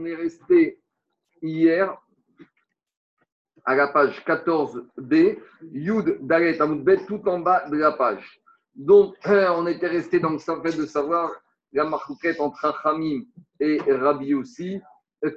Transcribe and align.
On 0.00 0.06
est 0.06 0.14
resté 0.14 0.80
hier 1.42 1.94
à 3.66 3.74
la 3.74 3.88
page 3.88 4.24
14b, 4.24 5.38
Yud 5.72 6.20
Dalet 6.22 6.58
Amoudbet, 6.58 7.04
tout 7.04 7.20
en 7.28 7.40
bas 7.40 7.68
de 7.68 7.76
la 7.76 7.92
page. 7.92 8.40
Donc, 8.74 9.14
on 9.26 9.66
était 9.66 9.88
resté 9.88 10.18
dans 10.18 10.30
le 10.30 10.38
fait 10.38 10.74
de 10.74 10.86
savoir 10.86 11.30
la 11.74 11.84
marquette 11.84 12.40
entre 12.40 12.64
Achamim 12.64 13.24
et 13.60 13.78
Rabbi 13.92 14.32
aussi, 14.32 14.80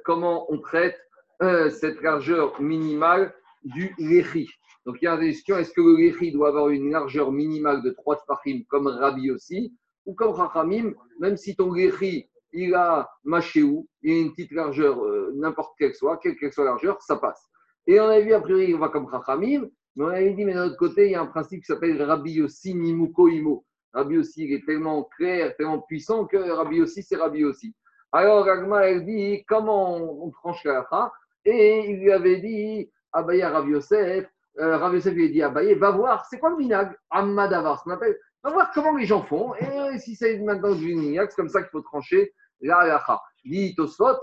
comment 0.02 0.50
on 0.50 0.56
traite 0.56 0.96
euh, 1.42 1.68
cette 1.68 2.00
largeur 2.00 2.58
minimale 2.58 3.34
du 3.64 3.94
Lechi? 3.98 4.48
Donc, 4.86 4.96
il 5.02 5.04
y 5.04 5.08
a 5.08 5.14
une 5.14 5.30
question 5.30 5.58
est-ce 5.58 5.74
que 5.74 5.82
le 5.82 5.96
Lechi 5.96 6.32
doit 6.32 6.48
avoir 6.48 6.70
une 6.70 6.90
largeur 6.90 7.30
minimale 7.30 7.82
de 7.82 7.90
3 7.90 8.16
tfachim 8.16 8.62
comme 8.70 8.86
Rabbi 8.86 9.30
aussi, 9.30 9.74
ou 10.06 10.14
comme 10.14 10.34
Chachamim, 10.34 10.94
même 11.20 11.36
si 11.36 11.54
ton 11.54 11.70
Lechi 11.70 12.30
il 12.54 12.74
a 12.74 13.10
machéou, 13.24 13.86
il 14.02 14.12
a 14.12 14.20
une 14.20 14.30
petite 14.30 14.52
largeur, 14.52 15.04
euh, 15.04 15.32
n'importe 15.34 15.74
quelle 15.78 15.94
soit, 15.94 16.18
quelle 16.18 16.36
que 16.36 16.50
soit 16.50 16.64
la 16.64 16.70
largeur, 16.70 17.02
ça 17.02 17.16
passe. 17.16 17.50
Et 17.86 18.00
on 18.00 18.08
a 18.08 18.20
vu, 18.20 18.32
a 18.32 18.40
priori, 18.40 18.74
on 18.74 18.78
va 18.78 18.88
comme 18.88 19.10
Chachamim, 19.10 19.68
mais 19.96 20.04
on 20.04 20.08
avait 20.08 20.32
dit, 20.32 20.44
mais 20.44 20.54
d'un 20.54 20.66
autre 20.66 20.76
côté, 20.76 21.06
il 21.06 21.12
y 21.12 21.14
a 21.14 21.20
un 21.20 21.26
principe 21.26 21.60
qui 21.60 21.66
s'appelle 21.66 22.00
Rabbi 22.00 22.32
Yossi 22.32 22.74
Nimuko 22.74 23.28
Imo. 23.28 23.64
Rabbi 23.92 24.14
Yossi, 24.14 24.44
il 24.44 24.52
est 24.54 24.64
tellement 24.64 25.04
clair, 25.16 25.54
tellement 25.56 25.80
puissant 25.80 26.26
que 26.26 26.36
Rabbi 26.36 26.76
Yossi, 26.76 27.02
c'est 27.02 27.16
Rabbi 27.16 27.40
Yossi. 27.40 27.74
Alors, 28.12 28.44
Ragma, 28.44 28.86
elle 28.86 29.04
dit, 29.04 29.44
comment 29.46 29.96
on, 30.24 30.30
tranche 30.30 30.64
la 30.64 30.84
fin 30.84 31.10
Et 31.44 31.90
il 31.90 32.00
lui 32.00 32.12
avait 32.12 32.40
dit, 32.40 32.90
Abaye 33.12 33.42
Rabbi 33.44 33.72
Yosef, 33.72 34.26
euh, 34.60 34.76
Rabbi 34.76 34.96
Yosef 34.96 35.14
lui 35.14 35.26
a 35.26 35.28
dit, 35.28 35.42
Abaye, 35.42 35.74
va 35.74 35.90
voir, 35.90 36.24
c'est 36.26 36.38
quoi 36.38 36.50
le 36.50 36.56
minag? 36.56 36.96
Ammadavar, 37.10 37.80
ce 37.80 37.84
qu'on 37.84 37.90
appelle, 37.90 38.16
va 38.44 38.50
voir 38.50 38.70
comment 38.72 38.96
les 38.96 39.04
gens 39.04 39.22
font. 39.22 39.54
Et 39.56 39.98
si 39.98 40.14
c'est 40.14 40.38
maintenant 40.38 40.74
du 40.74 40.94
minag, 40.94 41.28
c'est 41.30 41.36
comme 41.36 41.48
ça 41.48 41.60
qu'il 41.60 41.70
faut 41.70 41.80
trancher 41.80 42.32
la 42.60 42.78
halacha. 42.78 43.20
Dit 43.44 43.74
Tosfot, 43.74 44.16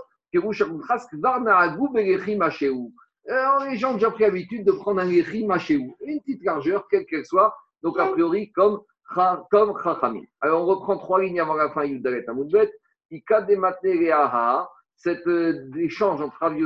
alors, 3.28 3.64
les 3.64 3.76
gens 3.76 3.90
ont 3.90 3.94
déjà 3.94 4.10
pris 4.10 4.22
l'habitude 4.22 4.64
de 4.64 4.72
prendre 4.72 5.00
un 5.02 5.46
machéou, 5.46 5.94
une 6.00 6.20
petite 6.20 6.42
largeur, 6.42 6.88
quelle 6.88 7.04
qu'elle 7.04 7.26
soit, 7.26 7.54
donc 7.82 7.98
a 7.98 8.06
priori 8.06 8.50
comme 8.52 8.80
comme 9.50 9.78
chachamim. 9.82 10.24
Alors, 10.40 10.62
on 10.62 10.66
reprend 10.66 10.96
trois 10.96 11.20
lignes 11.20 11.40
avant 11.40 11.54
la 11.54 11.68
fin, 11.70 11.84
Yudalet 11.84 12.26
Amoudbet. 12.28 12.72
Cet 14.96 15.26
euh, 15.26 15.70
échange 15.76 16.22
entre 16.22 16.38
Rav 16.38 16.56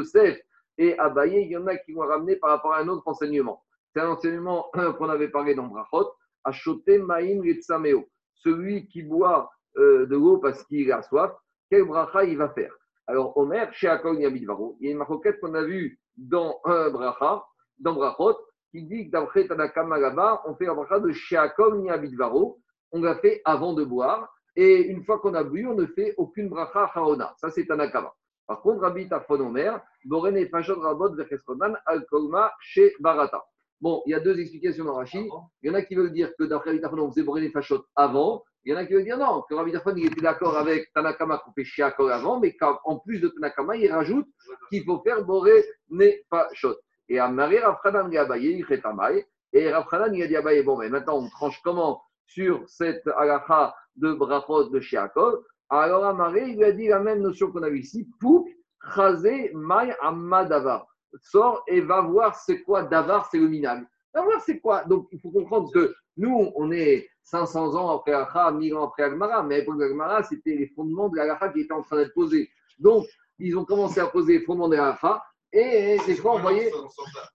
et 0.79 0.99
Abaye, 0.99 1.43
il 1.43 1.51
y 1.51 1.57
en 1.57 1.67
a 1.67 1.77
qui 1.77 1.93
vont 1.93 2.07
ramener 2.07 2.37
par 2.37 2.51
rapport 2.51 2.75
à 2.75 2.81
un 2.81 2.89
autre 2.89 3.03
enseignement. 3.07 3.65
C'est 3.93 4.01
un 4.01 4.11
enseignement 4.11 4.71
qu'on 4.99 5.09
avait 5.09 5.29
parlé 5.29 5.57
dans 5.57 5.67
Brachot, 5.67 6.13
Achote 6.45 6.87
Maïm 6.87 7.43
Letsameo. 7.43 8.09
Celui 8.35 8.87
qui 8.87 9.03
boit 9.03 9.51
euh, 9.79 10.07
de 10.07 10.15
l'eau 10.15 10.39
parce 10.39 10.63
qu'il 10.65 10.93
a 10.93 11.03
soif, 11.03 11.33
quel 11.71 11.85
bracha 11.85 12.25
il 12.25 12.37
va 12.37 12.49
faire 12.51 12.73
Alors, 13.07 13.37
Omer, 13.37 13.73
chez 13.73 13.89
Akol 13.89 14.21
Yamidvaro, 14.21 14.77
il 14.81 14.87
y 14.87 14.89
a 14.89 14.93
une 14.93 14.99
maroquette 14.99 15.41
qu'on 15.41 15.55
a 15.55 15.63
vue 15.63 15.99
dans 16.17 16.61
un 16.65 16.91
bracha, 16.91 17.45
dans 17.79 17.95
Brachot, 17.95 18.37
qui 18.71 18.83
dit 18.85 19.07
que 19.07 19.13
d'après 19.13 19.47
Tanakama 19.47 19.99
là-bas, 19.99 20.43
on 20.47 20.55
fait 20.55 20.67
un 20.67 20.75
bracha 20.75 21.01
de 21.01 21.13
chez 21.13 21.37
Akol 21.37 21.85
Yamidvaro, 21.85 22.59
on 22.93 23.03
l'a 23.03 23.17
fait 23.17 23.43
avant 23.45 23.75
de 23.75 23.85
boire, 23.85 24.33
et 24.55 24.83
une 24.87 25.05
fois 25.05 25.19
qu'on 25.19 25.35
a 25.35 25.45
bu, 25.45 25.67
on 25.67 25.75
ne 25.75 25.87
fait 25.87 26.15
aucune 26.17 26.49
bracha 26.49 26.91
haona. 26.95 27.35
Ça, 27.39 27.51
c'est 27.51 27.67
Tanakama. 27.67 28.13
Par 28.47 28.63
contre, 28.63 28.83
Rabbi 28.83 29.09
Tafon 29.09 29.41
Omer, 29.41 29.81
Boren 30.05 30.37
et 30.37 30.49
Fajod 30.49 30.79
Rabot 30.79 31.15
Vechesronan, 31.15 31.75
Al-Kolma 31.85 32.53
chez 32.61 32.95
Barata. 33.01 33.45
Bon, 33.81 34.03
il 34.07 34.13
y 34.13 34.15
a 34.15 34.21
deux 34.21 34.39
explications 34.39 34.85
dans 34.85 34.95
Rashi. 34.95 35.29
Il 35.63 35.69
y 35.69 35.71
en 35.71 35.75
a 35.75 35.83
qui 35.83 35.97
veulent 35.97 36.13
dire 36.13 36.33
que 36.39 36.45
d'après 36.45 36.71
Rabbi 36.71 36.81
Tafon, 36.81 36.99
on 36.99 37.11
faisait 37.11 37.25
Boren 37.25 37.43
et 37.43 37.51
Fajod 37.51 37.83
avant, 37.97 38.45
il 38.67 38.73
y 38.73 38.75
en 38.75 38.79
a 38.79 38.85
qui 38.85 38.95
veulent 38.95 39.05
dire 39.05 39.17
non, 39.17 39.45
que 39.49 39.55
Rabbi 39.55 39.71
Tafon 39.71 39.95
il 39.95 40.07
était 40.07 40.21
d'accord 40.21 40.57
avec 40.57 40.93
Tanakama 40.93 41.39
qu'on 41.39 41.53
fait 41.53 41.63
Shiakol 41.63 42.11
avant, 42.11 42.41
mais 42.41 42.57
qu'en 42.57 42.99
plus 42.99 43.21
de 43.21 43.29
Tanakama, 43.29 43.77
il 43.77 43.93
rajoute 43.93 44.27
qu'il 44.69 44.85
faut 44.85 45.01
faire 45.07 45.25
Boré 45.25 45.65
Nefashot. 45.89 46.75
Et 47.09 47.21
à 47.21 47.29
Marie 47.29 47.61
Rafradan 47.61 48.11
il 48.11 48.19
Abaye, 48.19 48.59
il 48.59 48.65
fait 48.65 48.81
Tamaï. 48.81 49.25
Et 49.53 49.71
Rafradan 49.71 50.13
il 50.13 50.21
a 50.25 50.27
dit 50.27 50.35
Abaye, 50.35 50.65
bon, 50.65 50.79
mais 50.79 50.89
maintenant 50.89 51.19
on 51.19 51.29
tranche 51.29 51.61
comment 51.63 52.03
sur 52.27 52.69
cette 52.69 53.07
alaha 53.17 53.73
de 53.95 54.13
Brachot 54.15 54.69
de 54.71 54.81
Shiakol 54.81 55.45
Alors 55.71 56.05
à 56.05 56.13
Marie, 56.13 56.51
il 56.51 56.57
lui 56.57 56.65
a 56.65 56.73
dit 56.73 56.89
la 56.89 56.99
même 56.99 57.21
notion 57.21 57.53
qu'on 57.53 57.63
a 57.63 57.71
vu 57.71 57.79
ici 57.79 58.09
Pouk, 58.19 58.49
Chazé, 58.97 59.53
Mai, 59.55 59.95
Amadavar. 60.03 60.89
Sors 61.23 61.63
et 61.69 61.81
va 61.83 62.01
voir 62.01 62.35
c'est 62.35 62.63
quoi 62.63 62.83
Davar, 62.83 63.29
c'est 63.31 63.39
le 63.39 63.47
minag. 63.47 63.87
Va 64.13 64.23
voir 64.23 64.41
c'est 64.41 64.59
quoi. 64.59 64.83
Donc 64.87 65.07
il 65.13 65.21
faut 65.21 65.31
comprendre 65.31 65.71
que 65.73 65.95
nous, 66.17 66.51
on 66.57 66.73
est 66.73 67.09
500 67.27 67.75
ans 67.75 67.91
après 67.91 68.13
Akha, 68.13 68.53
1000 68.53 68.75
ans 68.77 68.85
après 68.85 69.03
Agmara, 69.03 69.43
mais 69.43 69.57
à 69.57 69.59
l'époque 69.59 69.79
d'Agmara, 69.79 70.23
c'était 70.23 70.55
les 70.55 70.69
fondements 70.69 71.09
de 71.09 71.17
l'Alaha 71.17 71.49
qui 71.49 71.61
étaient 71.61 71.73
en 71.73 71.83
train 71.83 71.97
d'être 71.97 72.15
posés. 72.15 72.49
Donc, 72.79 73.05
ils 73.39 73.57
ont 73.59 73.65
commencé 73.65 74.01
à 74.01 74.07
poser 74.07 74.39
les 74.39 74.45
fondements 74.45 74.69
de 74.69 74.77
l'Alaha, 74.77 75.25
et 75.53 75.99
des 76.07 76.17
fois, 76.17 76.37
on 76.37 76.39
voyait, 76.39 76.71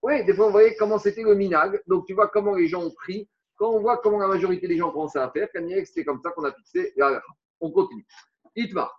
oui, 0.02 0.24
des 0.24 0.32
fois, 0.34 0.46
on 0.46 0.50
voyait 0.50 0.74
comment 0.76 0.98
c'était 0.98 1.22
le 1.22 1.34
minag. 1.34 1.82
Donc, 1.86 2.06
tu 2.06 2.14
vois 2.14 2.28
comment 2.28 2.54
les 2.54 2.68
gens 2.68 2.82
ont 2.82 2.90
pris. 2.90 3.28
Quand 3.56 3.70
on 3.70 3.80
voit 3.80 3.98
comment 3.98 4.18
la 4.18 4.28
majorité 4.28 4.66
des 4.66 4.76
gens 4.76 4.90
commençaient 4.90 5.18
à 5.18 5.30
faire, 5.30 5.48
c'était 5.84 6.04
comme 6.04 6.20
ça 6.22 6.30
qu'on 6.30 6.44
a 6.44 6.52
fixé 6.52 6.92
l'Alaha. 6.96 7.22
On 7.60 7.70
continue. 7.70 8.06
Itma, 8.56 8.90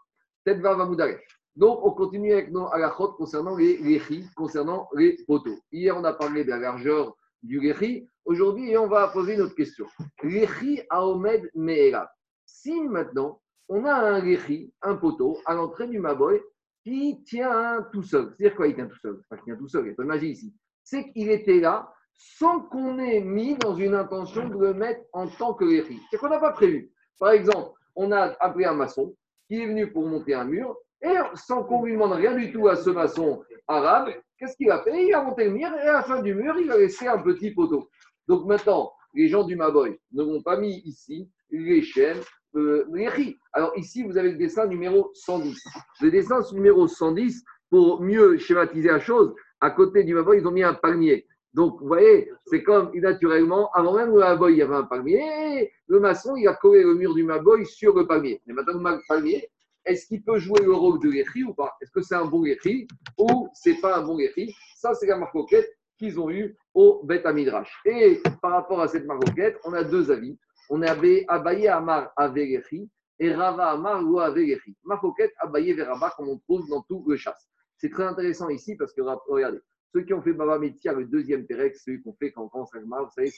Tedva 0.45 0.75
Vamoudalef. 0.75 1.21
Donc, 1.55 1.83
on 1.83 1.91
continue 1.91 2.33
avec 2.33 2.51
nos 2.51 2.67
halachot 2.71 3.13
concernant 3.13 3.55
les 3.55 3.77
léchis, 3.77 4.27
concernant 4.35 4.89
les 4.93 5.17
poteaux. 5.27 5.57
Hier, 5.71 5.97
on 5.97 6.03
a 6.03 6.13
parlé 6.13 6.43
de 6.43 6.49
la 6.49 6.57
largeur 6.57 7.15
du 7.43 7.59
léchi. 7.59 8.07
Aujourd'hui, 8.25 8.77
on 8.77 8.87
va 8.87 9.09
poser 9.09 9.35
une 9.35 9.41
autre 9.41 9.55
question. 9.55 9.85
L'échi 10.23 10.81
Aomed 10.89 11.49
Me'ela. 11.53 12.11
Si 12.45 12.81
maintenant, 12.81 13.41
on 13.69 13.85
a 13.85 13.93
un 13.93 14.23
léchi, 14.23 14.73
un 14.81 14.95
poteau, 14.95 15.37
à 15.45 15.53
l'entrée 15.53 15.87
du 15.87 15.99
Maboy, 15.99 16.41
qui 16.83 17.23
tient 17.23 17.85
tout 17.91 18.03
seul. 18.03 18.33
C'est-à-dire 18.37 18.55
quoi, 18.55 18.67
il 18.67 18.75
tient 18.75 18.87
tout 18.87 18.99
seul? 18.99 19.21
Qu'il 19.29 19.43
tient 19.43 19.55
tout 19.55 19.67
seul, 19.67 19.83
il 19.83 19.87
n'y 19.87 19.91
a 19.91 19.95
pas 19.95 20.03
de 20.03 20.07
magie 20.07 20.29
ici. 20.31 20.53
C'est 20.83 21.11
qu'il 21.11 21.29
était 21.29 21.59
là 21.59 21.93
sans 22.15 22.61
qu'on 22.61 22.99
ait 22.99 23.21
mis 23.21 23.55
dans 23.57 23.75
une 23.75 23.95
intention 23.95 24.47
de 24.47 24.57
le 24.57 24.73
mettre 24.73 25.01
en 25.13 25.27
tant 25.27 25.53
que 25.53 25.65
léchi. 25.65 25.99
C'est 26.11 26.17
qu'on 26.17 26.29
n'a 26.29 26.39
pas 26.39 26.51
prévu. 26.51 26.91
Par 27.19 27.31
exemple, 27.31 27.71
on 27.95 28.11
a 28.11 28.35
appelé 28.39 28.65
un 28.65 28.73
maçon 28.73 29.15
qui 29.47 29.61
est 29.61 29.67
venu 29.67 29.91
pour 29.91 30.07
monter 30.07 30.33
un 30.33 30.45
mur, 30.45 30.77
et 31.01 31.15
sans 31.35 31.63
qu'on 31.63 31.83
lui 31.83 31.93
demande 31.93 32.13
rien 32.13 32.35
du 32.35 32.51
tout 32.51 32.67
à 32.67 32.75
ce 32.75 32.89
maçon 32.89 33.43
arabe, 33.67 34.13
qu'est-ce 34.43 34.57
qu'il 34.57 34.71
a 34.71 34.83
fait? 34.83 35.07
Il 35.07 35.13
a 35.13 35.23
monté 35.23 35.45
le 35.45 35.51
mur 35.51 35.69
et 35.73 35.87
à 35.87 35.93
la 35.93 36.03
fin 36.03 36.21
du 36.21 36.35
mur, 36.35 36.55
il 36.59 36.69
a 36.71 36.77
laissé 36.77 37.07
un 37.07 37.19
petit 37.19 37.51
poteau. 37.51 37.87
Donc 38.27 38.45
maintenant, 38.45 38.91
les 39.13 39.29
gens 39.29 39.43
du 39.43 39.55
Maboy 39.55 39.97
ne 40.11 40.23
m'ont 40.23 40.41
pas 40.41 40.57
mis 40.57 40.81
ici 40.85 41.29
les 41.49 41.81
chaînes, 41.81 42.19
euh, 42.55 42.85
les 42.93 43.37
Alors 43.53 43.71
ici, 43.77 44.03
vous 44.03 44.17
avez 44.17 44.31
le 44.31 44.37
dessin 44.37 44.67
numéro 44.67 45.11
110. 45.13 45.57
Le 46.01 46.11
dessin 46.11 46.41
numéro 46.51 46.87
110, 46.87 47.43
pour 47.69 48.01
mieux 48.01 48.37
schématiser 48.37 48.89
la 48.89 48.99
chose, 48.99 49.33
à 49.61 49.71
côté 49.71 50.03
du 50.03 50.13
Maboy, 50.13 50.39
ils 50.39 50.47
ont 50.47 50.51
mis 50.51 50.63
un 50.63 50.73
palmier. 50.73 51.25
Donc, 51.53 51.79
vous 51.79 51.87
voyez, 51.87 52.29
c'est 52.47 52.63
comme 52.63 52.91
naturellement, 52.95 53.69
avant 53.73 53.95
même 53.95 54.09
le 54.09 54.19
Maboy, 54.19 54.53
il 54.53 54.57
y 54.57 54.61
avait 54.61 54.75
un 54.75 54.83
palmier, 54.83 55.71
le 55.87 55.99
maçon, 55.99 56.35
il 56.35 56.47
a 56.47 56.55
collé 56.55 56.83
le 56.83 56.95
mur 56.95 57.13
du 57.13 57.23
Maboy 57.23 57.65
sur 57.65 57.95
le 57.95 58.07
palmier. 58.07 58.41
Mais 58.45 58.53
maintenant, 58.53 58.91
le 58.91 58.99
palmier, 59.07 59.47
est-ce 59.85 60.07
qu'il 60.07 60.23
peut 60.23 60.39
jouer 60.39 60.61
le 60.61 60.73
rôle 60.73 60.99
de 60.99 61.09
Léchi 61.09 61.43
ou 61.43 61.53
pas? 61.53 61.75
Est-ce 61.81 61.91
que 61.91 62.01
c'est 62.01 62.15
un 62.15 62.25
bon 62.25 62.43
Léchi 62.43 62.87
ou 63.17 63.49
c'est 63.53 63.79
pas 63.81 63.97
un 63.97 64.03
bon 64.03 64.17
Léchi 64.17 64.55
Ça, 64.75 64.93
c'est 64.93 65.07
la 65.07 65.17
marcoquette 65.17 65.69
qu'ils 65.97 66.19
ont 66.19 66.29
eue 66.29 66.55
au 66.73 67.01
Bet 67.03 67.25
Amidrash. 67.25 67.71
Et 67.85 68.21
par 68.41 68.51
rapport 68.51 68.81
à 68.81 68.87
cette 68.87 69.05
marcoquette, 69.05 69.59
on 69.65 69.73
a 69.73 69.83
deux 69.83 70.11
avis. 70.11 70.37
On 70.69 70.81
a 70.81 70.91
Abaye 70.91 71.67
Amar 71.67 72.13
Léchi 72.33 72.89
et 73.19 73.33
Rava 73.33 73.71
Amar 73.71 74.03
ou 74.03 74.19
Léchi. 74.35 74.75
Marcoquette 74.83 75.33
Abaye 75.39 75.73
Veraba, 75.73 76.13
comme 76.15 76.29
on 76.29 76.37
trouve 76.39 76.67
dans 76.69 76.81
tout 76.83 77.03
le 77.07 77.17
chasse. 77.17 77.49
C'est 77.77 77.89
très 77.89 78.05
intéressant 78.05 78.49
ici 78.49 78.75
parce 78.75 78.93
que, 78.93 79.01
regardez, 79.01 79.59
ceux 79.93 80.01
qui 80.03 80.13
ont 80.13 80.21
fait 80.21 80.33
Baba 80.33 80.57
Metia, 80.57 80.93
le 80.93 81.05
deuxième 81.05 81.45
Terex, 81.45 81.83
celui 81.83 82.01
qu'on 82.01 82.13
fait 82.13 82.31
quand 82.31 82.43
on 82.43 82.47
commence 82.47 82.73
à 82.73 82.79
vous 82.79 83.09
savez, 83.13 83.31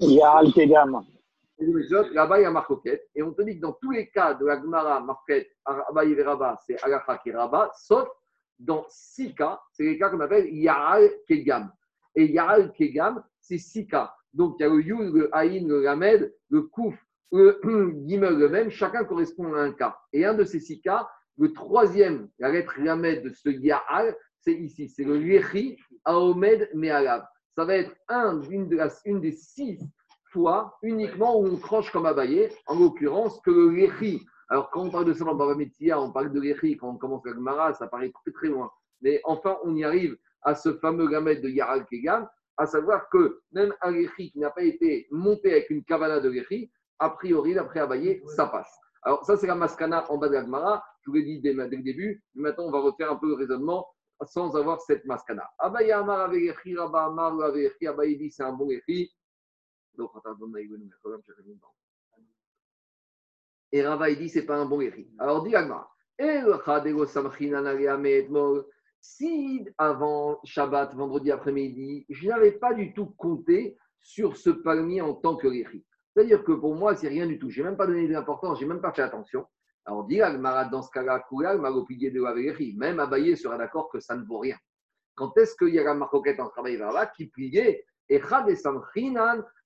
il 0.00 0.12
y 0.12 0.22
a 0.22 0.30
Al-Tegam 0.30 1.04
Et 1.60 3.22
on 3.22 3.32
te 3.32 3.42
dit 3.42 3.56
que 3.56 3.60
dans 3.60 3.72
tous 3.72 3.90
les 3.90 4.08
cas 4.10 4.34
de 4.34 4.46
la 4.46 4.60
Gemara, 4.60 5.00
marquette, 5.00 5.50
Abaye 5.64 6.14
Veraba, 6.14 6.56
c'est 6.64 6.80
Agacha 6.82 7.18
qui 7.18 7.32
sauf 7.74 8.08
dans 8.58 8.84
six 8.88 9.34
cas, 9.34 9.60
c'est 9.72 9.84
les 9.84 9.98
cas 9.98 10.10
qu'on 10.10 10.20
appelle 10.20 10.52
Yaal 10.52 11.10
Kegam. 11.28 11.72
Et 12.14 12.26
Yaal 12.26 12.72
Kegam, 12.72 13.22
c'est 13.40 13.58
six 13.58 13.86
cas. 13.86 14.14
Donc, 14.32 14.56
il 14.58 14.62
y 14.62 14.66
a 14.66 14.68
le 14.68 14.82
Yul, 14.82 15.12
le 15.12 15.34
Aïn, 15.34 15.66
le 15.68 15.82
Lamed, 15.82 16.32
le 16.50 16.62
Kouf, 16.62 16.94
le 17.32 17.60
Gimel, 18.06 18.36
le 18.36 18.48
même, 18.48 18.70
chacun 18.70 19.04
correspond 19.04 19.54
à 19.54 19.60
un 19.60 19.72
cas. 19.72 19.96
Et 20.12 20.24
un 20.24 20.34
de 20.34 20.44
ces 20.44 20.60
six 20.60 20.80
cas, 20.80 21.08
le 21.38 21.52
troisième, 21.52 22.28
la 22.38 22.50
lettre 22.50 22.74
Lamed 22.80 23.22
de 23.22 23.30
ce 23.30 23.48
Yaal, 23.48 24.16
c'est 24.40 24.54
ici, 24.54 24.88
c'est 24.88 25.04
le 25.04 25.20
Yechi, 25.20 25.78
Aomed, 26.04 26.68
Me'alav. 26.74 27.24
Ça 27.54 27.64
va 27.64 27.76
être 27.76 27.94
un, 28.08 28.40
une, 28.42 28.68
une 29.04 29.20
des 29.20 29.32
six 29.32 29.78
fois 30.32 30.78
uniquement 30.82 31.38
où 31.38 31.46
on 31.46 31.56
tranche 31.56 31.90
comme 31.92 32.06
abayé, 32.06 32.50
en 32.66 32.78
l'occurrence 32.78 33.40
que 33.40 33.50
le 33.50 33.70
léchi. 33.70 34.26
Alors, 34.48 34.70
quand 34.70 34.82
on 34.82 34.90
parle 34.90 35.04
de 35.04 35.12
dans 35.12 35.34
Baba 35.34 35.54
on 35.98 36.12
parle 36.12 36.32
de 36.32 36.40
léchi, 36.40 36.76
quand 36.76 36.88
on 36.88 36.96
commence 36.96 37.26
avec 37.26 37.38
Mara, 37.38 37.74
ça 37.74 37.86
paraît 37.86 38.12
très 38.22 38.32
très 38.32 38.48
loin. 38.48 38.70
Mais 39.02 39.20
enfin, 39.24 39.58
on 39.64 39.74
y 39.76 39.84
arrive 39.84 40.16
à 40.42 40.54
ce 40.54 40.72
fameux 40.74 41.08
gamètre 41.08 41.42
de 41.42 41.48
Yaral 41.48 41.84
Kegan, 41.86 42.26
à 42.56 42.66
savoir 42.66 43.08
que 43.10 43.40
même 43.52 43.74
un 43.82 43.90
léchi 43.90 44.30
qui 44.30 44.38
n'a 44.38 44.50
pas 44.50 44.62
été 44.62 45.06
monté 45.10 45.52
avec 45.52 45.70
une 45.70 45.84
cavana 45.84 46.20
de 46.20 46.30
léchi, 46.30 46.70
a 46.98 47.10
priori, 47.10 47.54
d'après 47.54 47.80
Abaye, 47.80 48.22
ça 48.36 48.46
passe. 48.46 48.74
Alors, 49.02 49.24
ça, 49.24 49.36
c'est 49.36 49.46
la 49.46 49.54
mascana 49.54 50.10
en 50.10 50.18
bas 50.18 50.28
de 50.28 50.34
la 50.34 50.82
je 51.08 51.10
vous 51.10 51.16
l'ai 51.16 51.22
dit 51.22 51.40
dès, 51.40 51.52
le 51.54 51.82
début, 51.82 52.22
maintenant 52.34 52.64
on 52.64 52.70
va 52.70 52.80
refaire 52.80 53.10
un 53.10 53.16
peu 53.16 53.28
le 53.28 53.34
raisonnement 53.34 53.86
sans 54.26 54.54
avoir 54.56 54.80
cette 54.80 55.04
maskana. 55.06 55.48
Abaye 55.58 55.92
Amar 55.92 56.28
Rabba 56.28 57.04
Amar 57.06 57.34
Abaye 57.40 58.18
dit 58.18 58.30
c'est 58.30 58.42
un 58.42 58.52
bon 58.52 58.68
écrit. 58.70 59.10
Et 63.70 63.82
Rava 63.82 64.14
dit 64.14 64.28
c'est 64.28 64.46
pas 64.46 64.56
un 64.56 64.66
bon 64.66 64.80
écrit. 64.80 65.10
Alors 65.18 65.42
dit 65.42 65.54
Agmar, 65.54 65.94
si 69.00 69.64
avant 69.78 70.40
Shabbat, 70.44 70.94
vendredi 70.94 71.30
après-midi, 71.30 72.06
je 72.08 72.28
n'avais 72.28 72.52
pas 72.52 72.74
du 72.74 72.92
tout 72.92 73.06
compté 73.06 73.76
sur 74.00 74.36
ce 74.36 74.50
palmier 74.50 75.00
en 75.02 75.14
tant 75.14 75.36
que 75.36 75.46
réchi. 75.46 75.84
C'est-à-dire 76.14 76.42
que 76.42 76.52
pour 76.52 76.74
moi, 76.74 76.96
c'est 76.96 77.08
rien 77.08 77.26
du 77.26 77.38
tout. 77.38 77.50
Je 77.50 77.60
n'ai 77.62 77.68
même 77.68 77.76
pas 77.76 77.86
donné 77.86 78.08
d'importance, 78.08 78.58
je 78.58 78.64
n'ai 78.64 78.68
même 78.70 78.80
pas 78.80 78.92
fait 78.92 79.02
attention. 79.02 79.46
Alors, 79.84 80.04
dit 80.04 80.20
Agmara, 80.20 80.64
dans 80.66 80.82
ce 80.82 80.90
cas-là, 80.90 81.24
de 81.30 82.76
Même 82.76 83.00
Abaye 83.00 83.36
sera 83.36 83.56
d'accord 83.56 83.88
que 83.88 84.00
ça 84.00 84.16
ne 84.16 84.24
vaut 84.24 84.38
rien. 84.38 84.56
Quand 85.14 85.36
est-ce 85.38 85.56
qu'il 85.56 85.74
y 85.74 85.78
a 85.78 85.84
la 85.84 85.94
marcoquette 85.94 86.40
en 86.40 86.48
travail 86.48 86.76
là 86.76 87.06
qui 87.06 87.26
pliait 87.26 87.86
et 88.08 88.20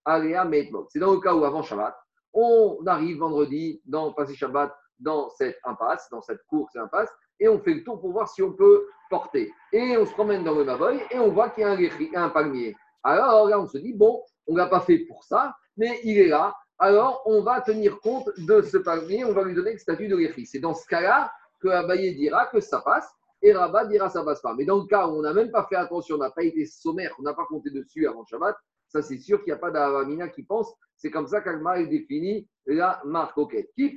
C'est 0.06 0.98
dans 0.98 1.12
le 1.12 1.20
cas 1.20 1.34
où 1.34 1.44
avant 1.44 1.62
Shabbat, 1.62 1.94
on 2.32 2.78
arrive 2.86 3.18
vendredi 3.18 3.80
dans 3.84 4.12
passé 4.12 4.34
Shabbat 4.34 4.74
dans 4.98 5.30
cette 5.30 5.58
impasse, 5.64 6.08
dans 6.10 6.22
cette 6.22 6.42
course 6.46 6.74
impasse, 6.76 7.10
et 7.40 7.48
on 7.48 7.58
fait 7.58 7.74
le 7.74 7.84
tour 7.84 8.00
pour 8.00 8.12
voir 8.12 8.28
si 8.28 8.42
on 8.42 8.52
peut 8.52 8.86
porter. 9.10 9.50
Et 9.72 9.96
on 9.96 10.06
se 10.06 10.12
promène 10.12 10.44
dans 10.44 10.54
le 10.54 10.64
Maboy 10.64 11.00
et 11.10 11.18
on 11.18 11.30
voit 11.30 11.50
qu'il 11.50 11.64
y 11.64 12.16
a 12.16 12.22
un, 12.22 12.28
palmier. 12.30 12.76
Alors 13.02 13.48
là, 13.48 13.60
on 13.60 13.66
se 13.66 13.78
dit, 13.78 13.92
bon, 13.92 14.22
on 14.46 14.52
ne 14.52 14.58
l'a 14.58 14.66
pas 14.66 14.80
fait 14.80 14.98
pour 15.00 15.24
ça, 15.24 15.54
mais 15.76 16.00
il 16.04 16.18
est 16.18 16.28
là. 16.28 16.54
Alors, 16.78 17.22
on 17.26 17.42
va 17.42 17.60
tenir 17.60 18.00
compte 18.00 18.28
de 18.38 18.62
ce 18.62 18.76
palmier, 18.78 19.24
on 19.24 19.32
va 19.32 19.42
lui 19.42 19.54
donner 19.54 19.72
le 19.72 19.78
statut 19.78 20.08
de 20.08 20.16
réchi. 20.16 20.46
C'est 20.46 20.60
dans 20.60 20.74
ce 20.74 20.86
cas-là 20.86 21.32
que 21.60 21.68
Abaye 21.68 22.14
dira 22.14 22.46
que 22.46 22.60
ça 22.60 22.80
passe 22.80 23.08
et 23.42 23.52
Rabat 23.52 23.86
dira 23.86 24.08
ça 24.08 24.22
passe 24.22 24.40
pas. 24.40 24.54
Mais 24.54 24.64
dans 24.64 24.78
le 24.78 24.86
cas 24.86 25.06
où 25.06 25.18
on 25.18 25.22
n'a 25.22 25.32
même 25.32 25.50
pas 25.50 25.66
fait 25.68 25.76
attention, 25.76 26.16
on 26.16 26.18
n'a 26.18 26.30
pas 26.30 26.44
été 26.44 26.64
sommaire, 26.64 27.14
on 27.18 27.22
n'a 27.22 27.34
pas 27.34 27.44
compté 27.46 27.70
dessus 27.70 28.06
avant 28.06 28.24
Shabbat, 28.24 28.56
ça 28.92 29.02
c'est 29.02 29.18
sûr 29.18 29.38
qu'il 29.38 29.52
n'y 29.52 29.56
a 29.56 29.60
pas 29.60 29.70
d'Avamina 29.70 30.28
qui 30.28 30.42
pense. 30.42 30.72
C'est 30.96 31.10
comme 31.10 31.26
ça 31.26 31.40
qu'Agma 31.40 31.80
est 31.80 31.86
défini 31.86 32.46
la 32.66 33.00
marque. 33.04 33.40
Qui 33.74 33.96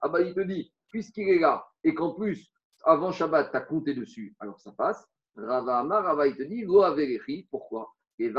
ah 0.00 0.08
bah 0.08 0.20
il 0.20 0.34
te 0.34 0.40
dit, 0.40 0.72
puisqu'il 0.88 1.28
est 1.28 1.38
là 1.38 1.66
et 1.84 1.94
qu'en 1.94 2.14
plus, 2.14 2.50
avant 2.84 3.12
Shabbat, 3.12 3.50
tu 3.50 3.56
as 3.56 3.60
compté 3.60 3.94
dessus, 3.94 4.34
alors 4.40 4.60
ça 4.60 4.72
passe. 4.72 5.06
Rava 5.36 5.78
Amar, 5.80 6.04
Rava, 6.04 6.26
il 6.26 6.36
te 6.36 6.42
dit, 6.42 6.62
Lo 6.64 6.82
pourquoi? 7.50 7.92
Et 8.18 8.30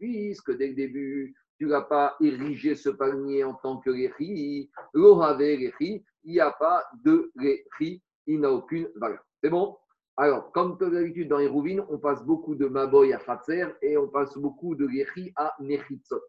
puisque 0.00 0.56
dès 0.56 0.68
le 0.68 0.74
début, 0.74 1.34
tu 1.58 1.66
n'as 1.66 1.82
pas 1.82 2.16
érigé 2.20 2.74
ce 2.74 2.88
palmier 2.88 3.44
en 3.44 3.54
tant 3.54 3.78
que 3.78 3.90
réchi, 3.90 4.70
Lo 4.92 5.22
il 5.38 6.02
n'y 6.24 6.40
a 6.40 6.50
pas 6.50 6.84
de 7.04 7.30
réchi, 7.36 8.02
il 8.26 8.40
n'a 8.40 8.50
aucune 8.50 8.88
valeur. 8.96 9.20
C'est 9.42 9.50
bon? 9.50 9.76
Alors, 10.16 10.52
comme 10.52 10.78
d'habitude 10.78 11.28
dans 11.28 11.38
les 11.38 11.48
rouvines, 11.48 11.82
on 11.88 11.98
passe 11.98 12.24
beaucoup 12.24 12.54
de 12.54 12.66
Maboy 12.66 13.12
à 13.12 13.18
Fatser 13.18 13.66
et 13.82 13.96
on 13.96 14.08
passe 14.08 14.38
beaucoup 14.38 14.76
de 14.76 14.88
Yechi 14.88 15.32
à 15.34 15.54
Nechitzot. 15.58 16.20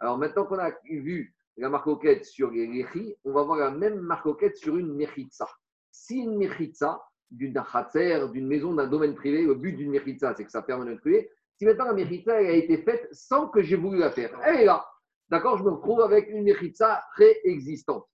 Alors, 0.00 0.18
maintenant 0.18 0.44
qu'on 0.44 0.58
a 0.58 0.72
vu 0.90 1.36
la 1.56 1.68
marcoquette 1.68 2.24
sur 2.24 2.50
les 2.50 3.16
on 3.24 3.32
va 3.32 3.42
voir 3.42 3.58
la 3.58 3.70
même 3.70 4.00
marcoquette 4.00 4.56
sur 4.56 4.76
une 4.76 4.96
Nechitza. 4.96 5.48
Si 5.90 6.18
une 6.18 6.38
Nechitza 6.38 7.00
d'une 7.30 7.56
Hatzer, 7.72 8.28
d'une 8.32 8.46
maison, 8.46 8.74
d'un 8.74 8.86
domaine 8.86 9.14
privé, 9.14 9.42
le 9.42 9.54
but 9.54 9.72
d'une 9.72 9.92
Nechitza, 9.92 10.34
c'est 10.34 10.44
que 10.44 10.50
ça 10.50 10.62
permet 10.62 10.92
de 10.92 10.98
privé. 10.98 11.30
Si 11.58 11.64
maintenant 11.64 11.86
la 11.86 11.94
Nechitza 11.94 12.36
a 12.36 12.40
été 12.40 12.78
faite 12.78 13.08
sans 13.12 13.48
que 13.48 13.62
j'ai 13.62 13.76
voulu 13.76 13.98
la 13.98 14.10
faire, 14.10 14.36
elle 14.44 14.60
est 14.60 14.64
là. 14.64 14.84
D'accord 15.28 15.58
Je 15.58 15.64
me 15.64 15.70
retrouve 15.70 16.00
avec 16.00 16.28
une 16.28 16.44
Nechitza 16.44 17.02
préexistante. 17.14 18.06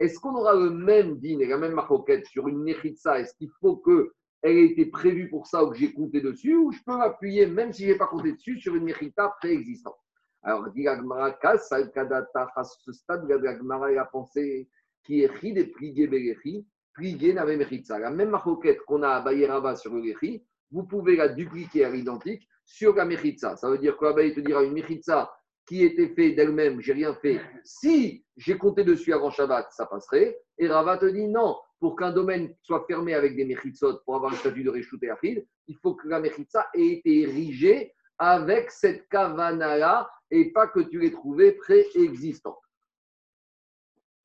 Est-ce 0.00 0.18
qu'on 0.18 0.34
aura 0.34 0.54
le 0.54 0.70
même 0.70 1.18
din 1.18 1.38
et 1.40 1.46
la 1.46 1.58
même 1.58 1.74
marcoquette 1.74 2.26
sur 2.26 2.48
une 2.48 2.64
Nechitza 2.64 3.20
Est-ce 3.20 3.34
qu'il 3.34 3.50
faut 3.60 3.76
que 3.76 4.12
elle 4.42 4.56
a 4.56 4.60
été 4.60 4.86
prévue 4.86 5.28
pour 5.28 5.46
ça 5.46 5.64
ou 5.64 5.70
que 5.70 5.78
j'ai 5.78 5.92
compté 5.92 6.20
dessus, 6.20 6.56
ou 6.56 6.72
je 6.72 6.78
peux 6.84 6.96
m'appuyer, 6.96 7.46
même 7.46 7.72
si 7.72 7.84
je 7.84 7.92
n'ai 7.92 7.98
pas 7.98 8.06
compté 8.06 8.32
dessus, 8.32 8.60
sur 8.60 8.74
une 8.74 8.84
mérita 8.84 9.32
préexistante. 9.40 9.96
Alors, 10.42 10.68
dit 10.70 10.86
à 10.88 10.96
ce 10.96 12.92
stade, 12.92 13.30
Agmara 13.30 13.86
a 13.86 14.04
pensé 14.06 14.68
qui 15.04 15.22
est 15.22 15.30
ri 15.30 15.52
des 15.52 15.66
prigué 15.66 16.08
berechi, 16.08 16.66
prigué 16.94 17.32
n'avait 17.32 17.56
mérita. 17.56 17.98
La 17.98 18.10
même 18.10 18.30
maroquette 18.30 18.80
qu'on 18.82 19.02
a 19.02 19.10
à 19.10 19.20
Bayeraba 19.20 19.76
sur 19.76 19.94
le 19.94 20.02
Gechi, 20.02 20.44
vous 20.70 20.84
pouvez 20.84 21.16
la 21.16 21.28
dupliquer 21.28 21.84
à 21.84 21.90
l'identique 21.90 22.48
sur 22.64 22.94
la 22.94 23.04
mérita. 23.04 23.56
Ça 23.56 23.70
veut 23.70 23.78
dire 23.78 23.96
quoi? 23.96 24.14
Te 24.14 24.40
dira 24.40 24.64
une 24.64 24.72
mérita 24.72 25.32
qui 25.66 25.84
était 25.84 26.08
fait 26.08 26.32
d'elle-même, 26.32 26.80
j'ai 26.80 26.92
rien 26.92 27.14
fait. 27.14 27.40
Si 27.64 28.24
j'ai 28.36 28.58
compté 28.58 28.84
dessus 28.84 29.12
avant 29.12 29.30
Shabbat, 29.30 29.72
ça 29.72 29.86
passerait. 29.86 30.38
Et 30.58 30.68
Rava 30.68 30.98
te 30.98 31.06
dit 31.06 31.28
non, 31.28 31.56
pour 31.78 31.96
qu'un 31.96 32.12
domaine 32.12 32.54
soit 32.62 32.84
fermé 32.86 33.14
avec 33.14 33.36
des 33.36 33.44
mechitsot 33.44 34.00
pour 34.04 34.16
avoir 34.16 34.30
le 34.30 34.36
statut 34.36 34.64
de 34.64 34.70
Réchout 34.70 34.98
et 35.02 35.10
Achid, 35.10 35.46
il 35.68 35.76
faut 35.76 35.94
que 35.94 36.08
la 36.08 36.20
mechitsa 36.20 36.68
ait 36.74 36.86
été 36.86 37.22
érigée 37.22 37.94
avec 38.18 38.70
cette 38.70 39.08
kavana-là 39.08 40.08
et 40.30 40.52
pas 40.52 40.68
que 40.68 40.80
tu 40.80 40.98
l'aies 40.98 41.10
trouvée 41.10 41.52
préexistante. 41.52 42.58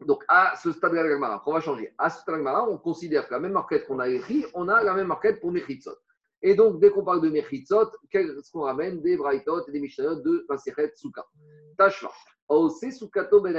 Donc, 0.06 0.24
à 0.28 0.56
ce 0.62 0.72
stade 0.72 0.92
de 0.92 0.98
la 0.98 1.42
on 1.45 1.51
va 1.51 1.60
changer. 1.60 1.94
À 1.98 2.10
ce 2.10 2.22
stade 2.22 2.40
de 2.40 2.44
la 2.44 2.63
on 2.63 2.78
considère 2.78 3.28
que 3.28 3.33
la 3.33 3.40
même 3.40 3.54
marquette 3.54 3.88
qu'on 3.88 4.00
a 4.00 4.07
écrit, 4.07 4.45
on 4.54 4.69
a 4.69 4.83
la 4.83 4.94
même 4.94 5.07
marquette 5.07 5.40
pour 5.40 5.51
Mechitsot. 5.51 5.98
Et 6.42 6.56
donc, 6.56 6.80
dès 6.80 6.92
qu'on 6.92 7.04
parle 7.04 7.22
de 7.22 7.30
Mechitsot, 7.30 7.89
qu'est-ce 8.12 8.51
qu'on 8.51 8.62
ramène 8.62 9.01
Des 9.01 9.18
Braithot 9.18 9.68
et 9.68 9.72
des 9.72 9.80
Mishnayot 9.80 10.22
de 10.22 10.45
Maseret 10.48 10.92
Souka. 10.95 11.25
Tashva. 11.78 12.12
Ose 12.48 12.92
Soukato 12.92 13.42
Ben 13.42 13.54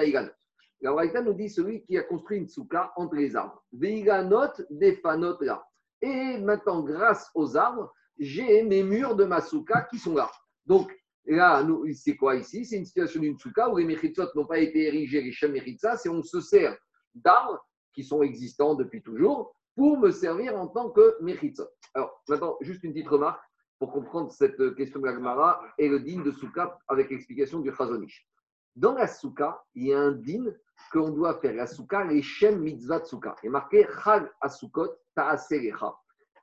la 0.81 0.93
Braïta 0.93 1.23
nous 1.23 1.35
dit 1.35 1.51
celui 1.51 1.83
qui 1.83 1.99
a 1.99 2.05
construit 2.05 2.39
une 2.39 2.49
souka 2.49 2.93
entre 2.97 3.17
les 3.17 3.35
arbres. 3.35 3.65
note 3.73 4.63
des 4.71 4.95
fanotes 4.97 5.43
là. 5.43 5.65
Et 6.01 6.39
maintenant, 6.39 6.83
grâce 6.83 7.29
aux 7.35 7.57
arbres, 7.57 7.93
j'ai 8.19 8.63
mes 8.63 8.85
murs 8.85 9.17
de 9.17 9.25
ma 9.25 9.41
souka 9.41 9.83
qui 9.91 9.99
sont 9.99 10.15
là. 10.15 10.31
Donc, 10.67 10.97
là, 11.27 11.67
c'est 11.95 12.17
quoi 12.17 12.37
ici? 12.37 12.65
C'est 12.65 12.77
une 12.77 12.85
situation 12.85 13.21
d'une 13.21 13.39
souka 13.39 13.69
où 13.69 13.77
les 13.77 13.85
méchitsot 13.85 14.29
n'ont 14.37 14.47
pas 14.47 14.59
été 14.59 14.87
érigés, 14.87 15.21
les 15.21 15.33
shem 15.33 15.57
c'est 15.97 16.09
on 16.09 16.23
se 16.23 16.41
sert 16.41 16.77
d'arbres 17.15 17.67
qui 17.93 18.05
sont 18.05 18.23
existants 18.23 18.77
depuis 18.77 19.03
toujours 19.03 19.57
pour 19.79 19.97
me 19.97 20.11
servir 20.11 20.57
en 20.57 20.67
tant 20.67 20.91
que 20.91 21.17
méchitsot. 21.23 21.69
Alors, 21.95 22.21
maintenant, 22.29 22.57
juste 22.61 22.83
une 22.83 22.93
petite 22.93 23.09
remarque 23.09 23.41
pour 23.79 23.93
comprendre 23.93 24.33
cette 24.33 24.75
question 24.75 24.99
de 24.99 25.07
la 25.07 25.61
et 25.79 25.89
le 25.89 26.01
din 26.01 26.21
de 26.23 26.33
souka 26.33 26.77
avec 26.89 27.09
l'explication 27.11 27.61
du 27.61 27.73
Chazonish. 27.73 28.29
Dans 28.75 28.95
la 28.95 29.07
souka, 29.07 29.65
il 29.77 29.87
y 29.87 29.95
a 29.95 30.01
un 30.01 30.11
din 30.11 30.53
qu'on 30.93 31.11
doit 31.11 31.39
faire 31.39 31.55
la 31.55 31.69
souka, 31.69 32.03
les 32.05 32.23
shem 32.23 32.61
mitzvah 32.61 33.05
souka. 33.05 33.37
Il 33.45 33.47
est 33.47 33.51
marqué 33.51 33.87
chag 34.03 34.29
asukot 34.41 34.89
ta'aselecha. 35.15 35.95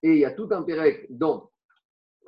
Et 0.01 0.13
il 0.13 0.19
y 0.19 0.25
a 0.25 0.31
tout 0.31 0.47
un 0.51 0.63
pérec 0.63 1.05
dans 1.09 1.51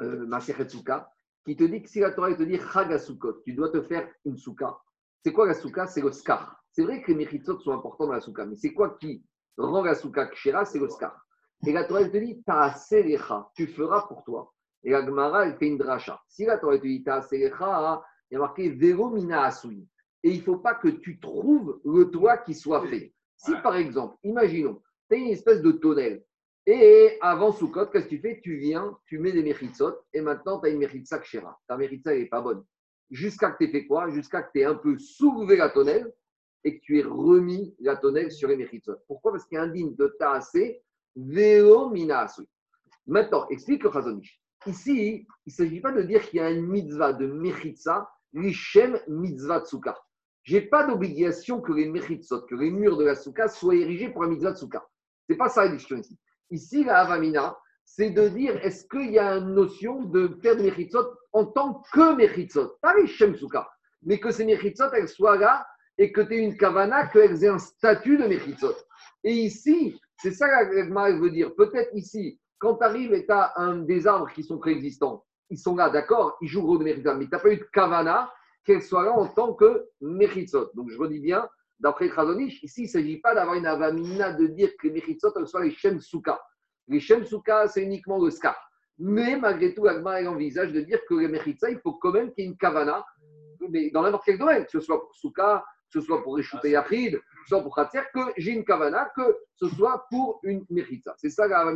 euh, 0.02 0.26
Masechet 0.28 0.68
Souka 0.68 1.10
qui 1.46 1.56
te 1.56 1.64
dit 1.64 1.82
que 1.82 1.90
si 1.90 2.02
la 2.02 2.12
Torah 2.12 2.34
te 2.34 2.44
dit 2.44 2.60
chag 2.74 2.92
asukot, 2.92 3.44
tu 3.46 3.54
dois 3.54 3.70
te 3.70 3.82
faire 3.82 4.10
une 4.26 4.38
souka. 4.38 4.78
C'est 5.24 5.32
quoi 5.32 5.48
la 5.48 5.54
souka? 5.54 5.88
C'est 5.88 6.02
le 6.02 6.12
skar. 6.12 6.62
C'est 6.74 6.84
vrai 6.84 7.02
que 7.02 7.12
les 7.12 7.18
mechitzot 7.18 7.60
sont 7.60 7.72
importants 7.72 8.08
dans 8.08 8.14
la 8.14 8.22
souka, 8.22 8.46
mais 8.46 8.58
c'est 8.58 8.74
quoi 8.74 8.98
qui 9.00 9.24
rend 9.58 9.84
la 9.84 9.96
souka 9.96 10.30
C'est 10.36 10.80
le. 10.80 10.88
Et 11.66 11.74
la 11.74 11.84
Torah 11.86 12.06
te 12.06 12.18
dit 12.18 12.44
tu 13.56 13.68
feras 13.68 14.08
pour 14.08 14.24
toi. 14.24 14.54
Et 14.84 14.92
la 14.92 15.04
Gemara, 15.06 15.48
elle 15.48 15.58
fait 15.58 15.68
une 15.68 15.78
dracha. 15.78 16.22
Si 16.28 16.46
la 16.46 16.58
Torah 16.58 16.78
te 16.78 16.84
dit 16.84 17.04
ta'aselecha, 17.04 18.04
il 18.30 18.34
y 18.34 18.38
a 18.38 18.40
marqué 18.40 18.70
vero 18.70 19.10
mina 19.10 19.44
asui 19.44 19.88
et 20.24 20.32
il 20.32 20.40
ne 20.40 20.44
faut 20.44 20.58
pas 20.58 20.76
que 20.76 20.90
tu 20.90 21.20
trouves 21.20 21.80
le 21.86 22.10
toit 22.10 22.38
qui 22.38 22.54
soit 22.54 22.86
fait. 22.88 23.14
Si 23.38 23.54
par 23.64 23.76
exemple, 23.76 24.18
imaginons, 24.24 24.82
tu 25.10 25.16
as 25.16 25.20
une 25.20 25.28
espèce 25.30 25.62
de 25.62 25.72
tonnelle, 25.72 26.24
et 26.66 27.18
avant 27.22 27.54
Soukot, 27.54 27.86
qu'est-ce 27.88 28.06
que 28.06 28.10
tu 28.10 28.20
fais? 28.20 28.42
Tu 28.44 28.58
viens, 28.58 28.98
tu 29.06 29.20
mets 29.20 29.32
des 29.32 29.42
méritsot, 29.42 29.96
et 30.12 30.20
maintenant 30.20 30.60
tu 30.60 30.68
as 30.68 30.70
une 30.70 30.80
méritza 30.80 31.20
kshera. 31.20 31.58
Ta 31.66 31.78
méritza, 31.78 32.14
n'est 32.14 32.26
pas 32.26 32.42
bonne. 32.42 32.66
Jusqu'à 33.10 33.52
que 33.52 33.64
tu 33.64 33.70
aies 33.70 33.72
fait 33.72 33.88
quoi? 33.88 34.10
Jusqu'à 34.10 34.44
que 34.44 34.52
tu 34.52 34.60
aies 34.60 34.66
un 34.66 34.76
peu 34.76 34.98
soulevé 34.98 35.56
la 35.56 35.70
tonnelle 35.70 36.12
et 36.64 36.78
que 36.78 36.84
tu 36.84 37.00
aies 37.00 37.04
remis 37.04 37.76
la 37.80 37.96
tonnelle 37.96 38.32
sur 38.32 38.50
les 38.50 38.58
méritsot. 38.58 38.96
Pourquoi? 39.08 39.32
Parce 39.32 39.46
qu'il 39.46 39.56
y 39.56 39.60
a 39.60 39.64
un 39.64 39.68
digne 39.68 39.96
de 39.96 40.16
assez 40.20 40.82
veo 41.16 41.94
asui. 42.12 42.48
Maintenant, 43.06 43.48
explique 43.50 43.84
le 43.84 43.92
Chazonish. 43.92 44.42
Ici, 44.66 45.26
il 45.46 45.50
ne 45.50 45.52
s'agit 45.52 45.80
pas 45.80 45.92
de 45.92 46.02
dire 46.02 46.22
qu'il 46.22 46.38
y 46.38 46.42
a 46.42 46.52
une 46.52 46.68
mitzvah 46.68 47.14
de 47.14 47.28
méritza, 47.28 48.10
l'ishem 48.34 49.00
mitzvah 49.08 49.64
tsuka. 49.64 49.98
Je 50.44 50.56
n'ai 50.56 50.62
pas 50.62 50.86
d'obligation 50.86 51.62
que 51.62 51.74
les 51.74 51.90
méritsot, 51.90 52.42
que 52.42 52.56
les 52.56 52.72
murs 52.72 52.98
de 52.98 53.06
la 53.06 53.16
souka 53.16 53.48
soient 53.48 53.76
érigés 53.76 54.10
pour 54.10 54.24
la 54.24 54.30
mitzvah 54.30 54.52
de 54.52 54.58
souka. 54.58 54.86
Ce 55.28 55.34
n'est 55.34 55.38
pas 55.38 55.50
ça 55.50 55.66
la 55.66 55.72
question 55.72 55.98
ici. 55.98 56.18
Ici, 56.50 56.84
la 56.84 57.00
avamina, 57.00 57.58
c'est 57.84 58.10
de 58.12 58.28
dire 58.30 58.58
est-ce 58.66 58.86
qu'il 58.88 59.12
y 59.12 59.20
a 59.20 59.38
une 59.38 59.54
notion 59.54 60.04
de 60.04 60.38
faire 60.42 60.56
méritsot 60.56 61.06
en 61.34 61.46
tant 61.46 61.82
que 61.94 62.16
méritsot, 62.16 62.78
pas 62.82 62.96
les 62.96 63.08
shem 63.08 63.36
souka, 63.36 63.70
mais 64.04 64.20
que 64.20 64.32
ces 64.32 64.46
méritsot, 64.46 64.92
elles 64.94 65.10
soient 65.10 65.38
là 65.38 65.68
et 65.98 66.12
que 66.12 66.22
tu 66.22 66.36
aies 66.36 66.44
une 66.44 66.58
kavana, 66.58 67.08
qu'elles 67.08 67.44
aient 67.44 67.50
un 67.50 67.60
statut 67.60 68.18
de 68.18 68.26
méritsot. 68.26 68.76
Et 69.24 69.34
ici, 69.34 70.00
c'est 70.18 70.32
ça 70.32 70.48
que 70.66 71.20
veut 71.20 71.32
dire. 71.32 71.56
Peut-être 71.56 71.90
ici, 71.94 72.40
quand 72.60 72.76
tu 72.76 72.84
arrives 72.84 73.14
et 73.14 73.26
tu 73.26 73.32
as 73.32 73.54
des 73.86 74.08
arbres 74.08 74.32
qui 74.32 74.44
sont 74.44 74.58
préexistants, 74.58 75.24
ils 75.50 75.58
sont 75.58 75.76
là, 75.76 75.90
d'accord, 75.90 76.38
ils 76.42 76.48
jouent 76.48 76.66
rôle 76.66 76.80
de 76.80 76.84
méritsot, 76.84 77.16
mais 77.16 77.26
tu 77.26 77.32
n'as 77.32 77.40
pas 77.40 77.52
eu 77.52 77.58
de 77.58 77.68
kavana 77.74 78.32
qu'elle 78.68 78.84
soit 78.84 79.06
là 79.06 79.14
en 79.14 79.28
tant 79.28 79.54
que 79.54 79.88
Mechitzot. 80.02 80.72
Donc 80.76 80.90
je 80.90 80.98
redis 80.98 81.22
bien, 81.22 81.48
d'après 81.80 82.10
Khazonich, 82.10 82.62
ici 82.64 82.82
il 82.82 82.84
ne 82.84 82.90
s'agit 82.90 83.18
pas 83.18 83.34
d'avoir 83.34 83.56
une 83.56 83.66
avamina 83.66 84.34
de 84.34 84.48
dire 84.48 84.72
que 84.78 84.88
les 84.88 84.94
Mechitzot 84.94 85.46
soient 85.46 85.64
les 85.64 85.72
Shem 85.72 86.02
Souka. 86.02 86.40
Les 86.90 87.00
Shem 87.00 87.26
Souka, 87.26 87.68
c'est 87.70 87.82
uniquement 87.82 88.22
le 88.22 88.30
Scar. 88.30 88.58
Mais 89.00 89.38
malgré 89.38 89.74
tout, 89.74 89.88
Agma 89.88 90.22
envisage 90.28 90.74
de 90.74 90.82
dire 90.82 91.00
que 91.08 91.16
les 91.16 91.30
Mechitzot, 91.30 91.68
il 91.68 91.80
faut 91.80 91.94
quand 91.94 92.12
même 92.12 92.32
qu'il 92.34 92.44
y 92.44 92.48
ait 92.48 92.52
une 92.52 92.58
Kavana, 92.58 93.06
mais 93.70 93.90
dans 93.90 94.02
n'importe 94.02 94.26
quel 94.26 94.38
domaine, 94.38 94.66
que 94.66 94.72
ce 94.72 94.82
soit 94.82 95.00
pour 95.00 95.16
Souka, 95.16 95.64
que 95.92 96.00
ce 96.00 96.06
soit 96.06 96.24
pour 96.24 96.36
Réchouté 96.36 96.72
Yachid, 96.72 97.14
que 97.14 97.20
ce 97.44 97.50
soit 97.50 97.62
pour 97.62 97.76
Khatir, 97.76 98.04
que 98.14 98.20
j'ai 98.38 98.52
une 98.52 98.66
Kavana, 98.66 99.12
que 99.16 99.38
ce 99.56 99.68
soit 99.70 100.06
pour 100.10 100.40
une 100.44 100.66
Mechitza. 100.70 101.16
C'est 101.18 101.30
ça 101.30 101.48
la 101.48 101.74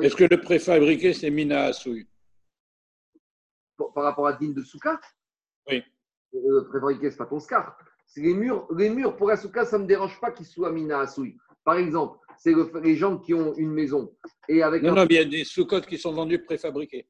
Est-ce 0.00 0.16
que 0.16 0.24
le 0.24 0.40
préfabriqué, 0.40 1.12
c'est 1.12 1.30
Mina 1.30 1.64
Assoui 1.64 2.06
Par 3.94 4.04
rapport 4.04 4.26
à 4.26 4.32
Din 4.32 4.50
de 4.50 4.62
Souka 4.62 5.00
Oui. 5.68 5.82
Le 6.32 6.66
préfabriqué, 6.68 7.10
ce 7.10 7.14
n'est 7.14 7.18
pas 7.18 7.26
ton 7.26 7.40
scar. 7.40 7.76
Les 8.16 8.34
murs, 8.34 8.66
les 8.76 8.90
murs 8.90 9.16
pour 9.16 9.28
la 9.28 9.36
Souka, 9.36 9.64
ça 9.64 9.78
ne 9.78 9.84
me 9.84 9.88
dérange 9.88 10.18
pas 10.20 10.30
qu'ils 10.30 10.46
soient 10.46 10.72
Mina 10.72 11.00
Assoui. 11.00 11.36
Par 11.64 11.76
exemple, 11.76 12.18
c'est 12.38 12.54
les 12.82 12.96
gens 12.96 13.18
qui 13.18 13.34
ont 13.34 13.54
une 13.54 13.70
maison. 13.70 14.14
Et 14.48 14.62
avec 14.62 14.82
non, 14.82 14.94
non, 14.94 15.06
il 15.08 15.14
y 15.14 15.18
a 15.18 15.24
des 15.24 15.44
sous-cotes 15.44 15.86
qui 15.86 15.98
sont 15.98 16.12
vendus 16.12 16.42
préfabriqués. 16.42 17.06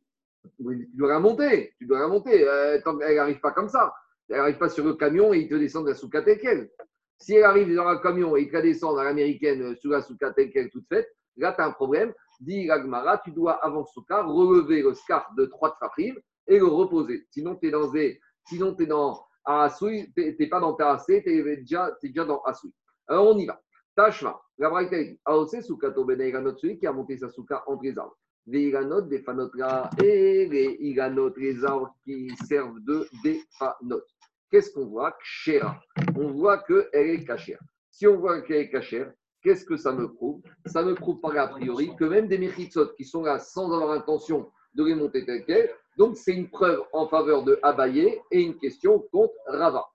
tu 0.58 0.90
dois 0.94 1.08
la 1.08 1.20
monter. 1.20 1.74
Tu 1.78 1.86
dois 1.86 2.00
la 2.00 2.08
monter. 2.08 2.46
Euh, 2.46 2.78
elle 3.06 3.16
n'arrive 3.16 3.40
pas 3.40 3.52
comme 3.52 3.68
ça. 3.68 3.94
Elle 4.32 4.38
n'arrive 4.38 4.58
pas 4.58 4.70
sur 4.70 4.84
le 4.84 4.94
camion 4.94 5.34
et 5.34 5.40
il 5.40 5.48
te 5.48 5.54
descend 5.54 5.84
de 5.84 5.90
la 5.90 5.94
souka 5.94 6.22
quelle. 6.22 6.70
Si 7.18 7.34
elle 7.34 7.44
arrive 7.44 7.74
dans 7.74 7.86
un 7.86 7.98
camion 7.98 8.34
et 8.34 8.42
il 8.42 8.50
te 8.50 8.56
descend 8.56 8.96
dans 8.96 9.02
l'américaine 9.02 9.62
euh, 9.62 9.74
sous 9.76 9.90
la 9.90 10.00
souka 10.00 10.32
quelle 10.32 10.70
toute 10.70 10.88
faite, 10.88 11.08
là, 11.36 11.52
tu 11.52 11.60
as 11.60 11.66
un 11.66 11.72
problème. 11.72 12.14
Dis 12.40 12.64
Gagmara, 12.64 13.18
tu 13.18 13.30
dois, 13.30 13.64
avant 13.64 13.84
souka, 13.84 14.22
relever 14.22 14.82
le 14.82 14.94
scarf 14.94 15.32
de 15.36 15.44
trois 15.44 15.76
trafrives 15.76 16.18
et 16.46 16.58
le 16.58 16.64
reposer. 16.64 17.26
Sinon, 17.30 17.56
tu 17.56 17.68
es 17.68 17.70
dans 17.70 17.90
des, 17.90 18.20
sinon, 18.48 18.74
es 18.78 18.86
dans 18.86 19.22
tu 19.78 20.12
n'es 20.16 20.46
pas 20.48 20.60
dans 20.60 20.74
ta 20.74 21.02
tu 21.06 21.14
es 21.14 21.56
déjà, 21.56 21.96
déjà 22.02 22.24
dans 22.24 22.40
Asoui. 22.42 22.72
Alors, 23.06 23.34
on 23.34 23.38
y 23.38 23.46
va. 23.46 23.60
Tashma, 23.94 24.40
la 24.58 24.70
Braïta 24.70 25.02
dit 25.02 25.20
Aose 25.26 25.60
Soukato 25.60 26.04
notre 26.04 26.60
celui 26.60 26.78
qui 26.78 26.86
a 26.86 26.92
monté 26.92 27.18
sa 27.18 27.28
souka 27.28 27.62
entre 27.66 27.82
les 27.82 27.98
arbres. 27.98 28.16
Des 28.46 28.72
et 30.02 30.48
les 30.48 30.76
iganot, 30.80 31.32
les 31.36 31.64
arbres 31.64 31.94
qui 32.02 32.30
servent 32.46 32.80
de 32.80 33.06
des 33.22 33.40
qu'est-ce 34.52 34.70
qu'on 34.70 34.86
voit 34.86 35.16
On 36.14 36.30
voit 36.32 36.58
qu'elle 36.58 36.86
est 36.92 37.24
cachère. 37.24 37.58
Si 37.90 38.06
on 38.06 38.18
voit 38.18 38.42
qu'elle 38.42 38.58
est 38.58 38.70
cachère, 38.70 39.10
qu'est-ce 39.42 39.64
que 39.64 39.78
ça 39.78 39.92
me 39.92 40.12
prouve? 40.12 40.42
Ça 40.66 40.82
me 40.82 40.94
prouve 40.94 41.20
par 41.20 41.36
a 41.38 41.48
priori 41.48 41.96
que 41.96 42.04
même 42.04 42.28
des 42.28 42.36
mechitsot 42.36 42.88
qui 42.94 43.04
sont 43.06 43.22
là 43.22 43.38
sans 43.38 43.72
avoir 43.72 43.92
intention 43.92 44.52
de 44.74 44.84
les 44.84 44.94
monter 44.94 45.24
tel 45.24 45.44
quel, 45.46 45.70
donc 45.96 46.18
c'est 46.18 46.34
une 46.34 46.50
preuve 46.50 46.82
en 46.92 47.08
faveur 47.08 47.44
de 47.44 47.58
Abaye 47.62 48.20
et 48.30 48.42
une 48.42 48.58
question 48.58 49.00
contre 49.10 49.34
Rava. 49.46 49.86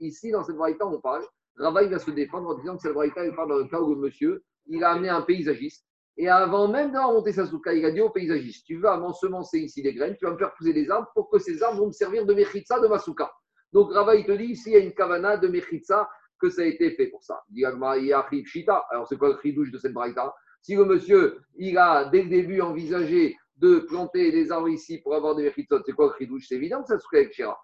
Ici, 0.00 0.30
dans 0.30 0.44
cette 0.44 0.56
variété, 0.56 0.84
on 0.84 1.00
parle, 1.00 1.24
Rava 1.56 1.82
il 1.82 1.90
va 1.90 1.98
se 1.98 2.10
défendre 2.10 2.50
en 2.50 2.54
disant 2.54 2.76
que 2.76 2.82
cette 2.82 2.94
variété, 2.94 3.26
il 3.26 3.34
parle 3.34 3.48
dans 3.48 3.58
le 3.58 3.66
cas 3.66 3.80
où 3.80 3.94
le 3.94 4.00
monsieur, 4.00 4.44
il 4.66 4.82
a 4.84 4.90
amené 4.92 5.08
un 5.08 5.22
paysagiste 5.22 5.84
et 6.16 6.28
avant 6.28 6.68
même 6.68 6.92
d'avoir 6.92 7.12
monté 7.12 7.32
sa 7.32 7.44
souka, 7.44 7.74
il 7.74 7.84
a 7.84 7.90
dit 7.90 8.00
au 8.00 8.10
paysagiste 8.10 8.64
Tu 8.66 8.78
vas 8.78 8.96
m'ensemencer 8.96 9.58
ici 9.58 9.82
des 9.82 9.94
graines, 9.94 10.16
tu 10.16 10.24
vas 10.24 10.32
me 10.32 10.38
faire 10.38 10.54
pousser 10.54 10.72
des 10.72 10.88
arbres 10.90 11.10
pour 11.12 11.28
que 11.28 11.38
ces 11.38 11.62
arbres 11.62 11.78
vont 11.78 11.88
me 11.88 11.92
servir 11.92 12.24
de 12.24 12.34
mechitza 12.34 12.78
de 12.78 12.86
ma 12.86 12.98
souka. 12.98 13.32
Donc 13.72 13.92
Rava, 13.92 14.14
il 14.14 14.24
te 14.24 14.32
dit 14.32 14.44
ici, 14.44 14.70
il 14.70 14.72
y 14.74 14.76
a 14.76 14.78
une 14.78 14.94
kavana 14.94 15.36
de 15.36 15.48
mechitza 15.48 16.08
que 16.38 16.50
ça 16.50 16.62
a 16.62 16.66
été 16.66 16.92
fait 16.92 17.08
pour 17.08 17.22
ça. 17.24 17.42
Il 17.50 17.54
dit 17.56 17.64
Alors 17.64 19.08
c'est 19.08 19.16
quoi 19.16 19.30
le 19.30 19.38
chidouche 19.42 19.72
de 19.72 19.78
cette 19.78 19.92
braïta? 19.92 20.32
Si 20.62 20.76
le 20.76 20.84
monsieur, 20.84 21.40
il 21.56 21.76
a 21.78 22.04
dès 22.04 22.22
le 22.22 22.28
début 22.28 22.60
envisagé 22.60 23.36
de 23.56 23.80
planter 23.80 24.30
des 24.30 24.52
arbres 24.52 24.68
ici 24.68 24.98
pour 24.98 25.14
avoir 25.16 25.34
des 25.34 25.42
mechitzot, 25.44 25.82
c'est 25.84 25.92
quoi 25.92 26.06
le 26.06 26.14
chidouche 26.16 26.46
C'est 26.48 26.54
évident 26.54 26.82
que 26.82 26.88
ça 26.88 26.98
souka 26.98 27.18
avec 27.18 27.32
Shira. 27.32 27.58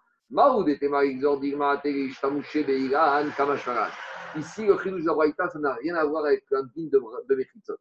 Ici, 4.37 4.65
le 4.65 4.77
chidouche 4.77 5.01
de 5.01 5.07
la 5.07 5.13
braïta, 5.13 5.49
ça 5.49 5.59
n'a 5.59 5.73
rien 5.73 5.95
à 5.95 6.05
voir 6.05 6.25
avec 6.25 6.43
un 6.51 6.63
digne 6.75 6.89
de, 6.89 6.99
de 7.29 7.45
ça 7.63 7.73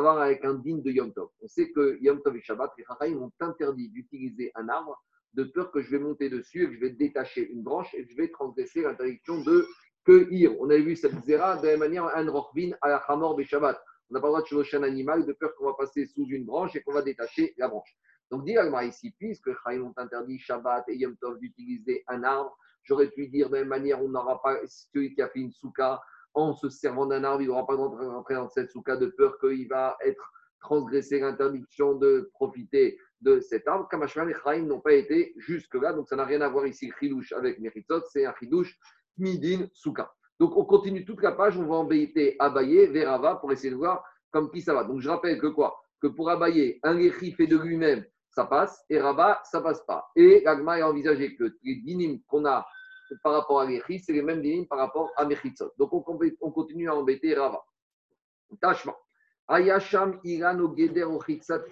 va 0.00 0.22
avec 0.22 0.44
un 0.44 0.54
digne 0.54 0.82
de 0.82 0.90
Yom 0.90 1.12
Tov. 1.12 1.28
On 1.40 1.48
sait 1.48 1.70
que 1.70 1.98
Yom 2.00 2.22
Tov 2.22 2.36
et 2.36 2.42
Shabbat, 2.42 2.72
les 2.78 2.84
Chachamim 2.84 3.22
ont 3.22 3.32
interdit 3.40 3.88
d'utiliser 3.90 4.50
un 4.54 4.68
arbre 4.68 5.02
de 5.34 5.44
peur 5.44 5.70
que 5.70 5.80
je 5.80 5.90
vais 5.90 5.98
monter 5.98 6.28
dessus 6.28 6.64
et 6.64 6.66
que 6.66 6.74
je 6.74 6.80
vais 6.80 6.90
détacher 6.90 7.48
une 7.50 7.62
branche 7.62 7.92
et 7.94 8.04
que 8.04 8.10
je 8.10 8.16
vais 8.16 8.28
transgresser 8.28 8.82
l'interdiction 8.82 9.42
de 9.42 9.66
cueillir. 10.04 10.58
On 10.60 10.70
avait 10.70 10.82
vu 10.82 10.96
cette 10.96 11.18
zéra 11.24 11.56
de 11.56 11.66
la 11.66 11.72
même 11.72 11.80
manière, 11.80 12.04
un 12.06 12.30
rochvin 12.30 12.70
à 12.80 12.88
la 12.88 13.02
chamor 13.06 13.38
Shabbat. 13.42 13.82
On 14.10 14.14
n'a 14.14 14.20
pas 14.20 14.26
le 14.26 14.32
droit 14.32 14.42
de 14.42 14.46
chevaucher 14.46 14.76
un 14.76 14.82
animal 14.82 15.26
de 15.26 15.32
peur 15.32 15.54
qu'on 15.56 15.66
va 15.66 15.74
passer 15.74 16.06
sous 16.06 16.26
une 16.26 16.44
branche 16.44 16.76
et 16.76 16.82
qu'on 16.82 16.92
va 16.92 17.02
détacher 17.02 17.54
la 17.56 17.68
branche. 17.68 17.96
Donc, 18.30 18.44
dire 18.44 18.62
ici, 18.82 19.14
puisque 19.18 19.46
les 19.46 19.54
Chachamim 19.54 19.88
ont 19.88 19.94
interdit 19.96 20.38
Shabbat 20.38 20.84
et 20.88 20.96
Yom 20.96 21.16
Tov 21.16 21.38
d'utiliser 21.38 22.04
un 22.08 22.22
arbre, 22.24 22.56
j'aurais 22.82 23.08
pu 23.08 23.28
dire 23.28 23.48
de 23.48 23.54
la 23.54 23.60
même 23.60 23.68
manière, 23.68 24.02
on 24.02 24.08
n'aura 24.08 24.40
pas 24.42 24.58
celui 24.66 25.14
qui 25.14 25.22
a 25.22 25.28
fait 25.28 25.40
une 25.40 25.52
souka 25.52 26.00
en 26.34 26.54
se 26.54 26.68
servant 26.68 27.06
d'un 27.06 27.24
arbre, 27.24 27.42
il 27.42 27.48
n'aura 27.48 27.66
pas 27.66 27.74
de 27.74 27.80
rentrer 27.80 28.34
dans 28.34 28.48
cette 28.48 28.70
souka 28.70 28.96
de 28.96 29.06
peur 29.06 29.38
qu'il 29.38 29.68
va 29.68 29.96
être 30.04 30.32
transgressé 30.60 31.20
l'interdiction 31.20 31.94
de 31.94 32.30
profiter 32.32 32.98
de 33.20 33.40
cet 33.40 33.66
arbre. 33.68 33.88
Kamashman 33.88 34.30
et 34.30 34.34
Chaim 34.42 34.62
n'ont 34.62 34.80
pas 34.80 34.92
été 34.92 35.34
jusque-là, 35.36 35.92
donc 35.92 36.08
ça 36.08 36.16
n'a 36.16 36.24
rien 36.24 36.40
à 36.40 36.48
voir 36.48 36.66
ici, 36.66 36.92
Khidouche 36.98 37.32
avec 37.32 37.58
Meritzot, 37.58 38.02
c'est 38.10 38.24
un 38.24 38.32
Khidouche 38.32 38.78
Midin 39.18 39.66
Souka. 39.72 40.12
Donc 40.40 40.56
on 40.56 40.64
continue 40.64 41.04
toute 41.04 41.22
la 41.22 41.32
page, 41.32 41.58
on 41.58 41.66
va 41.66 41.76
embêter 41.76 42.36
Abaye, 42.38 42.86
Verava, 42.86 43.36
pour 43.36 43.52
essayer 43.52 43.70
de 43.70 43.76
voir 43.76 44.04
comme 44.30 44.50
qui 44.50 44.60
ça 44.60 44.74
va. 44.74 44.84
Donc 44.84 45.00
je 45.00 45.08
rappelle 45.08 45.38
que 45.38 45.48
quoi? 45.48 45.76
Que 46.00 46.08
pour 46.08 46.30
Abaye, 46.30 46.80
un 46.82 46.94
Léchi 46.94 47.32
fait 47.32 47.46
de 47.46 47.58
lui-même, 47.58 48.04
ça 48.30 48.46
passe, 48.46 48.82
et 48.88 48.98
Rabat, 48.98 49.42
ça 49.44 49.60
passe 49.60 49.84
pas. 49.84 50.08
Et 50.16 50.46
Agma 50.46 50.74
a 50.74 50.88
envisagé 50.88 51.36
que 51.36 51.44
les 51.62 51.76
dinim 51.76 52.18
qu'on 52.26 52.46
a 52.46 52.66
par 53.22 53.32
rapport 53.32 53.60
à 53.60 53.66
l'Echi, 53.66 53.98
c'est 53.98 54.12
les 54.12 54.22
mêmes 54.22 54.40
lignes 54.40 54.66
par 54.66 54.78
rapport 54.78 55.10
à 55.16 55.24
Mechitzot. 55.24 55.72
Donc 55.78 55.92
on, 55.92 56.50
continue 56.50 56.88
à 56.88 56.94
embêter 56.94 57.34
Rava. 57.34 57.62
Tachma. 58.60 58.94
Ayasham 59.48 60.20
Irano 60.24 60.74
Geder 60.76 61.06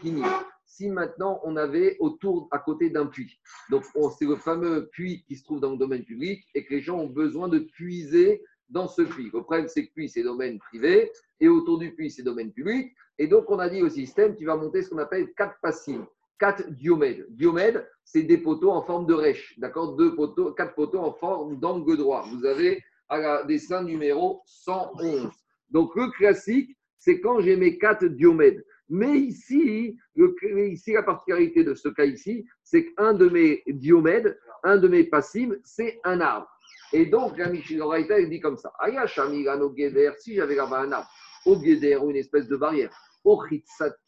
Kini. 0.00 0.23
Si 0.64 0.88
maintenant 0.88 1.40
on 1.44 1.56
avait 1.56 1.97
autour, 2.00 2.49
à 2.50 2.59
côté 2.59 2.90
d'un 2.90 3.06
puits. 3.06 3.40
Donc 3.70 3.85
c'est 4.18 4.26
le 4.26 4.37
fameux 4.37 4.88
puits 4.88 5.25
qui 5.26 5.37
se 5.37 5.44
trouve 5.44 5.61
dans 5.61 5.73
le 5.73 5.78
domaine 5.78 6.04
public 6.04 6.44
et 6.54 6.64
que 6.64 6.75
les 6.75 6.80
gens 6.80 6.99
ont 6.99 7.09
besoin 7.09 7.49
de 7.49 7.59
puiser 7.59 8.42
dans 8.68 8.87
ce 8.87 9.02
puits. 9.02 9.30
Le 9.32 9.42
problème, 9.42 9.68
c'est 9.68 9.87
que 9.87 9.92
puits, 9.92 10.09
c'est 10.09 10.23
domaine 10.23 10.59
privé 10.59 11.11
et 11.40 11.49
autour 11.49 11.78
du 11.78 11.92
puits, 11.94 12.11
c'est 12.11 12.23
domaine 12.23 12.52
public. 12.52 12.94
Et 13.18 13.26
donc 13.26 13.50
on 13.50 13.59
a 13.59 13.68
dit 13.68 13.82
au 13.82 13.88
système 13.88 14.35
qu'il 14.37 14.47
va 14.47 14.56
monter 14.56 14.82
ce 14.82 14.90
qu'on 14.90 14.99
appelle 14.99 15.32
quatre 15.35 15.59
passives. 15.61 16.06
4 16.40 16.70
diomèdes. 16.70 17.26
Diomèdes, 17.30 17.87
c'est 18.04 18.23
des 18.23 18.38
poteaux 18.38 18.73
en 18.73 18.82
forme 18.82 19.06
de 19.06 19.14
rêche, 19.14 19.54
d'accord? 19.59 19.94
Deux 19.94 20.14
poteaux, 20.16 20.52
quatre 20.52 20.75
poteaux 20.75 20.99
en 20.99 21.12
forme 21.12 21.61
d'angle 21.61 21.97
droit. 21.97 22.26
Vous 22.32 22.44
avez 22.44 22.82
à 23.09 23.18
la 23.18 23.44
dessin 23.44 23.85
numéro 23.85 24.42
111. 24.47 25.30
Donc 25.70 25.94
le 25.94 26.11
classique, 26.11 26.76
c'est 26.99 27.20
quand 27.20 27.40
j'ai 27.40 27.56
mes 27.56 27.78
4 27.78 28.06
diomèdes. 28.06 28.64
Mais 28.88 29.18
ici, 29.18 29.97
ici, 30.16 30.92
la 30.92 31.04
particularité 31.04 31.62
de 31.62 31.75
ce 31.75 31.88
cas 31.88 32.04
ici, 32.04 32.44
c'est 32.64 32.87
qu'un 32.87 33.14
de 33.14 33.28
mes 33.28 33.62
diomèdes, 33.68 34.37
un 34.64 34.78
de 34.78 34.88
mes 34.88 35.04
passimes, 35.04 35.56
c'est 35.62 36.00
un 36.04 36.20
arbre. 36.20 36.49
Et 36.92 37.06
donc, 37.06 37.38
la 37.38 37.49
Michinoraita, 37.49 38.18
elle 38.18 38.28
dit 38.28 38.40
comme 38.40 38.56
ça 38.56 38.73
Ayashamigano 38.80 39.73
Geder, 39.76 40.12
si 40.18 40.35
j'avais 40.35 40.56
là-bas 40.56 40.80
un 40.80 40.92
arbre, 40.92 41.09
au 41.47 41.54
Geder 41.62 41.97
ou 41.97 42.11
une 42.11 42.16
espèce 42.16 42.49
de 42.49 42.56
barrière, 42.56 42.90
au 43.23 43.40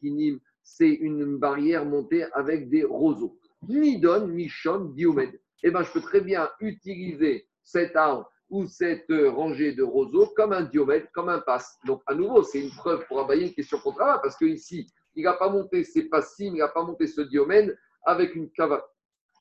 Kinim, 0.00 0.40
c'est 0.62 0.90
une 0.90 1.38
barrière 1.38 1.84
montée 1.84 2.24
avec 2.32 2.68
des 2.68 2.84
roseaux. 2.84 3.36
Nidon, 3.68 4.26
Michon, 4.26 4.86
Diomède. 4.94 5.40
Eh 5.62 5.70
bien, 5.70 5.82
je 5.82 5.92
peux 5.92 6.00
très 6.00 6.20
bien 6.20 6.50
utiliser 6.60 7.46
cet 7.62 7.94
arbre 7.96 8.28
ou 8.50 8.66
cette 8.66 9.06
rangée 9.08 9.72
de 9.72 9.82
roseaux 9.82 10.26
comme 10.36 10.52
un 10.52 10.62
diomède, 10.62 11.08
comme 11.12 11.30
un 11.30 11.40
passe. 11.40 11.78
Donc, 11.86 12.02
à 12.06 12.14
nouveau, 12.14 12.42
c'est 12.42 12.60
une 12.60 12.70
preuve 12.70 13.06
pour 13.06 13.20
abayer 13.20 13.46
une 13.46 13.54
question 13.54 13.78
contre 13.78 13.98
travail, 13.98 14.18
parce 14.22 14.36
qu'ici, 14.36 14.86
il 15.14 15.24
n'a 15.24 15.32
pas 15.32 15.48
monté 15.48 15.84
ses 15.84 16.08
passines, 16.08 16.54
il 16.54 16.58
n'a 16.58 16.68
pas 16.68 16.82
monté 16.82 17.06
ce 17.06 17.22
diomède 17.22 17.76
avec 18.04 18.34
une, 18.34 18.50
cava, 18.50 18.84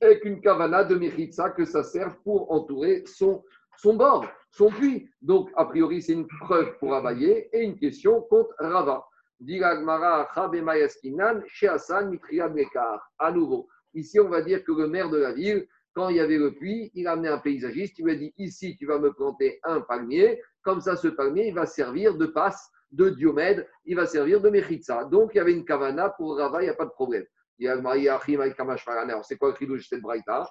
avec 0.00 0.24
une 0.24 0.40
cavana 0.40 0.84
de 0.84 0.94
Mechitza 0.94 1.50
que 1.50 1.64
ça 1.64 1.82
sert 1.82 2.16
pour 2.22 2.50
entourer 2.52 3.04
son, 3.06 3.44
son 3.76 3.94
bord, 3.94 4.26
son 4.50 4.70
puits. 4.70 5.10
Donc, 5.20 5.50
a 5.56 5.66
priori, 5.66 6.00
c'est 6.00 6.14
une 6.14 6.26
preuve 6.26 6.78
pour 6.78 6.94
abayer 6.94 7.50
et 7.52 7.64
une 7.64 7.78
question 7.78 8.22
contre 8.22 8.54
Rava. 8.58 9.04
À 13.18 13.32
nouveau, 13.32 13.68
ici, 13.94 14.20
on 14.20 14.28
va 14.28 14.42
dire 14.42 14.62
que 14.64 14.72
le 14.72 14.86
maire 14.86 15.10
de 15.10 15.18
la 15.18 15.32
ville, 15.32 15.66
quand 15.94 16.08
il 16.08 16.16
y 16.16 16.20
avait 16.20 16.38
le 16.38 16.54
puits, 16.54 16.90
il 16.94 17.06
a 17.06 17.12
amené 17.12 17.28
un 17.28 17.38
paysagiste, 17.38 17.98
il 17.98 18.04
lui 18.04 18.12
a 18.12 18.14
dit 18.14 18.32
Ici, 18.38 18.76
tu 18.78 18.86
vas 18.86 18.98
me 18.98 19.12
planter 19.12 19.58
un 19.64 19.80
palmier, 19.80 20.40
comme 20.62 20.80
ça, 20.80 20.96
ce 20.96 21.08
palmier, 21.08 21.48
il 21.48 21.54
va 21.54 21.66
servir 21.66 22.16
de 22.16 22.26
passe, 22.26 22.70
de 22.92 23.10
diomède, 23.10 23.68
il 23.84 23.96
va 23.96 24.06
servir 24.06 24.40
de 24.40 24.48
mechitza. 24.48 25.04
Donc, 25.04 25.32
il 25.34 25.38
y 25.38 25.40
avait 25.40 25.52
une 25.52 25.64
kavana 25.64 26.10
pour 26.10 26.36
Rava, 26.36 26.62
il 26.62 26.66
n'y 26.66 26.70
a 26.70 26.74
pas 26.74 26.84
de 26.86 26.90
problème. 26.90 27.24
C'est 27.58 29.38
quoi 29.38 29.50
le 29.50 29.56
chidouche 29.56 29.88
cette 29.88 30.00
braïta? 30.00 30.48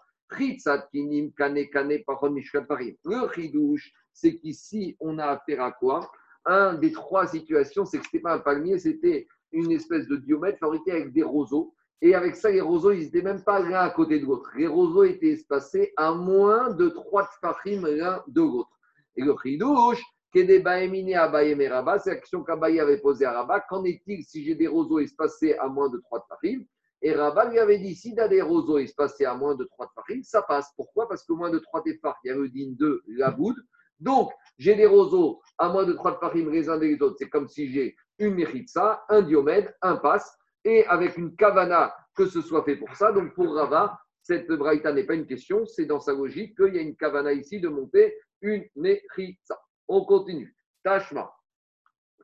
Le 3.03 3.33
chidouche, 3.33 3.91
c'est 4.13 4.35
qu'ici, 4.35 4.97
on 4.99 5.17
a 5.17 5.25
affaire 5.25 5.61
à 5.61 5.71
quoi? 5.71 6.11
Un 6.45 6.73
des 6.75 6.91
trois 6.91 7.27
situations, 7.27 7.85
c'est 7.85 7.97
que 7.99 8.03
ce 8.03 8.09
n'était 8.09 8.23
pas 8.23 8.33
un 8.35 8.39
palmier, 8.39 8.79
c'était 8.79 9.27
une 9.51 9.71
espèce 9.71 10.07
de 10.07 10.15
diomètre 10.15 10.59
fabriqué 10.59 10.91
avec 10.91 11.13
des 11.13 11.23
roseaux 11.23 11.73
Et 12.01 12.15
avec 12.15 12.35
ça, 12.35 12.49
les 12.49 12.61
roseaux, 12.61 12.91
ils 12.91 13.03
n'étaient 13.03 13.21
même 13.21 13.43
pas 13.43 13.59
l'un 13.59 13.81
à 13.81 13.89
côté 13.89 14.19
de 14.19 14.25
l'autre. 14.25 14.49
Les 14.57 14.67
roseaux 14.67 15.03
étaient 15.03 15.31
espacés 15.31 15.93
à 15.97 16.13
moins 16.13 16.71
de 16.73 16.89
trois 16.89 17.27
tfachim 17.27 17.85
l'un 17.85 18.23
de 18.27 18.41
l'autre. 18.41 18.71
Et 19.15 19.21
le 19.21 19.35
chidouche, 19.43 20.01
Kedeba 20.33 20.77
Abaye 20.77 21.55
Meraba, 21.55 21.99
c'est 21.99 22.11
la 22.11 22.15
question 22.15 22.43
qu'Abaye 22.43 22.79
avait 22.79 22.97
posée 22.99 23.25
à 23.25 23.33
Rabat. 23.33 23.65
Qu'en 23.69 23.83
est-il 23.83 24.23
si 24.23 24.43
j'ai 24.45 24.55
des 24.55 24.67
roseaux 24.67 24.99
espacés 24.99 25.55
à 25.57 25.67
moins 25.67 25.89
de 25.89 25.97
3 25.97 26.25
tfachim? 26.25 26.63
Et 27.01 27.13
Rabat 27.13 27.49
lui 27.49 27.59
avait 27.59 27.79
dit 27.79 27.95
si 27.95 28.15
tu 28.15 28.21
as 28.21 28.27
des 28.27 28.41
roseaux 28.41 28.77
espacés 28.77 29.25
à 29.25 29.35
moins 29.35 29.55
de 29.55 29.65
3 29.65 29.87
tfachim, 29.87 30.21
ça 30.23 30.41
passe. 30.41 30.71
Pourquoi? 30.77 31.09
Parce 31.09 31.23
que 31.25 31.33
moins 31.33 31.49
de 31.49 31.59
3 31.59 31.83
tfachim, 31.83 32.15
il 32.23 32.27
y 32.27 32.31
a 32.31 32.35
le 32.35 32.49
din 32.49 32.73
de 32.79 33.03
la 33.07 33.31
boude. 33.31 33.57
Donc, 34.01 34.31
j'ai 34.57 34.75
des 34.75 34.85
roseaux 34.85 35.41
à 35.57 35.69
moins 35.69 35.85
de 35.85 35.93
3 35.93 36.19
tfachim 36.19 36.49
les 36.49 36.69
uns 36.69 36.77
des 36.77 37.01
autres. 37.01 37.15
C'est 37.19 37.29
comme 37.29 37.47
si 37.47 37.71
j'ai 37.71 37.95
une 38.19 38.35
mechitsa, 38.35 39.03
un 39.09 39.21
diomède, 39.21 39.73
un 39.81 39.95
passe, 39.95 40.37
et 40.63 40.85
avec 40.87 41.17
une 41.17 41.35
kavana 41.35 41.95
que 42.15 42.25
ce 42.25 42.41
soit 42.41 42.63
fait 42.63 42.75
pour 42.75 42.93
ça. 42.95 43.11
Donc, 43.11 43.33
pour 43.33 43.55
Rabat, 43.55 43.97
cette 44.21 44.47
braïta 44.47 44.91
n'est 44.91 45.05
pas 45.05 45.15
une 45.15 45.25
question, 45.25 45.65
c'est 45.65 45.85
dans 45.85 45.99
sa 45.99 46.13
logique 46.13 46.55
qu'il 46.55 46.75
y 46.75 46.77
a 46.77 46.81
une 46.81 46.95
kavana 46.95 47.31
ici 47.31 47.59
de 47.59 47.69
monter 47.69 48.15
une 48.41 48.65
mechitsa. 48.75 49.59
On 49.87 50.05
continue. 50.05 50.55
Tashma. 50.83 51.31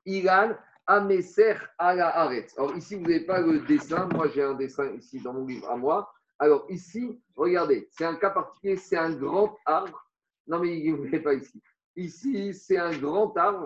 Ilan 0.05 0.55
Ameser 0.89 1.57
ala 1.77 2.15
Aretz. 2.15 2.57
Alors 2.57 2.75
ici, 2.77 2.95
vous 2.95 3.01
n'avez 3.01 3.25
pas 3.25 3.41
le 3.41 3.59
dessin. 3.59 4.07
Moi, 4.13 4.29
j'ai 4.29 4.41
un 4.41 4.53
dessin 4.53 4.89
ici 4.93 5.19
dans 5.19 5.33
mon 5.33 5.45
livre 5.45 5.69
à 5.69 5.75
moi. 5.75 6.09
Alors 6.39 6.65
ici, 6.69 7.21
regardez, 7.35 7.89
c'est 7.91 8.05
un 8.05 8.15
cas 8.15 8.29
particulier, 8.29 8.77
c'est 8.77 8.95
un 8.95 9.11
grand 9.11 9.57
arbre. 9.65 10.06
Non, 10.47 10.59
mais 10.59 10.79
il 10.79 10.95
ne 10.95 11.17
pas 11.19 11.33
ici. 11.33 11.61
Ici, 11.95 12.53
c'est 12.53 12.77
un 12.77 12.95
grand 12.97 13.35
arbre 13.37 13.65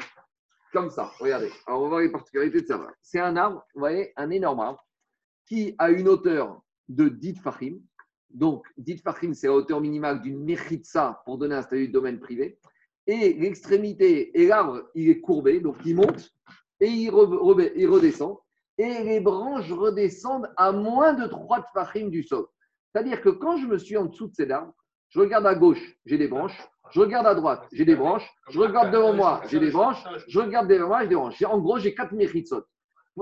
comme 0.71 0.89
ça. 0.89 1.11
Regardez. 1.19 1.51
Alors, 1.67 1.81
on 1.81 1.83
va 1.83 1.89
voir 1.89 2.01
les 2.01 2.09
particularités 2.09 2.61
de 2.61 2.67
ça. 2.67 2.87
C'est 3.01 3.19
un 3.19 3.35
arbre, 3.35 3.65
vous 3.73 3.79
voyez, 3.79 4.13
un 4.15 4.29
énorme 4.29 4.61
arbre 4.61 4.85
qui 5.45 5.75
a 5.77 5.89
une 5.91 6.07
hauteur 6.07 6.61
de 6.87 7.09
10 7.09 7.35
fachim. 7.35 7.79
Donc, 8.29 8.65
10 8.77 8.97
fachim, 9.01 9.33
c'est 9.33 9.47
la 9.47 9.53
hauteur 9.53 9.81
minimale 9.81 10.21
d'une 10.21 10.43
mechitsa 10.43 11.21
pour 11.25 11.37
donner 11.37 11.55
un 11.55 11.61
statut 11.61 11.87
de 11.87 11.93
domaine 11.93 12.19
privé 12.19 12.57
et 13.07 13.33
l'extrémité 13.33 14.39
et 14.39 14.47
l'arbre, 14.47 14.89
il 14.95 15.09
est 15.09 15.21
courbé, 15.21 15.59
donc 15.59 15.77
il 15.85 15.95
monte 15.95 16.31
et 16.79 16.87
il, 16.87 17.09
redescend. 17.11 18.37
Et 18.77 19.03
les 19.03 19.19
branches 19.19 19.71
redescendent 19.71 20.51
à 20.57 20.71
moins 20.71 21.13
de 21.13 21.27
3 21.27 21.63
tfachim 21.63 22.09
du 22.09 22.23
sol. 22.23 22.47
C'est-à-dire 22.91 23.21
que 23.21 23.29
quand 23.29 23.57
je 23.57 23.67
me 23.67 23.77
suis 23.77 23.97
en 23.97 24.05
dessous 24.05 24.27
de 24.27 24.35
cet 24.35 24.51
arbre, 24.51 24.73
je 25.11 25.19
regarde 25.19 25.45
à 25.45 25.55
gauche, 25.55 25.95
j'ai 26.05 26.17
des 26.17 26.27
branches. 26.27 26.57
Je 26.91 26.99
regarde 26.99 27.27
à 27.27 27.35
droite, 27.35 27.67
j'ai 27.71 27.85
des 27.85 27.95
branches. 27.95 28.27
Je 28.49 28.59
regarde 28.59 28.91
devant 28.91 29.13
moi, 29.13 29.41
j'ai 29.47 29.59
des 29.59 29.71
branches. 29.71 30.03
Je 30.27 30.39
regarde 30.39 30.67
devant 30.67 30.87
moi, 30.87 31.01
j'ai 31.03 31.09
des 31.09 31.15
branches. 31.15 31.41
En 31.43 31.59
gros, 31.59 31.77
j'ai 31.77 31.93
4 31.93 32.13
mechitsot. 32.13 32.65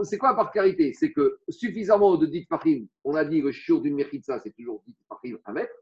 C'est 0.04 0.18
quoi 0.18 0.30
la 0.30 0.36
particularité 0.36 0.94
C'est 0.94 1.12
que 1.12 1.40
suffisamment 1.50 2.16
de 2.16 2.26
10 2.28 2.46
fachim, 2.46 2.86
on 3.04 3.16
a 3.16 3.26
dit 3.26 3.42
le 3.42 3.52
chiot 3.52 3.80
d'une 3.80 3.96
mechitsa, 3.96 4.40
c'est 4.40 4.52
toujours 4.52 4.82
10 4.88 4.96
fachim 5.08 5.38
à 5.46 5.52
mètre. 5.52 5.74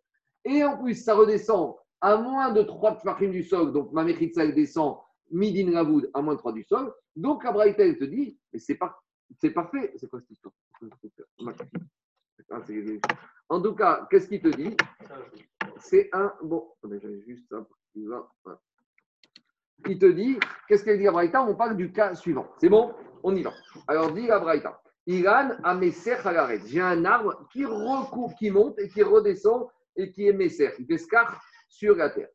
Et 0.46 0.64
en 0.64 0.78
plus, 0.78 0.96
ça 0.96 1.14
redescend 1.14 1.76
à 2.00 2.18
moins 2.18 2.52
de 2.52 2.62
3 2.64 2.98
tfachim 2.98 3.30
du 3.30 3.44
sol, 3.44 3.74
donc 3.74 3.92
ma 3.92 4.04
mechitza 4.04 4.44
elle 4.44 4.56
descend 4.56 4.98
midin 5.30 5.74
ravoud 5.74 6.10
à 6.14 6.22
moins 6.22 6.36
de 6.36 6.40
3 6.40 6.54
du 6.54 6.64
sol, 6.64 6.94
donc 7.16 7.44
la 7.44 7.52
te 7.74 8.04
dit, 8.06 8.38
mais 8.54 8.60
c'est 8.60 8.76
pas, 8.76 8.98
c'est 9.40 9.52
parfait. 9.52 9.94
C'est 9.98 10.10
quoi 10.10 10.22
cette 10.22 10.32
histoire? 10.32 10.54
En 13.50 13.62
tout 13.62 13.76
cas, 13.76 14.08
qu'est-ce 14.10 14.28
qu'il 14.28 14.42
te 14.42 14.50
dit? 14.50 14.76
C'est 15.80 16.10
un. 16.14 16.34
Bon, 16.44 16.74
j'avais 16.84 17.22
juste 17.22 17.48
ça. 17.50 18.60
Il 19.88 20.00
te 20.00 20.06
dit, 20.06 20.40
qu'est-ce 20.68 20.84
qu'elle 20.84 20.98
dit 20.98 21.08
à 21.08 21.12
Braïta? 21.12 21.44
On 21.44 21.56
parle 21.56 21.78
du 21.78 21.92
cas 21.92 22.16
suivant. 22.16 22.48
C'est 22.58 22.70
bon? 22.70 22.94
On 23.24 23.36
y 23.36 23.44
va. 23.44 23.54
Alors, 23.88 24.12
dit 24.12 24.30
à 24.30 24.40
Braïta 24.40 24.82
Iran 25.06 25.52
a 25.64 25.74
Messer 25.76 26.18
J'ai 26.66 26.82
un 26.82 27.06
arbre 27.06 27.48
qui 27.52 27.64
recoupe, 27.64 28.36
qui 28.38 28.52
monte 28.52 28.78
et 28.80 28.90
qui 28.90 29.04
redescend 29.04 29.68
et 29.96 30.12
qui 30.12 30.28
est 30.28 30.34
Messer. 30.34 30.74
Il 30.80 30.88
pescar 30.88 31.42
sur 31.70 31.96
la 31.96 32.10
terre. 32.10 32.30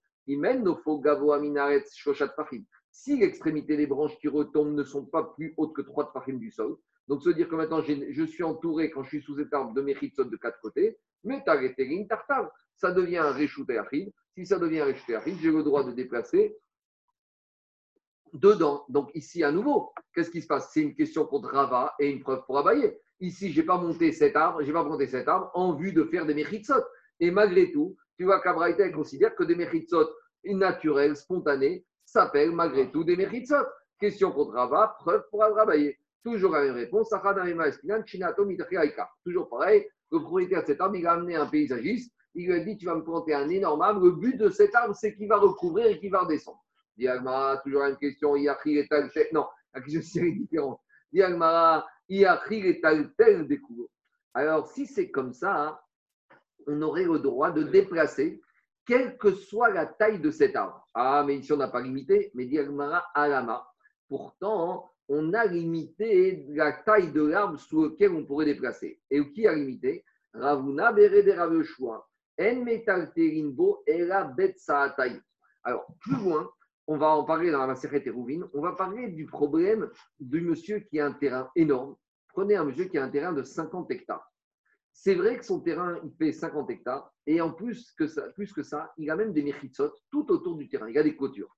Si 2.90 3.16
l'extrémité 3.18 3.76
des 3.76 3.86
branches 3.86 4.16
qui 4.18 4.28
retombent 4.28 4.74
ne 4.74 4.84
sont 4.84 5.04
pas 5.04 5.24
plus 5.34 5.52
hautes 5.56 5.74
que 5.74 5.82
3 5.82 6.12
tfachim 6.12 6.38
du 6.38 6.50
sol, 6.50 6.76
donc 7.08 7.22
se 7.22 7.30
dire 7.30 7.48
que 7.48 7.54
maintenant 7.54 7.82
je 7.82 8.24
suis 8.24 8.42
entouré 8.42 8.90
quand 8.90 9.02
je 9.02 9.08
suis 9.08 9.22
sous 9.22 9.36
cet 9.36 9.52
arbre 9.52 9.74
de 9.74 9.82
mes 9.82 9.94
de 9.94 10.36
quatre 10.36 10.60
côtés, 10.60 10.98
mais 11.24 11.42
tartav, 11.44 12.50
ça 12.76 12.90
devient 12.92 13.18
un 13.18 13.32
réchouté 13.32 13.78
Si 14.36 14.46
ça 14.46 14.58
devient 14.58 14.80
un 14.80 14.86
réchouté 14.86 15.18
j'ai 15.40 15.50
le 15.50 15.62
droit 15.62 15.84
de 15.84 15.92
déplacer 15.92 16.56
dedans. 18.32 18.84
Donc 18.88 19.10
ici 19.14 19.44
à 19.44 19.52
nouveau, 19.52 19.92
qu'est-ce 20.14 20.30
qui 20.30 20.42
se 20.42 20.46
passe? 20.46 20.70
C'est 20.72 20.82
une 20.82 20.94
question 20.94 21.26
contre 21.26 21.48
Rava 21.50 21.94
et 21.98 22.10
une 22.10 22.20
preuve 22.20 22.44
pour 22.46 22.58
abailler. 22.58 22.98
Ici, 23.20 23.52
je 23.52 23.60
n'ai 23.60 23.66
pas 23.66 23.78
monté 23.78 24.10
cet 24.12 24.34
arbre, 24.34 24.62
j'ai 24.62 24.72
pas 24.72 24.82
monté 24.82 25.06
cet 25.06 25.28
arbre 25.28 25.50
en 25.54 25.74
vue 25.74 25.92
de 25.92 26.04
faire 26.04 26.26
des 26.26 26.34
méritsot. 26.34 26.82
Et 27.20 27.30
malgré 27.30 27.70
tout, 27.70 27.96
tu 28.16 28.24
vois 28.24 28.40
qu'Abraïta 28.40 28.88
considère 28.90 29.34
que 29.36 29.44
des 29.44 29.54
méritsot 29.54 30.08
naturels, 30.44 31.16
spontanés, 31.16 31.84
s'appellent 32.04 32.50
malgré 32.50 32.90
tout 32.90 33.04
des 33.04 33.16
méritsot. 33.16 33.64
Question 34.00 34.32
contre 34.32 34.54
Rava, 34.54 34.96
preuve 34.98 35.22
pour 35.30 35.40
travailler. 35.40 35.98
Toujours 36.24 36.52
la 36.52 36.62
même 36.62 36.74
réponse. 36.74 37.10
Toujours 39.24 39.48
pareil, 39.48 39.88
le 40.10 40.18
propriétaire 40.20 40.62
de 40.62 40.66
cet 40.66 40.80
arbre, 40.80 40.96
il 40.96 41.06
a 41.06 41.12
amené 41.12 41.36
un 41.36 41.46
paysagiste. 41.46 42.12
Il 42.34 42.46
lui 42.46 42.54
a 42.54 42.60
dit 42.60 42.76
Tu 42.76 42.86
vas 42.86 42.94
me 42.94 43.02
planter 43.02 43.34
un 43.34 43.48
énorme 43.48 43.82
arbre. 43.82 44.04
Le 44.04 44.12
but 44.12 44.36
de 44.36 44.50
cet 44.50 44.74
arbre, 44.74 44.94
c'est 44.94 45.14
qu'il 45.14 45.28
va 45.28 45.38
recouvrir 45.38 45.86
et 45.86 45.98
qu'il 45.98 46.10
va 46.10 46.20
redescendre. 46.20 46.62
Diagmara, 46.96 47.58
toujours 47.58 47.84
une 47.84 47.96
question. 47.96 48.34
Non, 48.36 49.46
la 49.74 49.80
question 49.80 50.22
est 50.22 50.32
différente. 50.32 50.80
Diagmara, 51.12 51.86
est 52.08 53.44
découvre. 53.48 53.88
Alors, 54.34 54.68
si 54.68 54.86
c'est 54.86 55.10
comme 55.10 55.32
ça, 55.32 55.54
hein, 55.54 55.78
on 56.66 56.80
aurait 56.82 57.04
le 57.04 57.18
droit 57.18 57.50
de 57.50 57.62
déplacer, 57.62 58.40
quelle 58.86 59.16
que 59.16 59.32
soit 59.32 59.70
la 59.70 59.86
taille 59.86 60.20
de 60.20 60.30
cet 60.30 60.56
arbre. 60.56 60.86
Ah, 60.94 61.24
mais 61.26 61.36
ici, 61.38 61.52
on 61.52 61.56
n'a 61.56 61.68
pas 61.68 61.80
limité, 61.80 62.30
mais 62.34 62.46
Diagmara 62.46 63.04
Alama. 63.14 63.66
Pourtant, 64.08 64.91
on 65.14 65.34
a 65.34 65.44
limité 65.44 66.42
la 66.48 66.72
taille 66.72 67.12
de 67.12 67.22
l'arbre 67.22 67.58
sous 67.58 67.84
lequel 67.84 68.12
on 68.12 68.24
pourrait 68.24 68.46
déplacer. 68.46 68.98
Et 69.10 69.22
qui 69.32 69.46
a 69.46 69.54
limité? 69.54 70.04
Ravuna 70.32 70.90
Berede 70.90 71.28
Raveshua. 71.28 72.08
En 72.40 72.64
metal 72.64 73.12
Alors, 75.64 75.86
plus 76.00 76.16
loin, 76.16 76.50
on 76.86 76.96
va 76.96 77.08
en 77.10 77.24
parler 77.24 77.50
dans 77.50 77.66
la 77.66 77.74
série 77.74 78.08
Rouvine, 78.08 78.48
on 78.54 78.62
va 78.62 78.72
parler 78.72 79.08
du 79.08 79.26
problème 79.26 79.90
du 80.18 80.40
monsieur 80.40 80.78
qui 80.78 80.98
a 80.98 81.06
un 81.06 81.12
terrain 81.12 81.50
énorme. 81.56 81.94
Prenez 82.28 82.56
un 82.56 82.64
monsieur 82.64 82.86
qui 82.86 82.96
a 82.96 83.04
un 83.04 83.10
terrain 83.10 83.34
de 83.34 83.42
50 83.42 83.90
hectares. 83.90 84.26
C'est 84.94 85.14
vrai 85.14 85.36
que 85.36 85.44
son 85.44 85.60
terrain, 85.60 86.00
il 86.04 86.12
fait 86.16 86.32
50 86.32 86.70
hectares. 86.70 87.12
Et 87.26 87.42
en 87.42 87.52
plus 87.52 87.92
que 87.98 88.06
ça, 88.06 88.22
plus 88.30 88.50
que 88.52 88.62
ça 88.62 88.90
il 88.96 89.10
a 89.10 89.16
même 89.16 89.34
des 89.34 89.42
méritsot 89.42 89.92
tout 90.10 90.30
autour 90.32 90.56
du 90.56 90.68
terrain. 90.70 90.88
Il 90.88 90.96
a 90.96 91.02
des 91.02 91.16
clôtures. 91.16 91.54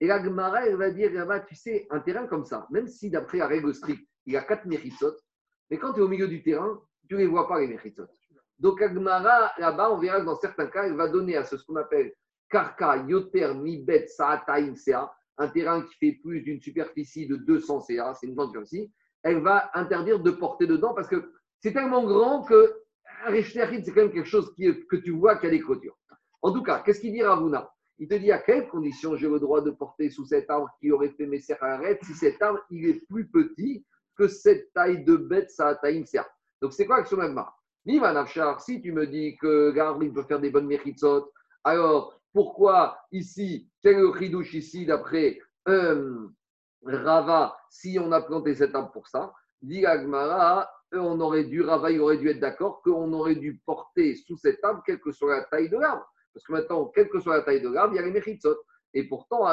Et 0.00 0.06
la 0.06 0.22
Gemara, 0.22 0.66
elle 0.66 0.76
va 0.76 0.90
dire, 0.90 1.10
tu 1.46 1.54
sais, 1.54 1.86
un 1.90 2.00
terrain 2.00 2.26
comme 2.26 2.44
ça, 2.44 2.66
même 2.70 2.88
si 2.88 3.10
d'après 3.10 3.38
la 3.38 3.46
règle 3.46 3.72
il 4.26 4.32
y 4.32 4.36
a 4.36 4.42
quatre 4.42 4.66
méritsot, 4.66 5.14
mais 5.70 5.78
quand 5.78 5.92
tu 5.92 6.00
es 6.00 6.02
au 6.02 6.08
milieu 6.08 6.26
du 6.26 6.42
terrain, 6.42 6.80
tu 7.08 7.14
ne 7.14 7.20
les 7.20 7.26
vois 7.26 7.46
pas, 7.46 7.60
les 7.60 7.68
méritsot. 7.68 8.06
Donc, 8.58 8.80
Agmara, 8.80 9.52
là-bas, 9.58 9.92
on 9.92 9.98
verra 9.98 10.20
que 10.20 10.26
dans 10.26 10.36
certains 10.36 10.66
cas, 10.66 10.84
elle 10.84 10.96
va 10.96 11.08
donner 11.08 11.36
à 11.36 11.44
ce, 11.44 11.56
qu'on 11.56 11.76
appelle 11.76 12.12
Karka 12.48 13.04
Yoter 13.08 13.54
Mibet 13.54 14.06
Saataim 14.06 14.74
Sea, 14.74 15.10
un 15.38 15.48
terrain 15.48 15.82
qui 15.82 15.94
fait 15.94 16.18
plus 16.22 16.42
d'une 16.42 16.60
superficie 16.60 17.26
de 17.26 17.36
200 17.36 17.80
CA, 17.82 18.14
c'est 18.14 18.26
une 18.26 18.34
grande 18.34 18.48
superficie, 18.48 18.92
elle 19.22 19.40
va 19.40 19.70
interdire 19.74 20.20
de 20.20 20.30
porter 20.30 20.66
dedans 20.66 20.94
parce 20.94 21.08
que 21.08 21.32
c'est 21.60 21.72
tellement 21.72 22.04
grand 22.04 22.42
que 22.42 22.74
un 23.26 23.42
c'est 23.42 23.92
quand 23.92 24.02
même 24.02 24.12
quelque 24.12 24.24
chose 24.24 24.54
que 24.56 24.96
tu 24.96 25.10
vois 25.10 25.36
qu'il 25.36 25.52
y 25.52 25.58
a. 25.58 25.92
En 26.42 26.52
tout 26.52 26.62
cas, 26.62 26.82
qu'est-ce 26.84 27.00
qu'il 27.00 27.12
dit 27.12 27.22
Ravuna 27.22 27.70
Il 28.00 28.08
te 28.08 28.14
dit 28.14 28.32
à 28.32 28.38
quelles 28.38 28.66
conditions 28.66 29.14
j'ai 29.14 29.28
le 29.28 29.38
droit 29.38 29.60
de 29.60 29.70
porter 29.70 30.08
sous 30.08 30.24
cet 30.24 30.48
arbre 30.48 30.70
qui 30.80 30.90
aurait 30.90 31.10
fait 31.10 31.26
mes 31.26 31.40
arrêtes 31.60 32.02
si 32.02 32.14
cet 32.14 32.40
arbre 32.40 32.60
il 32.70 32.88
est 32.88 33.06
plus 33.06 33.28
petit 33.28 33.84
que 34.16 34.26
cette 34.26 34.72
taille 34.72 35.04
de 35.04 35.16
bête, 35.16 35.50
ça 35.50 35.78
une 35.84 36.06
serre. 36.06 36.28
Donc 36.62 36.72
c'est 36.72 36.86
quoi 36.86 36.96
l'action 36.96 37.18
d'Agmar 37.18 37.56
si 38.58 38.82
tu 38.82 38.92
me 38.92 39.06
dis 39.06 39.36
que 39.36 39.72
l'arbre 39.74 40.02
il 40.02 40.12
peut 40.12 40.22
faire 40.22 40.40
des 40.40 40.50
bonnes 40.50 40.66
méritsot, 40.66 41.30
alors 41.64 42.20
pourquoi 42.32 42.98
ici, 43.12 43.70
quel 43.82 43.96
le 43.96 44.08
ridouche 44.08 44.54
ici 44.54 44.86
d'après 44.86 45.38
euh, 45.68 46.28
Rava, 46.84 47.56
si 47.68 47.98
on 48.00 48.12
a 48.12 48.20
planté 48.22 48.54
cet 48.54 48.74
arbre 48.74 48.92
pour 48.92 49.08
ça? 49.08 49.32
Dit 49.62 49.84
Agmara, 49.84 50.70
on 50.92 51.20
aurait 51.20 51.44
dû, 51.44 51.62
Rava, 51.62 51.90
aurait 51.98 52.18
dû 52.18 52.28
être 52.28 52.40
d'accord 52.40 52.82
qu'on 52.82 53.12
aurait 53.12 53.34
dû 53.34 53.60
porter 53.66 54.14
sous 54.14 54.36
cet 54.36 54.62
arbre, 54.64 54.82
quelle 54.86 55.00
que 55.00 55.12
soit 55.12 55.36
la 55.36 55.44
taille 55.44 55.68
de 55.68 55.76
l'arbre. 55.76 56.06
Parce 56.32 56.44
que 56.46 56.52
maintenant, 56.52 56.86
quelle 56.86 57.08
que 57.08 57.20
soit 57.20 57.36
la 57.36 57.42
taille 57.42 57.60
de 57.60 57.68
l'arbre, 57.68 57.94
il 57.94 57.96
y 57.96 57.98
a 58.00 58.02
les 58.02 58.12
mechitsot. 58.12 58.56
Et 58.92 59.04
pourtant, 59.04 59.46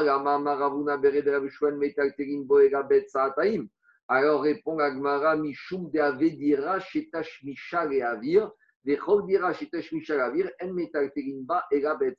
alors 4.09 4.41
répond 4.41 4.79
Agmara, 4.79 5.35
Mishum 5.35 5.89
de 5.91 5.99
Avedira, 5.99 6.79
Shetash 6.79 7.43
Mishal 7.43 7.93
et 7.93 8.01
Avir, 8.01 8.51
Vechol 8.85 9.27
Shetash 9.53 9.91
Mishal 9.91 10.21
Avir, 10.21 10.49
En 10.61 10.73
Metal 10.73 11.11
Teginba, 11.13 11.65
Ega 11.71 11.95
Bet 11.95 12.15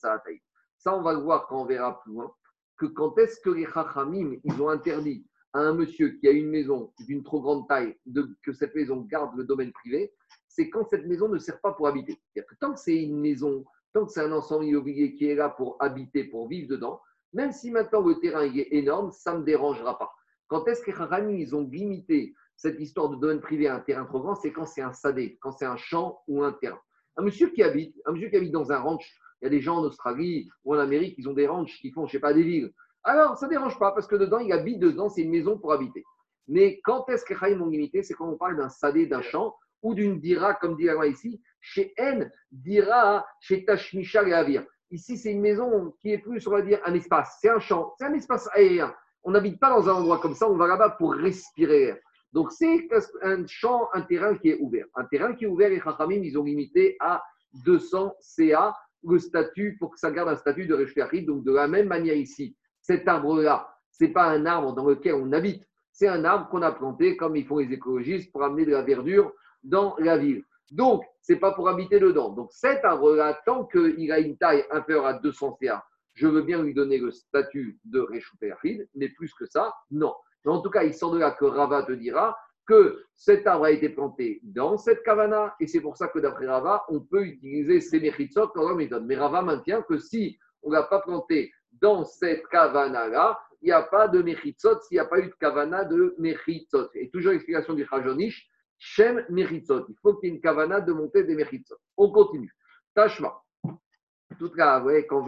Ça, 0.77 0.95
on 0.95 1.03
va 1.03 1.15
le 1.15 1.21
voir 1.21 1.47
quand 1.49 1.63
on 1.63 1.65
verra 1.65 2.01
plus 2.01 2.13
loin, 2.13 2.33
que 2.77 2.87
quand 2.87 3.17
est-ce 3.19 3.41
que 3.41 3.51
les 3.51 3.67
Chachamim, 3.67 4.37
ils 4.45 4.63
ont 4.63 4.69
interdit 4.69 5.27
à 5.55 5.61
un 5.61 5.75
monsieur 5.75 6.11
qui 6.11 6.29
a 6.29 6.31
une 6.31 6.51
maison 6.51 6.93
d'une 7.01 7.23
trop 7.25 7.41
grande 7.41 7.67
taille, 7.67 7.97
de, 8.07 8.37
que 8.45 8.53
cette 8.53 8.75
maison 8.75 9.01
garde 9.01 9.35
le 9.37 9.45
domaine 9.45 9.73
privé, 9.73 10.13
c'est 10.47 10.69
quand 10.69 10.87
cette 10.89 11.07
maison 11.07 11.29
ne 11.29 11.39
sert 11.39 11.61
pas 11.61 11.73
pour 11.73 11.89
habiter. 11.89 12.21
C'est-à-dire 12.33 12.51
que 12.51 12.55
tant 12.61 12.75
que 12.75 12.81
c'est 12.81 13.03
une 13.03 13.19
maison, 13.19 13.65
tant 13.93 14.07
que 14.07 14.13
c'est 14.13 14.23
un 14.23 14.33
ensemble 14.33 14.65
immobilier 14.65 15.15
qui 15.15 15.27
est 15.27 15.35
là 15.35 15.49
pour 15.49 15.77
habiter, 15.81 16.25
pour 16.25 16.49
vivre 16.49 16.69
dedans, 16.69 17.01
même 17.33 17.53
si 17.53 17.71
maintenant 17.71 18.01
le 18.01 18.19
terrain 18.21 18.43
est 18.43 18.69
énorme, 18.71 19.11
ça 19.13 19.35
ne 19.35 19.41
me 19.41 19.45
dérangera 19.45 19.99
pas. 19.99 20.11
Quand 20.49 20.67
est-ce 20.67 20.83
que 20.83 20.91
les 20.91 21.41
ils 21.41 21.55
ont 21.55 21.69
limité 21.69 22.35
cette 22.57 22.81
histoire 22.81 23.11
de 23.11 23.17
domaine 23.17 23.41
privé 23.41 23.69
à 23.69 23.77
un 23.77 23.81
terrain 23.81 24.05
trop 24.05 24.21
grand 24.21 24.35
C'est 24.35 24.53
quand 24.53 24.67
c'est 24.67 24.83
un 24.83 24.93
sadé, 24.93 25.39
quand 25.41 25.53
c'est 25.53 25.67
un 25.67 25.77
champ 25.77 26.23
ou 26.27 26.43
un 26.43 26.53
terrain. 26.53 26.81
Un 27.17 27.23
monsieur 27.23 27.51
qui 27.51 27.63
habite, 27.63 27.95
un 28.07 28.13
monsieur 28.13 28.29
qui 28.29 28.37
habite 28.37 28.53
dans 28.53 28.73
un 28.73 28.79
ranch, 28.79 29.15
il 29.41 29.45
y 29.45 29.47
a 29.47 29.51
des 29.51 29.61
gens 29.61 29.77
en 29.77 29.83
Australie 29.83 30.49
ou 30.65 30.75
en 30.75 30.79
Amérique, 30.79 31.15
ils 31.19 31.29
ont 31.29 31.35
des 31.35 31.47
ranchs 31.47 31.79
qui 31.81 31.91
font, 31.91 32.07
je 32.07 32.11
ne 32.11 32.13
sais 32.13 32.21
pas, 32.21 32.33
des 32.33 32.43
villes. 32.43 32.73
Alors, 33.05 33.37
ça 33.37 33.47
ne 33.47 33.51
dérange 33.51 33.79
pas 33.79 33.93
parce 33.93 34.07
que 34.07 34.17
dedans, 34.17 34.39
il 34.39 34.53
habite 34.53 34.81
dedans, 34.81 35.09
c'est 35.09 35.23
une 35.23 35.31
maison 35.31 35.59
pour 35.59 35.73
habiter. 35.73 36.05
Mais 36.49 36.81
quand 36.83 37.09
est-ce 37.11 37.25
que 37.25 37.35
Chaim 37.35 37.61
ont 37.61 37.69
limité 37.69 38.03
C'est 38.03 38.15
quand 38.15 38.29
on 38.29 38.37
parle 38.37 38.57
d'un 38.57 38.69
sadé, 38.69 39.07
d'un 39.07 39.23
champ 39.23 39.55
ou 39.83 39.95
d'une 39.95 40.21
dira, 40.21 40.55
comme 40.55 40.77
dit 40.77 40.85
la 40.85 41.07
ici, 41.07 41.41
chez 41.61 41.93
N, 41.97 42.31
dira, 42.51 43.27
chez 43.41 43.65
Tashmisha 43.65 44.27
et 44.29 44.33
Avir. 44.33 44.65
Ici, 44.91 45.19
c'est 45.19 45.33
une 45.33 45.41
maison 45.41 45.95
qui 46.01 46.13
est 46.13 46.19
plus, 46.19 46.47
on 46.47 46.53
va 46.53 46.63
dire, 46.63 46.81
un 46.85 46.95
espace. 46.95 47.39
C'est 47.41 47.51
un 47.51 47.61
champ, 47.61 47.95
c'est 47.99 48.07
un 48.07 48.15
espace 48.15 48.49
aérien. 48.53 48.95
On 49.23 49.33
n'habite 49.33 49.61
pas 49.61 49.71
dans 49.71 49.89
un 49.89 49.95
endroit 49.95 50.19
comme 50.19 50.35
ça, 50.35 50.49
on 50.49 50.57
va 50.57 50.67
là-bas 50.67 50.91
pour 50.99 51.15
respirer. 51.15 52.01
Donc, 52.33 52.53
c'est 52.53 52.89
un 53.23 53.47
champ, 53.47 53.89
un 53.93 54.03
terrain 54.03 54.37
qui 54.37 54.51
est 54.51 54.59
ouvert. 54.61 54.87
Un 54.95 55.05
terrain 55.05 55.35
qui 55.35 55.45
est 55.45 55.49
ouvert, 55.49 55.71
les 55.71 55.81
Chachamim, 55.81 56.23
ils 56.23 56.39
ont 56.39 56.45
limité 56.45 56.97
à 57.01 57.23
200 57.65 58.15
CA 58.21 58.75
le 59.05 59.19
statut 59.19 59.77
pour 59.79 59.93
que 59.93 59.99
ça 59.99 60.11
garde 60.11 60.29
un 60.29 60.37
statut 60.37 60.67
de 60.67 60.75
Reshveachid. 60.75 61.27
Donc, 61.27 61.45
de 61.45 61.53
la 61.53 61.69
même 61.69 61.89
manière 61.89 62.17
ici, 62.17 62.57
cet 62.81 63.09
arbre-là, 63.09 63.69
ce 63.93 64.05
n'est 64.05 64.13
pas 64.13 64.25
un 64.25 64.47
arbre 64.47 64.75
dans 64.75 64.87
lequel 64.87 65.15
on 65.15 65.33
habite. 65.33 65.65
C'est 65.93 66.09
un 66.09 66.25
arbre 66.25 66.49
qu'on 66.49 66.63
a 66.63 66.73
planté, 66.73 67.17
comme 67.17 67.37
ils 67.37 67.47
font 67.47 67.59
les 67.59 67.73
écologistes, 67.73 68.31
pour 68.33 68.45
amener 68.45 68.65
de 68.65 68.73
la 68.73 68.83
verdure 68.83 69.33
dans 69.69 69.95
la 69.99 70.17
ville. 70.17 70.43
Donc, 70.71 71.05
ce 71.23 71.33
n'est 71.33 71.39
pas 71.39 71.53
pour 71.53 71.69
habiter 71.69 72.01
dedans. 72.01 72.31
Donc, 72.31 72.51
cet 72.53 72.85
arbre-là, 72.85 73.41
tant 73.47 73.65
qu'il 73.67 74.13
a 74.13 74.19
une 74.19 74.37
taille 74.37 74.65
inférieure 74.71 75.07
à 75.07 75.15
200 75.15 75.59
CA, 75.61 75.85
je 76.15 76.27
veux 76.27 76.43
bien 76.43 76.63
lui 76.63 76.75
donner 76.75 76.99
le 76.99 77.11
statut 77.11 77.79
de 77.85 78.01
Réchouperfid, 78.01 78.89
mais 78.95 79.09
plus 79.11 79.33
que 79.35 79.47
ça, 79.47 79.75
non. 79.91 80.15
Mais 80.45 80.53
en 80.53 80.61
tout 80.61 80.71
cas, 80.71 80.83
il 80.83 80.95
sort 80.95 81.13
de 81.13 81.19
là 81.19 81.31
que 81.31 81.45
Rava 81.45 81.85
te 81.85 81.93
dira 81.93 82.37
que 82.67 83.03
cet 83.15 83.47
arbre 83.47 83.65
a 83.65 83.71
été 83.71 83.89
planté 83.89 84.41
dans 84.43 84.77
cette 84.77 85.03
kavana, 85.03 85.55
et 85.59 85.67
c'est 85.67 85.81
pour 85.81 85.97
ça 85.97 86.09
que 86.09 86.19
d'après 86.19 86.47
Rava, 86.47 86.85
on 86.89 87.01
peut 87.01 87.25
utiliser 87.25 87.81
ces 87.81 88.01
mechitsot 88.01 88.53
dans 88.55 88.69
la 88.69 88.75
méthode. 88.75 89.07
Mais 89.07 89.17
Rava 89.17 89.43
maintient 89.43 89.83
que 89.83 89.97
si 89.99 90.39
on 90.63 90.71
ne 90.71 90.75
l'a 90.75 90.83
pas 90.83 91.01
planté 91.01 91.53
dans 91.81 92.05
cette 92.05 92.47
kavana-là, 92.49 93.39
il 93.63 93.67
n'y 93.67 93.73
a 93.73 93.83
pas 93.83 94.09
de 94.09 94.21
mechitsot 94.23 94.81
s'il 94.83 94.97
n'y 94.97 95.01
a 95.01 95.07
pas 95.07 95.19
eu 95.19 95.29
de 95.29 95.35
kavana 95.41 95.85
de 95.85 96.15
mechitsot. 96.19 96.91
Et 96.95 97.11
toujours 97.11 97.33
l'explication 97.33 97.75
du 97.75 97.87
Chajonish, 97.87 98.49
Shem 98.79 99.25
Meritzot. 99.29 99.87
Il 99.89 99.97
faut 100.01 100.15
qu'il 100.15 100.29
y 100.29 100.33
ait 100.33 100.37
une 100.37 100.41
kavana 100.41 100.81
de 100.81 100.93
monter 100.93 101.25
des 101.25 101.35
Meritzot. 101.35 101.77
On 101.97 102.11
continue. 102.11 102.55
Tashma. 102.95 103.43
Tout 104.39 104.51
cas, 104.51 104.85
quand 105.09 105.27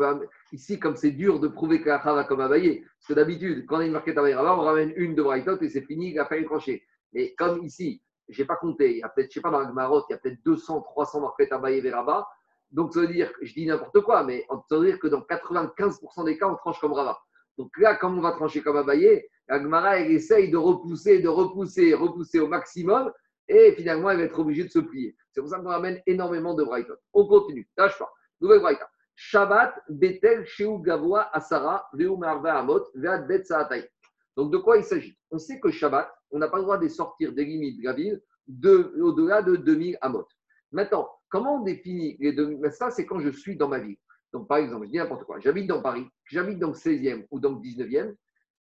ici, 0.53 0.79
comme 0.79 0.95
c'est 0.95 1.11
dur 1.11 1.41
de 1.41 1.49
prouver 1.49 1.81
que 1.81 1.89
la 1.89 1.99
va 1.99 2.25
comme 2.25 2.41
Abaye, 2.41 2.81
parce 2.81 3.09
que 3.09 3.15
d'habitude, 3.15 3.67
quand 3.67 3.77
on 3.77 3.81
a 3.81 3.87
une 3.87 3.93
marquette 3.93 4.19
à 4.19 4.23
on 4.23 4.61
ramène 4.61 4.93
une 4.95 5.15
de 5.15 5.23
Brightot 5.23 5.59
et 5.63 5.69
c'est 5.69 5.83
fini, 5.83 6.13
il 6.13 6.19
a 6.19 6.27
fait 6.27 6.45
trancher. 6.45 6.85
Mais 7.13 7.35
comme 7.35 7.65
ici, 7.65 8.03
je 8.29 8.41
n'ai 8.41 8.47
pas 8.47 8.57
compté, 8.57 8.93
il 8.93 8.99
y 8.99 9.03
a 9.03 9.09
peut-être, 9.09 9.31
je 9.31 9.35
sais 9.35 9.41
pas, 9.41 9.51
dans 9.51 9.61
la 9.61 9.71
Gmarot, 9.71 10.05
il 10.09 10.13
y 10.13 10.15
a 10.15 10.19
peut-être 10.19 10.41
200, 10.45 10.83
300 10.83 11.21
marquettes 11.23 11.51
à 11.51 11.57
Abaye 11.57 11.81
Veraba. 11.81 12.29
Donc, 12.71 12.95
ça 12.95 13.01
veut 13.01 13.09
dire, 13.09 13.33
je 13.43 13.53
dis 13.53 13.67
n'importe 13.67 14.01
quoi, 14.03 14.23
mais 14.23 14.47
ça 14.69 14.79
veut 14.79 14.87
dire 14.87 15.01
que 15.01 15.09
dans 15.09 15.23
95% 15.23 16.25
des 16.25 16.39
cas, 16.39 16.49
on 16.49 16.55
tranche 16.55 16.79
comme 16.79 16.93
Rava. 16.93 17.19
Donc 17.59 17.77
là, 17.79 17.97
comme 17.97 18.17
on 18.17 18.23
va 18.23 18.33
trancher 18.33 18.63
comme 18.63 18.77
Abaye, 18.77 19.27
la 19.49 19.61
Gemara, 19.61 19.99
elle 19.99 20.13
essaye 20.13 20.51
de 20.51 20.57
repousser, 20.57 21.21
de 21.21 21.29
repousser, 21.29 21.95
repousser 21.95 22.39
au 22.39 22.47
maximum 22.47 23.11
et 23.51 23.73
finalement, 23.73 24.11
elle 24.11 24.19
va 24.19 24.23
être 24.25 24.39
obligée 24.39 24.63
de 24.63 24.69
se 24.69 24.79
plier. 24.79 25.17
C'est 25.33 25.41
pour 25.41 25.51
ça 25.51 25.59
qu'on 25.59 25.69
ramène 25.69 26.01
énormément 26.07 26.55
de 26.55 26.63
Brighton. 26.63 26.95
On 27.13 27.27
continue. 27.27 27.69
Tâche 27.77 27.99
pas. 27.99 28.11
Nouvelle 28.41 28.61
Brighton. 28.61 28.87
Shabbat, 29.17 29.75
Betel, 29.89 30.47
Sheu, 30.47 30.79
Gavoa, 30.79 31.29
Asara, 31.37 31.89
Veu, 31.93 32.17
Marva, 32.17 32.59
Amot, 32.59 32.85
Vead, 32.95 33.27
Bet, 33.27 33.45
Saatai. 33.45 33.91
Donc, 34.37 34.53
de 34.53 34.59
quoi 34.59 34.79
il 34.79 34.85
s'agit? 34.85 35.19
On 35.33 35.39
sait 35.39 35.59
que 35.59 35.71
Shabbat, 35.71 36.09
on 36.31 36.39
n'a 36.39 36.49
pas 36.49 36.59
le 36.59 36.63
droit 36.63 36.79
de 36.79 36.87
sortir 36.87 37.33
des 37.33 37.45
limites 37.45 37.81
de 37.81 37.85
la 37.85 37.93
ville 37.93 38.23
de, 38.47 38.95
au-delà 39.01 39.43
de 39.43 39.57
2000 39.57 39.99
Amot. 40.01 40.27
Maintenant, 40.71 41.11
comment 41.29 41.57
on 41.57 41.65
définit 41.65 42.17
les 42.21 42.33
2000 42.33 42.71
Ça, 42.71 42.91
c'est 42.91 43.05
quand 43.05 43.19
je 43.19 43.31
suis 43.31 43.57
dans 43.57 43.69
ma 43.69 43.81
ville. 43.81 43.97
Donc, 44.33 44.47
par 44.47 44.59
exemple, 44.59 44.87
je 44.87 44.93
dis 44.93 44.97
n'importe 44.99 45.25
quoi. 45.25 45.41
J'habite 45.41 45.67
dans 45.67 45.83
Paris, 45.83 46.07
j'habite 46.25 46.61
dans 46.61 46.69
le 46.69 46.75
16e 46.75 47.27
ou 47.33 47.41
dans 47.41 47.51
le 47.51 47.59
19e. 47.59 48.15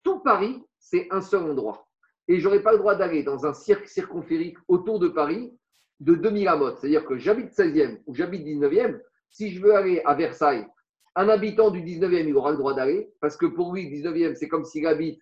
Tout 0.04 0.20
Paris, 0.20 0.64
c'est 0.78 1.08
un 1.10 1.22
seul 1.22 1.42
endroit 1.42 1.88
et 2.28 2.40
je 2.40 2.46
n'aurai 2.46 2.62
pas 2.62 2.72
le 2.72 2.80
droit 2.80 2.96
d'aller 2.96 3.24
dans 3.24 3.46
un 3.46 3.54
cirque 3.54 3.88
circonférique 3.88 4.58
autour 4.68 5.00
de 5.00 5.08
Paris 5.08 5.54
de 6.00 6.16
2000 6.16 6.48
amotes. 6.48 6.78
C'est-à-dire 6.80 7.06
que 7.06 7.18
j'habite 7.18 7.52
16e 7.52 8.00
ou 8.06 8.16
j'habite 8.16 8.46
19e, 8.46 9.00
si 9.30 9.52
je 9.52 9.62
veux 9.62 9.76
aller 9.76 10.02
à 10.06 10.14
Versailles, 10.14 10.66
un 11.16 11.30
habitant 11.30 11.72
du 11.72 11.82
19e, 11.82 12.28
il 12.28 12.36
aura 12.36 12.52
le 12.52 12.58
droit 12.58 12.74
d'aller, 12.74 13.10
parce 13.22 13.38
que 13.38 13.46
pour 13.46 13.74
lui, 13.74 13.90
19e, 13.90 14.36
c'est 14.36 14.48
comme 14.48 14.66
s'il 14.66 14.86
habite 14.86 15.22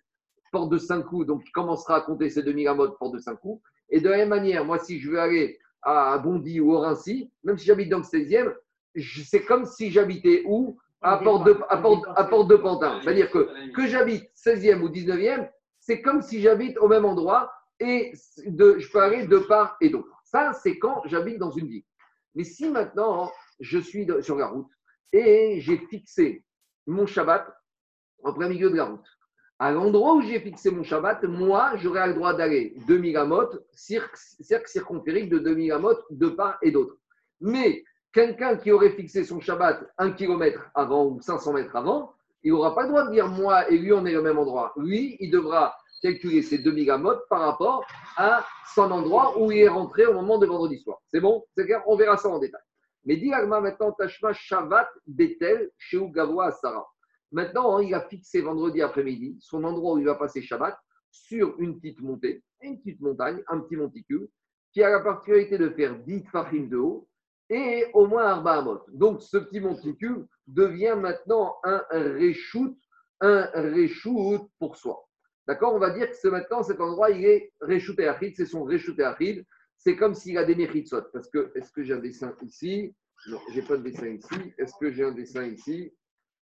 porte 0.50 0.70
de 0.70 0.78
Saint-Cloud, 0.78 1.26
donc 1.26 1.42
il 1.46 1.50
commencera 1.50 1.96
à 1.96 2.00
compter 2.00 2.30
ses 2.30 2.42
2000 2.42 2.68
amotes 2.68 2.98
porte 2.98 3.14
de 3.14 3.18
Saint-Cloud. 3.18 3.58
Et 3.90 4.00
de 4.00 4.08
la 4.08 4.18
même 4.18 4.28
manière, 4.28 4.64
moi, 4.64 4.78
si 4.78 4.98
je 4.98 5.10
veux 5.10 5.20
aller 5.20 5.58
à 5.82 6.16
Bondy 6.18 6.60
ou 6.60 6.72
au 6.72 6.78
Rincy, 6.78 7.30
même 7.42 7.58
si 7.58 7.66
j'habite 7.66 7.90
dans 7.90 7.98
le 7.98 8.04
16e, 8.04 8.54
c'est 9.24 9.44
comme 9.44 9.66
si 9.66 9.90
j'habitais 9.90 10.42
où? 10.46 10.78
À 11.06 11.18
porte, 11.18 11.44
de, 11.44 11.58
à, 11.68 11.76
porte, 11.76 12.04
à 12.16 12.24
porte 12.24 12.48
de 12.48 12.56
Pantin. 12.56 12.98
C'est-à-dire 13.02 13.30
que, 13.30 13.72
que 13.72 13.86
j'habite 13.86 14.24
16e 14.36 14.80
ou 14.80 14.88
19e, 14.88 15.50
c'est 15.86 16.00
comme 16.00 16.22
si 16.22 16.40
j'habite 16.40 16.78
au 16.78 16.88
même 16.88 17.04
endroit 17.04 17.52
et 17.78 18.12
je 18.38 18.90
peux 18.90 19.02
aller 19.02 19.26
de 19.26 19.38
part 19.38 19.76
et 19.82 19.90
d'autre. 19.90 20.08
Ça, 20.24 20.54
c'est 20.54 20.78
quand 20.78 21.02
j'habite 21.04 21.38
dans 21.38 21.50
une 21.50 21.68
ville. 21.68 21.84
Mais 22.34 22.44
si 22.44 22.70
maintenant, 22.70 23.30
je 23.60 23.78
suis 23.78 24.06
sur 24.22 24.36
la 24.36 24.46
route 24.46 24.70
et 25.12 25.60
j'ai 25.60 25.76
fixé 25.76 26.42
mon 26.86 27.06
Shabbat 27.06 27.46
en 28.22 28.32
plein 28.32 28.48
milieu 28.48 28.70
de 28.70 28.76
la 28.76 28.84
route, 28.84 29.06
à 29.58 29.72
l'endroit 29.72 30.14
où 30.14 30.22
j'ai 30.22 30.40
fixé 30.40 30.70
mon 30.70 30.82
Shabbat, 30.82 31.22
moi, 31.24 31.76
j'aurais 31.76 32.08
le 32.08 32.14
droit 32.14 32.32
d'aller 32.32 32.74
2000 32.86 33.16
amot, 33.18 33.50
cercle, 33.74 34.18
circonférique 34.66 35.28
de 35.28 35.38
2000 35.38 35.72
amot, 35.72 35.98
de 36.10 36.28
part 36.28 36.56
et 36.62 36.70
d'autre. 36.70 36.96
Mais 37.42 37.84
quelqu'un 38.12 38.56
qui 38.56 38.72
aurait 38.72 38.92
fixé 38.92 39.22
son 39.22 39.38
Shabbat 39.38 39.84
un 39.98 40.12
kilomètre 40.12 40.70
avant 40.74 41.06
ou 41.06 41.20
500 41.20 41.52
mètres 41.52 41.76
avant, 41.76 42.13
il 42.44 42.52
n'aura 42.52 42.74
pas 42.74 42.82
le 42.82 42.88
droit 42.88 43.06
de 43.06 43.10
dire 43.10 43.26
moi 43.28 43.68
et 43.70 43.78
lui, 43.78 43.92
on 43.92 44.04
est 44.06 44.16
au 44.16 44.22
même 44.22 44.38
endroit. 44.38 44.72
Lui, 44.76 45.16
il 45.18 45.30
devra 45.30 45.74
calculer 46.02 46.42
ses 46.42 46.58
2000 46.58 46.90
amotes 46.90 47.24
par 47.30 47.40
rapport 47.40 47.84
à 48.16 48.46
son 48.74 48.90
endroit 48.90 49.40
où 49.40 49.50
il 49.50 49.60
est 49.60 49.68
rentré 49.68 50.04
au 50.04 50.12
moment 50.12 50.38
de 50.38 50.46
vendredi 50.46 50.78
soir. 50.78 50.98
C'est 51.08 51.20
bon? 51.20 51.44
C'est 51.56 51.64
clair? 51.64 51.82
On 51.86 51.96
verra 51.96 52.18
ça 52.18 52.28
en 52.28 52.38
détail. 52.38 52.60
Mais 53.06 53.16
dit 53.16 53.32
Agma 53.32 53.60
maintenant, 53.60 53.92
Tashma 53.92 54.34
Shavat 54.34 54.88
Betel, 55.06 55.70
chez 55.78 55.98
Gavoa 56.10 56.52
Sarah. 56.52 56.86
Maintenant, 57.32 57.76
hein, 57.76 57.82
il 57.82 57.94
a 57.94 58.00
fixé 58.02 58.42
vendredi 58.42 58.82
après-midi 58.82 59.38
son 59.40 59.64
endroit 59.64 59.94
où 59.94 59.98
il 59.98 60.04
va 60.04 60.14
passer 60.14 60.42
Shabbat 60.42 60.76
sur 61.10 61.58
une 61.58 61.80
petite 61.80 62.00
montée, 62.00 62.42
une 62.60 62.78
petite 62.78 63.00
montagne, 63.00 63.42
un 63.48 63.60
petit 63.60 63.76
monticule, 63.76 64.28
qui 64.72 64.82
a 64.82 64.90
la 64.90 65.00
particularité 65.00 65.58
de 65.58 65.70
faire 65.70 65.98
10 65.98 66.24
farines 66.30 66.68
de 66.68 66.76
haut 66.76 67.08
et 67.50 67.86
au 67.92 68.06
moins 68.06 68.24
Arba 68.24 68.58
Amot. 68.58 68.82
Donc, 68.92 69.22
ce 69.22 69.36
petit 69.36 69.60
monticule 69.60 70.26
devient 70.46 70.96
maintenant 70.98 71.56
un 71.64 71.82
reshoot, 71.90 72.76
un 73.20 73.46
reshoot 73.54 74.48
pour 74.58 74.76
soi. 74.76 75.04
D'accord? 75.46 75.74
On 75.74 75.78
va 75.78 75.90
dire 75.90 76.08
que 76.08 76.16
ce, 76.16 76.28
maintenant, 76.28 76.62
cet 76.62 76.80
endroit, 76.80 77.10
il 77.10 77.24
est 77.24 77.52
reshoot 77.60 77.98
et 77.98 78.34
c'est 78.34 78.46
son 78.46 78.64
reshoot 78.64 78.98
et 79.20 79.44
C'est 79.76 79.96
comme 79.96 80.14
s'il 80.14 80.38
a 80.38 80.44
des 80.44 80.54
méritsot. 80.54 81.02
Parce 81.12 81.28
que, 81.28 81.52
est-ce 81.54 81.70
que 81.70 81.82
j'ai 81.82 81.94
un 81.94 81.98
dessin 81.98 82.34
ici? 82.42 82.94
Non, 83.28 83.40
j'ai 83.52 83.62
pas 83.62 83.76
de 83.76 83.82
dessin 83.82 84.08
ici. 84.08 84.54
Est-ce 84.58 84.74
que 84.80 84.90
j'ai 84.90 85.04
un 85.04 85.12
dessin 85.12 85.44
ici? 85.44 85.92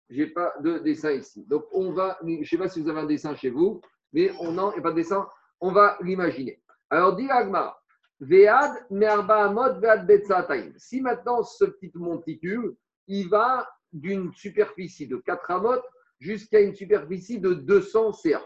J'ai 0.09 0.26
pas 0.26 0.55
de 0.61 0.79
dessin 0.79 1.12
ici. 1.12 1.44
Donc, 1.46 1.66
on 1.72 1.92
va, 1.92 2.18
je 2.22 2.40
ne 2.40 2.44
sais 2.44 2.59
pas 2.59 2.68
si 2.68 2.81
vous 2.81 2.88
avez 2.88 3.00
un 3.00 3.07
dessin 3.07 3.35
chez 3.37 3.50
vous, 3.50 3.81
mais 4.12 4.33
on 4.40 4.53
n'en 4.53 4.70
a 4.70 4.81
pas 4.81 4.90
de 4.90 4.96
dessin. 4.96 5.29
On 5.61 5.70
va 5.70 5.96
l'imaginer. 6.03 6.61
Alors, 6.90 7.14
dit 7.14 7.29
Agmara, 7.31 7.80
Vead 8.21 8.73
merba 8.91 9.49
vead 9.81 10.75
Si 10.77 11.01
maintenant 11.01 11.43
ce 11.43 11.65
petit 11.65 11.91
monticule, 11.95 12.77
il 13.07 13.29
va 13.31 13.67
d'une 13.93 14.33
superficie 14.35 15.07
de 15.07 15.17
4 15.17 15.51
amot 15.51 15.81
jusqu'à 16.19 16.61
une 16.61 16.75
superficie 16.75 17.41
de 17.41 17.55
200 17.55 18.13
CA. 18.13 18.43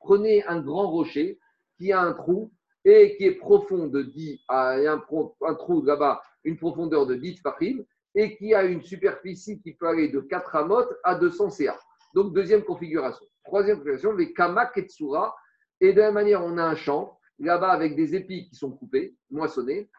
Prenez 0.00 0.44
un 0.46 0.60
grand 0.60 0.90
rocher 0.90 1.38
qui 1.76 1.92
a 1.92 2.00
un 2.00 2.12
trou 2.14 2.50
et 2.84 3.16
qui 3.16 3.26
est 3.26 3.34
profond 3.34 3.86
de 3.86 4.02
10 4.02 4.40
à 4.48 4.76
un, 4.76 5.04
un 5.42 5.54
trou 5.54 5.84
là-bas, 5.84 6.22
une 6.44 6.56
profondeur 6.56 7.06
de 7.06 7.14
10 7.14 7.40
farim 7.40 7.84
et 8.14 8.36
qui 8.36 8.54
a 8.54 8.64
une 8.64 8.82
superficie 8.82 9.60
qui 9.60 9.74
peut 9.74 9.88
aller 9.88 10.08
de 10.08 10.20
4 10.20 10.56
amot 10.56 10.84
à 11.02 11.14
200 11.16 11.50
CA. 11.50 11.78
Donc, 12.14 12.32
deuxième 12.32 12.62
configuration. 12.64 13.26
Troisième 13.44 13.76
configuration, 13.78 14.12
les 14.12 14.32
kamaketsura 14.32 15.34
et 15.80 15.92
de 15.92 15.98
la 15.98 16.06
même 16.06 16.14
manière, 16.14 16.44
on 16.44 16.56
a 16.58 16.64
un 16.64 16.74
champ, 16.74 17.18
là-bas 17.38 17.70
avec 17.70 17.96
des 17.96 18.14
épis 18.14 18.48
qui 18.48 18.54
sont 18.54 18.70
coupés, 18.70 19.16
moissonnés, 19.30 19.90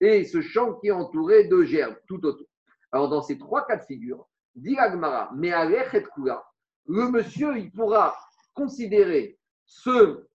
Et 0.00 0.24
ce 0.24 0.40
champ 0.40 0.74
qui 0.74 0.88
est 0.88 0.90
entouré 0.90 1.44
de 1.44 1.62
gerbes 1.62 1.96
tout 2.06 2.24
autour. 2.24 2.46
Alors, 2.92 3.08
dans 3.08 3.22
ces 3.22 3.38
trois 3.38 3.66
cas 3.66 3.76
de 3.76 3.84
figure, 3.84 4.26
Dit 4.56 4.76
Agmara, 4.78 5.30
mais 5.34 5.52
le 5.52 7.10
monsieur, 7.10 7.56
il 7.56 7.70
pourra 7.70 8.16
considérer 8.52 9.38
ce 9.64 10.26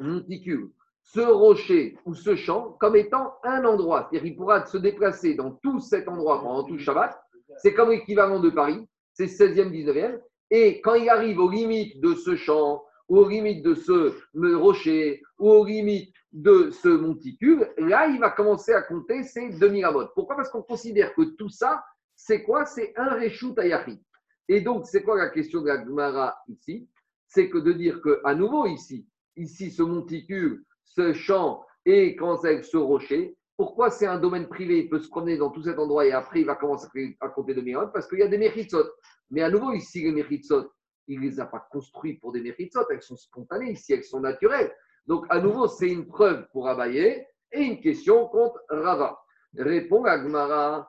monticule, 0.00 0.72
ce 1.02 1.20
rocher 1.20 1.98
ou 2.06 2.14
ce 2.14 2.36
champ 2.36 2.72
comme 2.80 2.96
étant 2.96 3.34
un 3.44 3.64
endroit. 3.64 4.08
C'est-à-dire 4.10 4.22
qu'il 4.22 4.36
pourra 4.36 4.64
se 4.66 4.78
déplacer 4.78 5.34
dans 5.34 5.52
tout 5.52 5.78
cet 5.78 6.08
endroit 6.08 6.40
pendant 6.40 6.64
tout 6.64 6.78
Shabbat. 6.78 7.23
C'est 7.58 7.74
comme 7.74 7.90
l'équivalent 7.90 8.40
de 8.40 8.50
Paris, 8.50 8.86
c'est 9.12 9.26
16e, 9.26 9.70
19e. 9.70 10.20
Et 10.50 10.80
quand 10.80 10.94
il 10.94 11.08
arrive 11.08 11.38
aux 11.38 11.50
limites 11.50 12.00
de 12.00 12.14
ce 12.14 12.36
champ, 12.36 12.84
aux 13.08 13.28
limites 13.28 13.62
de 13.62 13.74
ce 13.74 14.14
rocher, 14.56 15.22
ou 15.38 15.50
aux 15.50 15.64
limites 15.64 16.14
de 16.32 16.70
ce 16.70 16.88
monticule, 16.88 17.68
là, 17.78 18.06
il 18.08 18.18
va 18.18 18.30
commencer 18.30 18.72
à 18.72 18.82
compter 18.82 19.22
ses 19.22 19.50
demi-ramotes. 19.50 20.12
Pourquoi? 20.14 20.36
Parce 20.36 20.50
qu'on 20.50 20.62
considère 20.62 21.14
que 21.14 21.22
tout 21.36 21.48
ça, 21.48 21.84
c'est 22.16 22.42
quoi? 22.42 22.64
C'est 22.64 22.92
un 22.96 23.14
Réchou 23.14 23.52
Tayahi. 23.52 24.00
Et 24.48 24.60
donc, 24.60 24.86
c'est 24.86 25.02
quoi 25.02 25.16
la 25.16 25.30
question 25.30 25.62
de 25.62 25.68
la 25.68 25.84
Gemara 25.84 26.36
ici? 26.48 26.88
C'est 27.26 27.48
que 27.48 27.58
de 27.58 27.72
dire 27.72 28.00
qu'à 28.02 28.34
nouveau 28.34 28.66
ici, 28.66 29.06
ici, 29.36 29.70
ce 29.70 29.82
monticule, 29.82 30.64
ce 30.84 31.12
champ 31.12 31.64
et 31.86 32.16
quand 32.16 32.38
c'est 32.38 32.62
ce 32.62 32.76
rocher, 32.76 33.36
pourquoi 33.56 33.90
c'est 33.90 34.06
un 34.06 34.18
domaine 34.18 34.48
privé? 34.48 34.80
Il 34.80 34.88
peut 34.88 34.98
se 34.98 35.08
promener 35.08 35.36
dans 35.36 35.50
tout 35.50 35.62
cet 35.62 35.78
endroit 35.78 36.06
et 36.06 36.12
après 36.12 36.40
il 36.40 36.46
va 36.46 36.56
commencer 36.56 36.88
à 37.20 37.28
compter 37.28 37.54
demi-ramotes 37.54 37.92
parce 37.92 38.08
qu'il 38.08 38.18
y 38.18 38.22
a 38.22 38.28
des 38.28 38.38
méritsot. 38.38 38.84
Mais 39.30 39.42
à 39.42 39.50
nouveau, 39.50 39.72
ici, 39.72 40.02
les 40.02 40.12
méritsot, 40.12 40.70
il 41.06 41.20
ne 41.20 41.26
les 41.26 41.40
a 41.40 41.46
pas 41.46 41.66
construits 41.70 42.14
pour 42.14 42.32
des 42.32 42.40
méritsot, 42.40 42.84
elles 42.90 43.02
sont 43.02 43.16
spontanées, 43.16 43.72
ici, 43.72 43.92
elles 43.92 44.04
sont 44.04 44.20
naturelles. 44.20 44.74
Donc, 45.06 45.26
à 45.28 45.40
nouveau, 45.40 45.68
c'est 45.68 45.88
une 45.88 46.06
preuve 46.06 46.46
pour 46.52 46.68
Abaye 46.68 47.24
et 47.52 47.62
une 47.62 47.80
question 47.80 48.26
contre 48.28 48.60
Rava. 48.68 49.18
Répond 49.56 50.04
Agmara, 50.04 50.88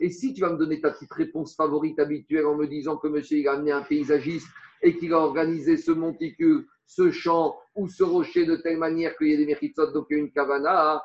et 0.00 0.10
si 0.10 0.32
tu 0.34 0.40
vas 0.40 0.50
me 0.50 0.56
donner 0.56 0.80
ta 0.80 0.90
petite 0.90 1.12
réponse 1.12 1.54
favorite 1.54 2.00
habituelle 2.00 2.46
en 2.46 2.56
me 2.56 2.66
disant 2.66 2.96
que 2.96 3.08
monsieur 3.08 3.38
il 3.38 3.48
a 3.48 3.52
amené 3.52 3.72
un 3.72 3.82
paysagiste 3.82 4.48
et 4.80 4.96
qu'il 4.96 5.12
a 5.12 5.18
organisé 5.18 5.76
ce 5.76 5.92
monticule, 5.92 6.66
ce 6.86 7.10
champ 7.10 7.58
ou 7.74 7.88
ce 7.88 8.04
rocher 8.04 8.46
de 8.46 8.56
telle 8.56 8.78
manière 8.78 9.16
qu'il 9.16 9.28
y 9.28 9.32
ait 9.32 9.36
des 9.36 9.46
méritsot, 9.46 9.92
donc 9.92 10.06
il 10.10 10.16
y 10.16 10.20
a 10.20 10.22
une 10.22 10.32
kavana, 10.32 11.02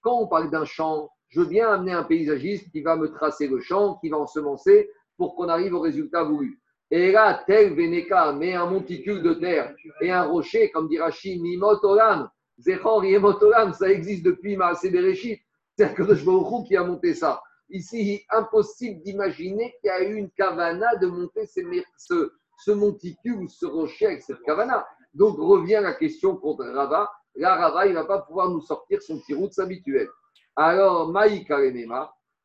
quand 0.00 0.18
on 0.18 0.26
parle 0.26 0.50
d'un 0.50 0.64
champ, 0.64 1.10
je 1.28 1.40
viens 1.40 1.70
amener 1.70 1.92
un 1.92 2.02
paysagiste 2.02 2.70
qui 2.72 2.82
va 2.82 2.96
me 2.96 3.08
tracer 3.08 3.46
le 3.46 3.60
champ, 3.60 3.98
qui 4.00 4.08
va 4.08 4.18
ensemencer 4.18 4.90
pour 5.16 5.36
qu'on 5.36 5.48
arrive 5.48 5.74
au 5.74 5.80
résultat 5.80 6.24
voulu. 6.24 6.60
Et 6.90 7.12
là, 7.12 7.42
tel 7.46 7.74
Vénéka 7.74 8.32
met 8.32 8.54
un 8.54 8.66
monticule 8.66 9.22
de 9.22 9.34
terre 9.34 9.74
et 10.00 10.10
un 10.10 10.24
rocher, 10.24 10.70
comme 10.70 10.88
dit 10.88 10.98
Rachid, 10.98 11.40
Mimotolam, 11.40 12.28
Zechor 12.58 13.04
Yemotolam, 13.04 13.72
ça 13.72 13.90
existe 13.90 14.24
depuis 14.24 14.56
Maasé 14.56 14.90
Bereshit. 14.90 15.40
C'est 15.78 15.94
Kadosh 15.94 16.24
qui 16.66 16.76
a 16.76 16.84
monté 16.84 17.14
ça. 17.14 17.40
Ici, 17.70 18.22
impossible 18.28 19.00
d'imaginer 19.02 19.74
qu'il 19.80 19.88
y 19.88 19.90
a 19.90 20.02
eu 20.02 20.16
une 20.16 20.30
kavana 20.30 20.96
de 20.96 21.06
monter 21.06 21.46
ce, 21.46 22.32
ce 22.64 22.70
monticule 22.70 23.42
ou 23.42 23.48
ce 23.48 23.66
rocher 23.66 24.06
avec 24.06 24.22
cette 24.22 24.42
kavana. 24.42 24.86
Donc 25.14 25.36
revient 25.38 25.80
la 25.82 25.94
question 25.94 26.36
contre 26.36 26.64
Rava. 26.64 27.10
Là, 27.34 27.56
Rava, 27.56 27.86
il 27.86 27.90
ne 27.90 27.94
va 27.94 28.04
pas 28.04 28.20
pouvoir 28.20 28.50
nous 28.50 28.60
sortir 28.60 29.02
son 29.02 29.18
petit 29.18 29.34
route 29.34 29.58
habituel. 29.58 30.08
Alors, 30.54 31.10
Maï 31.10 31.46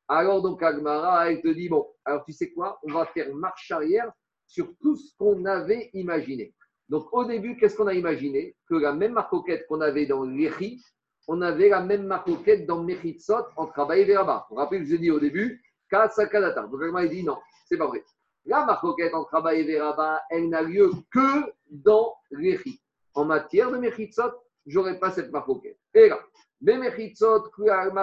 Alors, 0.07 0.41
donc, 0.41 0.63
Agmara, 0.63 1.29
elle 1.29 1.41
te 1.41 1.49
dit 1.49 1.67
bon, 1.67 1.85
alors 2.05 2.23
tu 2.23 2.31
sais 2.31 2.51
quoi? 2.51 2.79
On 2.83 2.93
va 2.93 3.05
faire 3.07 3.33
marche 3.35 3.69
arrière 3.71 4.09
sur 4.45 4.67
tout 4.81 4.95
ce 4.95 5.13
qu'on 5.17 5.43
avait 5.45 5.89
imaginé. 5.93 6.53
Donc, 6.87 7.07
au 7.11 7.25
début, 7.25 7.57
qu'est-ce 7.57 7.75
qu'on 7.75 7.87
a 7.87 7.93
imaginé? 7.93 8.55
Que 8.69 8.75
la 8.75 8.93
même 8.93 9.11
marcoquette 9.11 9.67
qu'on 9.67 9.81
avait 9.81 10.05
dans 10.05 10.23
l'Echi, 10.23 10.81
on 11.27 11.41
avait 11.41 11.67
la 11.67 11.81
même 11.81 12.05
marcoquette 12.05 12.65
dans 12.65 12.81
Mechitsot 12.81 13.43
entre 13.57 13.79
Abba 13.79 13.97
et 13.97 14.05
Veraba. 14.05 14.45
Vous 14.49 14.55
vous 14.55 14.61
rappelez, 14.61 14.85
je 14.85 14.95
dit 14.95 15.11
au 15.11 15.19
début, 15.19 15.61
Katsakadata. 15.89 16.61
Donc, 16.67 16.79
il 16.81 17.09
dit 17.09 17.23
non, 17.23 17.37
c'est 17.65 17.77
pas 17.77 17.87
vrai. 17.87 18.05
La 18.47 18.65
marcoquette 18.65 19.13
entre 19.13 19.35
Abba 19.35 19.53
et 19.55 19.63
Veraba, 19.63 20.21
elle 20.29 20.47
n'a 20.47 20.61
lieu 20.61 20.89
que 21.11 21.53
dans 21.69 22.15
l'Echi. 22.31 22.81
En 23.13 23.25
matière 23.25 23.69
de 23.71 23.77
Mechitsot, 23.77 24.31
j'aurais 24.65 24.97
pas 24.99 25.11
cette 25.11 25.33
marcoquette. 25.33 25.77
Et 25.93 26.07
là, 26.07 26.17
mais 26.61 26.77
Mechitzot, 26.77 27.43
en 27.59 27.93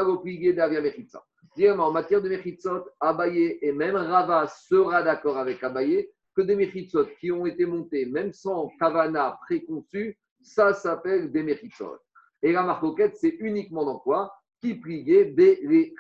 matière 1.90 2.20
de 2.20 2.28
Mechitzot, 2.28 2.84
Abaye 3.00 3.58
et 3.62 3.72
même 3.72 3.96
Rava 3.96 4.46
sera 4.48 5.02
d'accord 5.02 5.38
avec 5.38 5.64
Abaye 5.64 6.10
que 6.36 6.42
des 6.42 6.56
Mechitzot 6.56 7.06
qui 7.20 7.32
ont 7.32 7.46
été 7.46 7.64
montés, 7.64 8.04
même 8.04 8.34
sans 8.34 8.68
Kavana 8.78 9.38
préconçu, 9.46 10.18
ça 10.42 10.74
s'appelle 10.74 11.32
des 11.32 11.42
Mechitzot. 11.42 11.96
Et 12.42 12.52
la 12.52 12.64
marcoquette, 12.64 13.16
c'est 13.16 13.34
uniquement 13.40 13.86
dans 13.86 13.98
quoi? 13.98 14.34
Qui 14.60 14.74
pliait 14.74 15.24
des. 15.24 15.94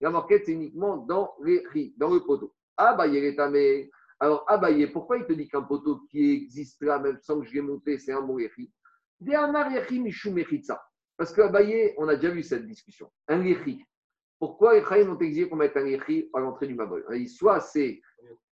La 0.00 0.10
marquette, 0.10 0.46
c'est 0.46 0.52
uniquement 0.52 0.98
dans 0.98 1.34
les 1.42 1.64
dans 1.96 2.14
le 2.14 2.20
poteau. 2.20 2.54
Abaye 2.78 3.18
est 3.18 3.36
tamé. 3.36 3.90
Alors, 4.20 4.44
Abaye, 4.48 4.86
pourquoi 4.86 5.18
il 5.18 5.26
te 5.26 5.32
dit 5.32 5.48
qu'un 5.48 5.62
poteau 5.62 6.00
qui 6.10 6.32
existe 6.32 6.82
là, 6.82 6.98
même 6.98 7.18
sans 7.20 7.40
que 7.40 7.46
je 7.46 7.54
l'ai 7.54 7.60
monté, 7.60 7.98
c'est 7.98 8.12
un 8.12 8.22
bon 8.22 8.38
Amar. 9.34 9.68
Parce 11.16 11.32
qu'à 11.32 11.48
Baye, 11.48 11.94
on 11.98 12.06
a 12.08 12.14
déjà 12.14 12.30
vu 12.30 12.42
cette 12.42 12.64
discussion. 12.64 13.10
Un 13.26 13.42
léchi. 13.42 13.84
Pourquoi 14.38 14.74
les 14.74 14.84
Chaïm 14.84 15.10
ont 15.10 15.18
exigé 15.18 15.48
qu'on 15.48 15.56
mette 15.56 15.76
un 15.76 15.82
léchi 15.82 16.30
à 16.32 16.38
l'entrée 16.38 16.68
du 16.68 16.74
Mabol? 16.74 17.04
Soit 17.26 17.60
c'est 17.60 18.00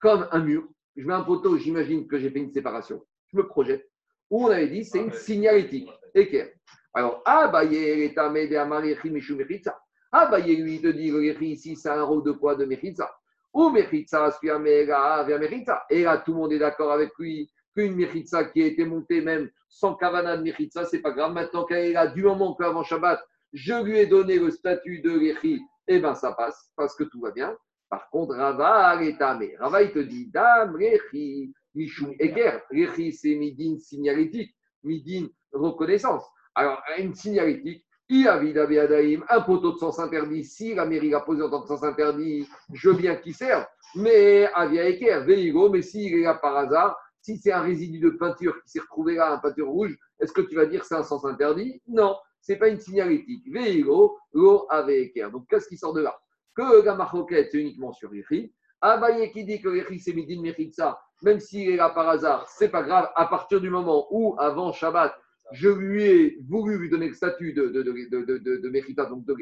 comme 0.00 0.26
un 0.32 0.40
mur, 0.40 0.68
je 0.96 1.06
mets 1.06 1.14
un 1.14 1.22
poteau, 1.22 1.56
j'imagine 1.56 2.08
que 2.08 2.18
j'ai 2.18 2.30
fait 2.30 2.40
une 2.40 2.52
séparation, 2.52 3.06
je 3.32 3.36
me 3.36 3.46
projette. 3.46 3.88
Ou 4.30 4.46
on 4.46 4.50
avait 4.50 4.66
dit 4.68 4.84
c'est 4.84 4.98
une 4.98 5.12
signalétique, 5.12 5.88
équerre. 6.12 6.50
Alors, 6.92 7.22
Abaye 7.24 7.76
est 7.76 8.18
amé 8.18 8.48
de 8.48 8.56
Amarichi 8.56 9.10
Mishu 9.10 9.36
Mechitza. 9.36 9.78
Abaye 10.10 10.56
lui 10.56 10.80
te 10.80 10.88
dit 10.88 11.12
le 11.12 11.20
léchi 11.20 11.52
ici, 11.52 11.76
c'est 11.76 11.90
un 11.90 12.02
rôle 12.02 12.24
de 12.24 12.32
quoi 12.32 12.56
de 12.56 12.64
Mechitza. 12.64 13.08
Ou 13.56 13.70
Mechitza. 13.70 14.38
Et 15.88 16.02
là, 16.02 16.18
tout 16.18 16.32
le 16.32 16.36
monde 16.36 16.52
est 16.52 16.58
d'accord 16.58 16.92
avec 16.92 17.10
lui 17.18 17.50
qu'une 17.74 17.94
Mechitza 17.94 18.44
qui 18.44 18.62
a 18.62 18.66
été 18.66 18.84
montée 18.84 19.22
même 19.22 19.48
sans 19.70 19.94
Kavana 19.94 20.36
de 20.36 20.42
Mechitza, 20.42 20.84
c'est 20.84 21.00
pas 21.00 21.12
grave. 21.12 21.32
Maintenant 21.32 21.64
qu'elle 21.64 21.86
est 21.86 21.92
là, 21.92 22.06
du 22.06 22.22
moment 22.22 22.54
qu'avant 22.54 22.82
Shabbat, 22.82 23.18
je 23.54 23.82
lui 23.82 23.98
ai 23.98 24.06
donné 24.06 24.38
le 24.38 24.50
statut 24.50 25.00
de 25.00 25.10
Lechi, 25.10 25.62
eh 25.88 26.00
bien 26.00 26.14
ça 26.14 26.32
passe, 26.32 26.70
parce 26.76 26.94
que 26.94 27.04
tout 27.04 27.18
va 27.20 27.30
bien. 27.30 27.56
Par 27.88 28.10
contre, 28.10 28.34
Rava 28.34 29.02
est 29.02 29.18
mais 29.38 29.56
Rava, 29.58 29.82
il 29.82 29.92
te 29.92 30.00
dit 30.00 30.26
Dam, 30.26 30.76
Lechi, 30.76 31.54
Mishum, 31.74 32.12
Eker. 32.18 32.60
Lechi, 32.70 33.14
c'est 33.14 33.36
Midin 33.36 33.78
signalétique, 33.78 34.54
Midin 34.82 35.28
reconnaissance. 35.52 36.24
Alors, 36.54 36.82
une 36.98 37.14
signalétique, 37.14 37.85
un 38.08 39.40
poteau 39.42 39.72
de 39.72 39.78
sens 39.78 39.98
interdit. 39.98 40.44
Si 40.44 40.74
la 40.74 40.84
mairie 40.84 41.10
l'a 41.10 41.20
posé 41.20 41.42
en 41.42 41.50
tant 41.50 41.62
que 41.62 41.68
sens 41.68 41.82
interdit, 41.82 42.48
je 42.72 42.90
veux 42.90 42.96
bien 42.96 43.16
qu'il 43.16 43.34
serve. 43.34 43.66
Mais 43.94 44.48
Avia 44.54 44.88
Eker, 44.88 45.24
Veigo, 45.24 45.70
mais 45.70 45.82
s'il 45.82 46.14
est 46.14 46.22
là 46.22 46.34
par 46.34 46.56
hasard, 46.56 46.96
si 47.20 47.38
c'est 47.38 47.52
un 47.52 47.62
résidu 47.62 47.98
de 47.98 48.10
peinture 48.10 48.54
qui 48.62 48.70
s'est 48.70 48.80
retrouvé 48.80 49.16
là, 49.16 49.32
un 49.32 49.38
peinture 49.38 49.68
rouge, 49.68 49.96
est-ce 50.20 50.32
que 50.32 50.42
tu 50.42 50.54
vas 50.54 50.66
dire 50.66 50.80
que 50.80 50.86
c'est 50.86 50.94
un 50.94 51.02
sens 51.02 51.24
interdit? 51.24 51.82
Non, 51.88 52.16
ce 52.40 52.52
n'est 52.52 52.58
pas 52.58 52.68
une 52.68 52.78
signalétique. 52.78 53.42
Vélo, 53.52 54.16
l'eau 54.32 54.66
avec 54.70 55.18
Donc, 55.32 55.46
qu'est-ce 55.48 55.68
qui 55.68 55.76
sort 55.76 55.92
de 55.92 56.02
là? 56.02 56.16
Que 56.54 56.84
la 56.84 56.94
marroquette, 56.94 57.48
c'est 57.50 57.58
uniquement 57.58 57.92
sur 57.92 58.10
l'Echi. 58.12 58.52
Abaye 58.80 59.32
qui 59.32 59.44
dit 59.44 59.60
que 59.60 59.68
l'Echi, 59.68 59.98
c'est 59.98 60.12
Midin 60.12 60.40
Mechitza, 60.40 60.98
même 61.22 61.40
s'il 61.40 61.70
est 61.70 61.76
là 61.76 61.90
par 61.90 62.08
hasard, 62.08 62.46
c'est 62.48 62.68
pas 62.68 62.82
grave, 62.82 63.10
à 63.16 63.26
partir 63.26 63.60
du 63.60 63.70
moment 63.70 64.06
où, 64.10 64.36
avant 64.38 64.72
Shabbat, 64.72 65.18
je 65.52 65.68
lui 65.68 66.02
ai 66.02 66.38
voulu 66.48 66.78
lui 66.78 66.90
donner 66.90 67.08
le 67.08 67.14
statut 67.14 67.52
de, 67.52 67.68
de, 67.68 67.82
donc 67.82 69.24
de 69.24 69.36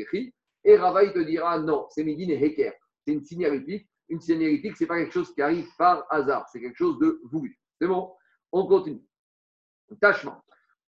et 0.64 0.76
Rava, 0.76 1.06
te 1.08 1.18
dira 1.18 1.58
non, 1.58 1.86
c'est 1.90 2.04
Midin 2.04 2.30
et 2.30 2.42
Heker. 2.42 2.72
C'est 3.04 3.12
une 3.12 3.24
signalétique. 3.24 3.86
Une 4.08 4.20
signalétique, 4.20 4.76
ce 4.76 4.84
n'est 4.84 4.88
pas 4.88 4.98
quelque 4.98 5.12
chose 5.12 5.32
qui 5.34 5.42
arrive 5.42 5.66
par 5.78 6.06
hasard, 6.10 6.46
c'est 6.50 6.60
quelque 6.60 6.76
chose 6.76 6.98
de 6.98 7.20
voulu. 7.24 7.58
C'est 7.80 7.86
bon? 7.86 8.12
On 8.52 8.66
continue. 8.66 9.02
Tachement. 10.00 10.42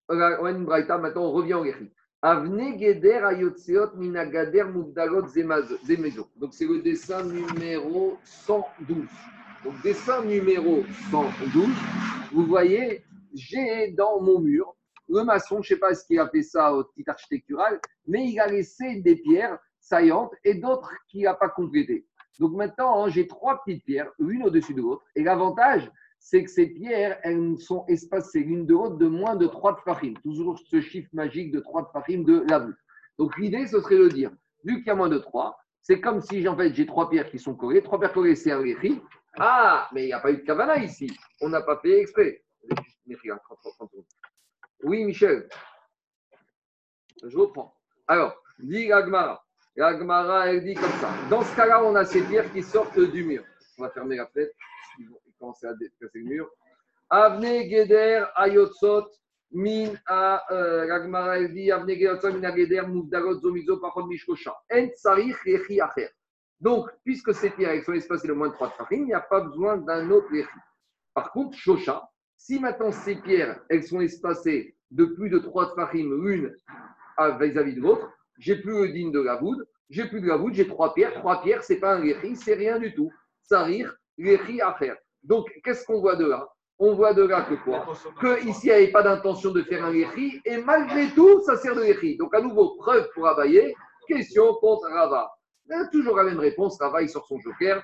Maintenant, 0.09 1.24
on 1.24 1.33
revient 1.33 1.55
au 1.55 1.64
Géchi. 1.64 1.90
Avne 2.22 2.79
Geder 2.79 3.20
Ayotseot 3.24 3.96
Minagader 3.96 4.64
Mugdalot 4.64 5.26
Zemezo. 5.29 6.29
Donc, 6.37 6.55
c'est 6.55 6.66
le 6.66 6.81
dessin 6.81 7.24
numéro 7.24 8.18
112. 8.24 9.07
Donc, 9.64 9.83
dessin 9.83 10.24
numéro 10.24 10.85
112. 11.11 11.68
Vous 12.33 12.46
voyez, 12.46 13.02
j'ai 13.35 13.92
dans 13.92 14.20
mon 14.20 14.40
mur 14.40 14.76
le 15.09 15.25
maçon, 15.25 15.62
je 15.62 15.75
ne 15.75 15.77
sais 15.77 15.81
pas 15.81 15.95
ce 15.95 16.05
qu'il 16.05 16.19
a 16.19 16.29
fait 16.29 16.42
ça 16.42 16.75
au 16.75 16.85
titre 16.85 17.11
architectural, 17.11 17.81
mais 18.07 18.29
il 18.29 18.40
a 18.40 18.47
laissé 18.47 18.97
des 18.97 19.16
pierres 19.16 19.59
saillantes 19.81 20.33
et 20.45 20.55
d'autres 20.55 20.92
qu'il 21.09 21.23
n'a 21.23 21.35
pas 21.35 21.49
complétées. 21.49 22.07
Donc 22.38 22.53
maintenant, 22.53 23.05
hein, 23.05 23.09
j'ai 23.09 23.27
trois 23.27 23.62
petites 23.62 23.85
pierres, 23.85 24.11
l'une 24.19 24.42
au-dessus 24.42 24.75
de 24.75 24.83
l'autre. 24.83 25.05
Et 25.14 25.23
l'avantage, 25.23 25.90
c'est 26.19 26.45
que 26.45 26.51
ces 26.51 26.66
pierres, 26.66 27.19
elles 27.23 27.59
sont 27.59 27.85
espacées 27.87 28.40
l'une 28.40 28.66
de 28.66 28.75
l'autre 28.75 28.97
de 28.97 29.07
moins 29.07 29.37
de 29.37 29.47
3 29.47 29.77
tfachim. 29.77 30.14
Toujours 30.23 30.59
ce 30.59 30.81
chiffre 30.81 31.09
magique 31.12 31.53
de 31.53 31.61
3 31.61 31.90
tfachim 31.90 32.25
de 32.25 32.45
la. 32.49 32.66
Donc 33.19 33.37
l'idée, 33.38 33.66
ce 33.66 33.81
serait 33.81 33.99
de 33.99 34.09
dire, 34.09 34.31
vu 34.64 34.79
qu'il 34.79 34.88
y 34.88 34.90
a 34.90 34.95
moins 34.95 35.09
de 35.09 35.19
3, 35.19 35.57
c'est 35.83 36.01
comme 36.01 36.21
si 36.21 36.47
en 36.49 36.57
fait, 36.57 36.75
j'ai 36.75 36.85
trois 36.85 37.09
pierres 37.09 37.31
qui 37.31 37.38
sont 37.38 37.55
collées. 37.55 37.81
Trois 37.81 38.01
pierres 38.01 38.12
collées, 38.12 38.35
c'est 38.35 38.51
un 38.51 38.61
léchi. 38.61 39.01
Ah, 39.38 39.88
mais 39.92 40.03
il 40.03 40.07
n'y 40.07 40.12
a 40.12 40.19
pas 40.19 40.33
eu 40.33 40.38
de 40.38 40.42
kavana 40.42 40.79
ici. 40.79 41.09
On 41.40 41.49
n'a 41.49 41.62
pas 41.62 41.79
fait 41.79 42.01
exprès. 42.01 42.42
Oui, 44.83 45.05
Michel. 45.05 45.49
Je 47.25 47.37
reprends. 47.37 47.75
Alors, 48.07 48.41
dit 48.59 48.93
Agmara. 48.93 49.43
La 49.79 49.99
Gemara, 49.99 50.49
elle 50.49 50.65
dit 50.65 50.75
comme 50.75 50.91
ça. 51.01 51.11
Dans 51.29 51.43
ce 51.43 51.55
cas-là, 51.55 51.85
on 51.85 51.95
a 51.97 52.05
ces 52.07 52.23
pierres 52.23 52.51
qui 52.51 52.62
sortent 52.62 52.99
du 52.99 53.25
mur. 53.25 53.45
On 53.77 53.83
va 53.83 53.91
fermer 53.91 54.17
la 54.17 54.27
fenêtre. 54.27 54.55
Ils 54.99 55.07
vont 55.11 55.21
commencer 55.39 55.67
à 55.67 55.75
casser 55.75 56.19
le 56.19 56.25
mur. 56.25 56.51
Avne 57.11 57.69
Geder 57.69 58.25
Ayotsot 58.37 59.11
Min 59.53 59.93
a 60.07 60.43
euh, 60.51 60.87
la 60.87 61.03
Gemara, 61.03 61.39
elle 61.39 61.53
dit 61.53 61.71
Avne 61.71 61.91
Geder 61.91 62.17
Min 62.33 62.45
a 62.45 62.57
Geder 62.57 62.87
Muvdarot 62.87 63.39
Zomizo 63.41 63.77
Pachon 63.77 64.07
Mishkosha. 64.07 64.57
En 64.73 65.15
Lechi 65.15 65.79
Acher. 65.79 66.09
Donc, 66.59 66.89
puisque 67.05 67.35
ces 67.35 67.51
pierres 67.51 67.73
elles 67.73 67.85
sont 67.85 67.93
espacées 67.93 68.29
de 68.29 68.33
moins 68.33 68.49
de 68.49 68.55
3 68.55 68.71
tfachim, 68.71 68.97
il 68.97 69.05
n'y 69.05 69.15
a 69.15 69.21
pas 69.21 69.41
besoin 69.41 69.77
d'un 69.77 70.11
autre 70.11 70.33
Lechi. 70.33 70.49
Par 71.12 71.33
contre, 71.33 71.55
Shosha, 71.59 72.09
si 72.37 72.61
maintenant 72.61 72.92
ces 72.92 73.16
pierres, 73.16 73.61
elles 73.68 73.85
sont 73.85 74.01
espacées 74.01 74.77
de 74.90 75.05
plus 75.05 75.31
de 75.31 75.38
3 75.38 75.72
tfachim 75.72 76.11
l'une 76.22 76.55
vis-à-vis 77.40 77.75
de 77.75 77.81
l'autre, 77.81 78.11
j'ai 78.38 78.57
plus 78.57 78.72
le 78.72 78.88
digne 78.92 79.12
de 79.12 79.20
la 79.20 79.37
voûte, 79.37 79.66
j'ai 79.88 80.05
plus 80.07 80.20
de 80.20 80.27
la 80.27 80.37
voûte, 80.37 80.55
j'ai 80.55 80.66
trois 80.66 80.94
pierres. 80.94 81.14
Trois 81.14 81.42
pierres, 81.42 81.62
c'est 81.62 81.79
pas 81.79 81.94
un 81.94 82.01
lechi, 82.01 82.37
c'est 82.37 82.55
rien 82.55 82.79
du 82.79 82.94
tout. 82.94 83.11
Sarir, 83.42 83.94
lechi 84.18 84.61
à 84.61 84.75
faire. 84.75 84.96
Donc, 85.22 85.49
qu'est-ce 85.64 85.85
qu'on 85.85 86.01
voit 86.01 86.16
de 86.16 86.27
là? 86.27 86.49
On 86.79 86.94
voit 86.94 87.14
de 87.14 87.22
là 87.22 87.42
que 87.42 87.55
quoi? 87.55 87.87
Que 88.20 88.44
ici, 88.46 88.66
il 88.66 88.70
n'y 88.70 88.72
avait 88.72 88.92
pas 88.92 89.03
d'intention 89.03 89.51
de 89.51 89.62
faire 89.62 89.85
un 89.85 89.92
lechi, 89.92 90.40
et 90.44 90.59
malgré 90.59 91.09
tout, 91.14 91.40
ça 91.42 91.57
sert 91.57 91.75
de 91.75 91.83
lechi. 91.83 92.16
Donc, 92.16 92.35
à 92.35 92.40
nouveau, 92.40 92.77
preuve 92.77 93.09
pour 93.14 93.27
abayer, 93.27 93.75
question 94.07 94.55
contre 94.55 94.88
Rava. 94.90 95.31
toujours 95.90 96.16
la 96.16 96.25
même 96.25 96.40
réponse, 96.40 96.79
Rava, 96.81 97.03
il 97.03 97.09
sort 97.09 97.27
son 97.27 97.38
joker. 97.38 97.83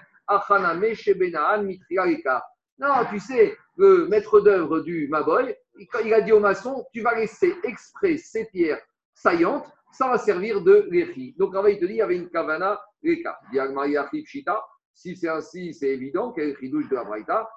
Non, 2.79 2.95
tu 3.11 3.19
sais, 3.19 3.57
le 3.77 4.07
maître 4.09 4.41
d'œuvre 4.41 4.81
du 4.81 5.09
Maboy, 5.09 5.57
il 6.05 6.15
a 6.15 6.21
dit 6.21 6.33
au 6.33 6.41
maçon, 6.41 6.85
tu 6.93 7.01
vas 7.01 7.15
laisser 7.15 7.55
exprès 7.65 8.17
ces 8.17 8.47
pierres 8.47 8.81
saillantes 9.15 9.73
ça 9.93 10.09
va 10.09 10.19
servir 10.19 10.63
de 10.63 10.89
l'échi. 10.91 11.35
Donc, 11.39 11.55
Rava, 11.55 11.71
il 11.71 11.79
te 11.79 11.85
dit, 11.85 11.93
il 11.93 11.97
y 11.97 12.03
avait 12.03 12.17
une 12.17 12.31
kavana 12.31 12.81
l'éka. 13.03 13.39
Si 14.95 15.17
c'est 15.17 15.29
ainsi, 15.29 15.75
c'est 15.75 15.89
évident 15.89 16.33
qu'il 16.33 16.45
y 16.45 16.47
a 16.47 16.55
le 16.55 16.89
de 16.89 16.95
la 16.95 17.05
braïta. 17.05 17.49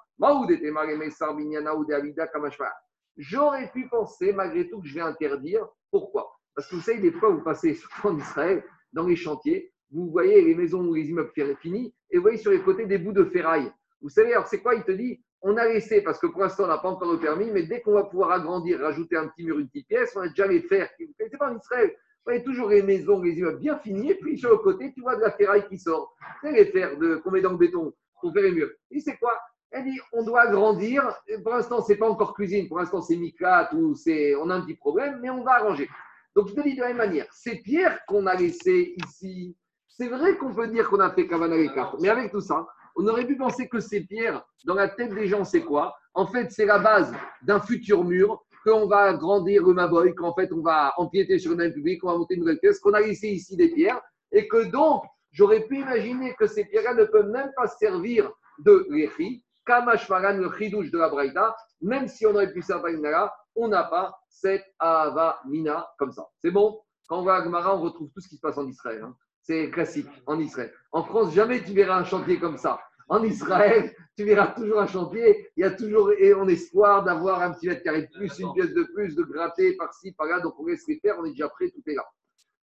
J'aurais 3.16 3.72
pu 3.72 3.88
penser, 3.88 4.32
malgré 4.32 4.68
tout, 4.68 4.80
que 4.80 4.88
je 4.88 4.94
vais 4.94 5.00
interdire. 5.00 5.66
Pourquoi? 5.90 6.30
Parce 6.54 6.68
que 6.68 6.76
vous 6.76 6.82
savez, 6.82 7.00
des 7.00 7.12
fois, 7.12 7.30
vous 7.30 7.42
passez, 7.42 7.74
surtout 7.74 8.08
en 8.08 8.18
Israël, 8.18 8.62
dans 8.92 9.06
les 9.06 9.16
chantiers, 9.16 9.72
vous 9.90 10.10
voyez 10.10 10.42
les 10.42 10.54
maisons 10.54 10.84
ou 10.86 10.94
les 10.94 11.08
immeubles 11.08 11.32
finis, 11.60 11.94
et 12.10 12.16
vous 12.16 12.22
voyez 12.22 12.38
sur 12.38 12.50
les 12.50 12.60
côtés 12.60 12.86
des 12.86 12.98
bouts 12.98 13.12
de 13.12 13.24
ferraille. 13.24 13.70
Vous 14.02 14.08
savez, 14.10 14.32
alors 14.32 14.46
c'est 14.46 14.60
quoi? 14.60 14.74
Il 14.74 14.84
te 14.84 14.92
dit, 14.92 15.22
on 15.48 15.56
a 15.56 15.66
laissé, 15.66 16.02
parce 16.02 16.18
que 16.18 16.26
pour 16.26 16.42
l'instant, 16.42 16.64
on 16.64 16.68
n'a 16.68 16.78
pas 16.78 16.88
encore 16.88 17.12
le 17.12 17.18
permis, 17.18 17.50
mais 17.50 17.62
dès 17.62 17.80
qu'on 17.80 17.92
va 17.92 18.04
pouvoir 18.04 18.32
agrandir, 18.32 18.80
rajouter 18.80 19.16
un 19.16 19.28
petit 19.28 19.44
mur, 19.44 19.58
une 19.58 19.68
petite 19.68 19.86
pièce, 19.88 20.12
on 20.16 20.20
a 20.20 20.28
déjà 20.28 20.46
les 20.46 20.60
fers. 20.60 20.88
C'est 20.98 21.38
pas 21.38 21.50
en 21.50 21.56
Israël 21.56 21.94
voyez 22.26 22.42
toujours 22.42 22.68
les 22.68 22.82
maisons, 22.82 23.22
les 23.22 23.38
immeubles 23.38 23.60
bien 23.60 23.78
finis, 23.78 24.10
et 24.10 24.14
puis 24.16 24.38
sur 24.38 24.50
le 24.50 24.58
côté, 24.58 24.92
tu 24.92 25.00
vois 25.00 25.16
de 25.16 25.20
la 25.20 25.30
ferraille 25.30 25.66
qui 25.68 25.78
sort. 25.78 26.14
C'est 26.42 26.52
les 26.52 26.66
fers 26.66 26.90
qu'on 27.22 27.30
met 27.30 27.40
dans 27.40 27.52
le 27.52 27.56
béton 27.56 27.94
pour 28.20 28.32
faire 28.32 28.42
les 28.42 28.52
murs. 28.52 28.70
Et 28.90 29.00
c'est 29.00 29.16
quoi? 29.16 29.38
Elle 29.70 29.84
dit 29.84 29.98
on 30.12 30.24
doit 30.24 30.42
agrandir. 30.42 31.08
Pour 31.42 31.52
l'instant, 31.52 31.82
ce 31.82 31.92
n'est 31.92 31.98
pas 31.98 32.08
encore 32.08 32.34
cuisine. 32.34 32.68
Pour 32.68 32.78
l'instant, 32.78 33.00
c'est 33.00 33.16
miclate 33.16 33.72
ou 33.72 33.94
on 34.40 34.50
a 34.50 34.54
un 34.54 34.60
petit 34.62 34.74
problème, 34.74 35.18
mais 35.22 35.30
on 35.30 35.44
va 35.44 35.52
arranger. 35.52 35.88
Donc, 36.34 36.48
je 36.48 36.54
te 36.54 36.60
dis 36.60 36.74
de 36.74 36.80
la 36.80 36.88
même 36.88 36.98
manière 36.98 37.26
ces 37.32 37.56
pierres 37.56 37.98
qu'on 38.06 38.26
a 38.26 38.34
laissées 38.34 38.94
ici, 39.06 39.56
c'est 39.88 40.08
vrai 40.08 40.36
qu'on 40.36 40.54
peut 40.54 40.68
dire 40.68 40.88
qu'on 40.90 41.00
a 41.00 41.10
fait 41.10 41.26
Kavana 41.26 41.56
mais 42.00 42.08
avec 42.08 42.30
tout 42.30 42.40
ça, 42.40 42.66
on 42.96 43.06
aurait 43.06 43.26
pu 43.26 43.36
penser 43.36 43.68
que 43.68 43.80
ces 43.80 44.00
pierres, 44.00 44.44
dans 44.64 44.74
la 44.74 44.88
tête 44.88 45.14
des 45.14 45.28
gens, 45.28 45.44
c'est 45.44 45.62
quoi? 45.62 45.94
En 46.14 46.26
fait, 46.26 46.50
c'est 46.50 46.64
la 46.64 46.78
base 46.78 47.12
d'un 47.42 47.60
futur 47.60 48.04
mur 48.04 48.42
qu'on 48.64 48.86
va 48.86 49.14
grandir 49.14 49.64
le 49.64 49.74
Maboy, 49.74 50.14
qu'en 50.14 50.34
fait 50.34 50.52
on 50.52 50.60
va 50.60 50.92
empiéter 50.96 51.38
sur 51.38 51.52
une 51.52 51.58
même 51.58 51.72
public, 51.72 52.02
on 52.02 52.10
va 52.10 52.18
monter 52.18 52.34
une 52.34 52.40
nouvelle 52.40 52.58
pièce, 52.58 52.80
qu'on 52.80 52.94
a 52.94 53.00
laissé 53.00 53.28
ici 53.28 53.56
des 53.56 53.68
pierres, 53.68 54.00
et 54.32 54.48
que 54.48 54.64
donc 54.64 55.04
j'aurais 55.30 55.60
pu 55.66 55.78
imaginer 55.78 56.34
que 56.34 56.46
ces 56.46 56.64
pierres-là 56.64 56.94
ne 56.94 57.04
peuvent 57.04 57.30
même 57.30 57.52
pas 57.54 57.68
servir 57.68 58.32
de 58.58 58.86
l'échi, 58.90 59.44
Kamashmaran, 59.66 60.38
le 60.38 60.50
chidouche 60.56 60.90
de 60.90 60.98
la 60.98 61.08
Braïta, 61.08 61.54
même 61.80 62.08
si 62.08 62.26
on 62.26 62.30
aurait 62.30 62.52
pu 62.52 62.62
faire 62.62 62.82
là, 62.82 63.34
on 63.54 63.68
n'a 63.68 63.84
pas 63.84 64.18
cette 64.28 64.64
Ava 64.78 65.40
Mina 65.46 65.88
comme 65.98 66.12
ça. 66.12 66.26
C'est 66.38 66.50
bon? 66.50 66.80
Quand 67.08 67.20
on 67.20 67.24
va 67.24 67.36
à 67.36 67.44
Gemara, 67.44 67.76
on 67.76 67.82
retrouve 67.82 68.10
tout 68.12 68.20
ce 68.20 68.28
qui 68.28 68.36
se 68.36 68.40
passe 68.40 68.58
en 68.58 68.66
Israël. 68.66 69.02
Hein. 69.02 69.14
C'est 69.46 69.70
classique 69.70 70.08
en 70.26 70.40
Israël. 70.40 70.72
En 70.90 71.04
France, 71.04 71.32
jamais 71.32 71.62
tu 71.62 71.72
verras 71.72 72.00
un 72.00 72.04
chantier 72.04 72.40
comme 72.40 72.58
ça. 72.58 72.80
En 73.08 73.22
Israël, 73.22 73.94
tu 74.16 74.24
verras 74.24 74.48
toujours 74.48 74.80
un 74.80 74.88
chantier, 74.88 75.50
il 75.56 75.60
y 75.60 75.64
a 75.64 75.70
toujours 75.70 76.10
en 76.36 76.48
espoir 76.48 77.04
d'avoir 77.04 77.42
un 77.42 77.52
petit 77.52 77.68
mètre 77.68 77.84
carré 77.84 78.02
de 78.02 78.08
plus, 78.08 78.36
une 78.40 78.52
pièce 78.54 78.74
de 78.74 78.82
plus, 78.92 79.14
de 79.14 79.22
gratter 79.22 79.76
par-ci, 79.76 80.10
par-là. 80.10 80.40
Donc 80.40 80.58
on 80.58 80.66
laisse 80.66 80.82
les 80.88 80.98
faire, 80.98 81.14
on 81.20 81.24
est 81.26 81.30
déjà 81.30 81.48
prêt, 81.48 81.70
tout 81.70 81.82
est 81.86 81.94
là. 81.94 82.04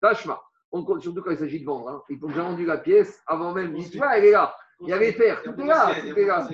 Tachma, 0.00 0.42
on 0.72 0.84
compte 0.84 1.02
surtout 1.02 1.22
quand 1.22 1.30
il 1.30 1.38
s'agit 1.38 1.60
de 1.60 1.64
vendre. 1.64 1.88
Hein. 1.88 2.02
Ils 2.08 2.24
ont 2.24 2.26
déjà 2.28 2.42
vendu 2.42 2.66
la 2.66 2.78
pièce 2.78 3.22
avant 3.28 3.52
même. 3.52 3.76
Tu 3.88 4.00
elle 4.02 4.24
est 4.24 4.32
là. 4.32 4.52
Il 4.80 4.88
y 4.88 4.92
a 4.92 4.98
les 4.98 5.12
fers, 5.12 5.40
tout 5.44 5.54
est 5.60 5.66
là, 5.66 5.94
tout 6.00 6.18
est 6.18 6.26
là. 6.26 6.48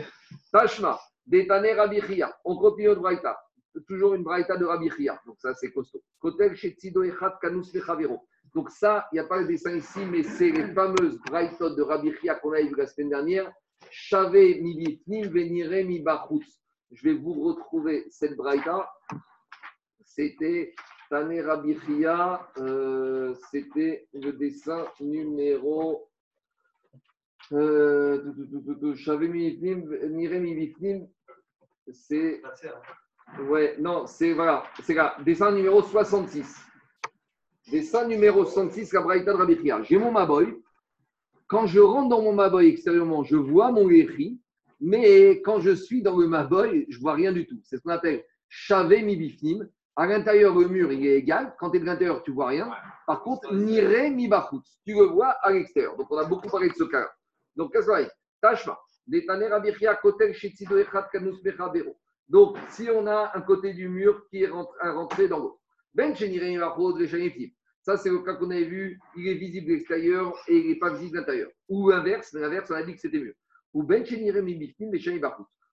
Tashma, 0.53 1.01
Détané 1.27 1.73
Rabichia. 1.73 2.37
On 2.45 2.57
continue 2.57 2.88
notre 2.88 3.01
braïta. 3.01 3.41
Toujours 3.87 4.12
une 4.12 4.25
braïta 4.25 4.59
de 4.59 4.67
Rabichia. 4.67 5.19
Donc 5.25 5.37
ça, 5.38 5.55
c'est 5.55 5.73
costaud. 5.73 6.03
Kotel 6.19 6.55
Shetsido 6.55 7.03
Echat 7.03 7.38
Kanus. 7.41 7.73
Donc 8.55 8.71
ça, 8.71 9.09
il 9.13 9.17
n'y 9.17 9.21
a 9.21 9.25
pas 9.25 9.41
le 9.41 9.47
dessin 9.47 9.77
ici, 9.77 10.01
mais 10.11 10.23
c'est 10.23 10.51
les 10.51 10.73
fameuses 10.73 11.19
braïtotes 11.27 11.77
de 11.77 11.83
Rabichia 11.83 12.37
qu'on 12.37 12.53
a 12.53 12.61
vu 12.61 12.75
la 12.77 12.87
semaine 12.87 13.11
dernière 13.11 13.53
mi 14.61 15.23
venire 15.23 15.87
mi 15.87 16.05
Je 16.93 17.03
vais 17.03 17.15
vous 17.15 17.35
retrouver 17.35 18.07
cette 18.11 18.37
braïta. 18.37 18.91
C'était 20.05 20.75
Tane 21.11 21.41
Rabichia, 21.41 22.49
euh, 22.59 23.35
c'était 23.51 24.09
le 24.13 24.33
dessin 24.33 24.87
numéro. 25.01 26.11
Euh, 27.53 28.33
c'est. 31.93 32.43
Ouais, 33.41 33.77
non, 33.79 34.07
c'est 34.07 34.33
voilà, 34.33 34.65
c'est 34.83 34.95
là, 34.95 35.17
dessin 35.25 35.53
numéro 35.53 35.83
66. 35.83 36.57
Dessin 37.71 38.07
numéro 38.07 38.47
66, 38.47 38.95
la 38.95 39.03
braïta 39.03 39.33
de 39.33 39.37
Rabichia. 39.37 39.83
J'ai 39.83 39.99
mon 39.99 40.11
Maboy. 40.11 40.57
Quand 41.47 41.67
je 41.67 41.81
rentre 41.81 42.09
dans 42.09 42.23
mon 42.23 42.33
Maboy 42.33 42.69
extérieurement, 42.69 43.25
je 43.25 43.37
vois 43.37 43.71
mon 43.73 43.91
Yechi, 43.91 44.41
mais 44.81 45.43
quand 45.43 45.61
je 45.61 45.75
suis 45.75 46.01
dans 46.01 46.17
le 46.17 46.29
Maboy, 46.29 46.87
je 46.89 46.99
vois 46.99 47.13
rien 47.13 47.31
du 47.31 47.47
tout. 47.47 47.61
C'est 47.65 47.77
ce 47.77 47.83
qu'on 47.83 47.91
appelle 47.91 48.25
Chavé 48.49 49.03
mi 49.03 49.17
bifnim. 49.17 49.69
À 49.97 50.07
l'intérieur, 50.07 50.59
le 50.59 50.69
mur, 50.69 50.91
il 50.93 51.05
est 51.07 51.17
égal. 51.17 51.55
Quand 51.59 51.71
tu 51.71 51.77
es 51.77 51.81
de 51.81 51.85
l'intérieur, 51.85 52.23
tu 52.23 52.31
vois 52.31 52.47
rien. 52.47 52.71
Par 53.07 53.23
contre, 53.23 53.53
Nire 53.53 54.11
mi 54.13 54.29
bachut. 54.29 54.63
Tu 54.87 54.95
le 54.95 55.05
vois 55.07 55.31
à 55.43 55.53
l'extérieur. 55.53 55.97
Donc, 55.97 56.11
on 56.11 56.17
a 56.17 56.25
beaucoup 56.25 56.49
parlé 56.49 56.69
de 56.69 56.75
ce 56.75 56.85
cas-là. 56.85 57.11
Donc, 57.57 57.73
qu'est-ce 57.73 57.87
qu'on 57.87 58.09
Tashma. 58.41 58.79
Donc, 62.29 62.57
si 62.71 62.89
on 62.91 63.07
a 63.07 63.33
un 63.35 63.41
côté 63.43 63.75
du 63.75 63.89
mur 63.89 64.27
qui 64.31 64.45
est 64.45 64.49
rentré 64.49 65.29
dans 65.29 65.39
l'autre. 65.39 65.59
Ben 65.95 66.15
ça, 67.88 67.96
c'est 67.96 68.11
le 68.11 68.18
cas 68.18 68.35
qu'on 68.35 68.51
avait 68.51 68.64
vu, 68.64 69.01
il 69.16 69.29
est 69.29 69.37
visible 69.37 69.68
de 69.68 69.72
l'extérieur 69.72 70.35
et 70.46 70.59
il 70.59 70.68
n'est 70.68 70.79
pas 70.79 70.92
visible 70.92 71.12
de 71.12 71.20
l'intérieur. 71.20 71.48
Ou 71.70 71.88
l'inverse, 71.88 72.35
l'inverse, 72.35 72.70
on 72.70 72.74
a 72.74 72.83
dit 72.83 72.92
que 72.92 73.01
c'était 73.01 73.18
mieux. 73.18 73.35
Ou 73.72 73.83
ben 73.83 74.05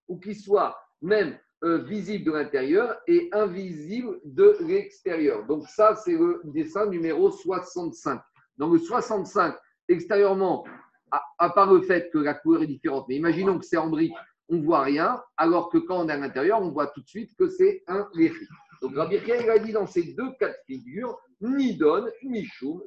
ou 0.08 0.20
qu'il 0.20 0.36
soit 0.38 0.78
même 1.02 1.38
euh, 1.66 1.80
visible 1.80 2.24
de 2.24 2.32
l'intérieur 2.32 2.98
et 3.08 3.28
invisible 3.34 4.22
de 4.24 4.56
l'extérieur. 4.62 5.46
Donc 5.46 5.68
ça, 5.68 5.94
c'est 5.96 6.14
le 6.14 6.40
dessin 6.46 6.86
numéro 6.86 7.32
65. 7.32 8.22
Dans 8.56 8.70
le 8.70 8.80
65, 8.80 9.54
extérieurement, 9.90 10.64
à, 11.12 11.50
part 11.50 11.74
le 11.74 11.82
fait 11.82 12.10
que 12.14 12.20
la 12.20 12.34
couleur 12.34 12.64
est 12.64 12.68
différente, 12.68 13.08
mais 13.10 13.18
imaginons 13.18 13.60
que 13.60 13.66
c'est 13.66 13.76
en 13.76 13.90
brique, 13.90 14.14
on 14.48 14.56
ne 14.56 14.64
voit 14.64 14.84
rien, 14.84 15.22
alors 15.36 15.68
que 15.70 15.80
quand 15.80 16.06
on 16.06 16.08
est 16.08 16.14
à 16.14 16.18
l'intérieur, 16.18 16.62
on 16.62 16.72
voit 16.72 16.88
tout 16.88 17.02
de 17.02 17.10
suite 17.10 17.36
que 17.38 17.50
c'est 17.50 17.84
un 17.88 18.08
léchi. 18.14 18.48
Donc 18.82 18.96
Rabbi 18.96 19.18
il 19.26 19.50
a 19.50 19.60
dit 19.60 19.72
dans 19.72 19.88
ces 19.88 20.14
deux 20.14 20.32
cas 20.40 20.50
de 20.50 20.58
figure, 20.66 21.20
ni 21.42 21.76
donne, 21.76 22.12
ni 22.24 22.46
choum, 22.46 22.82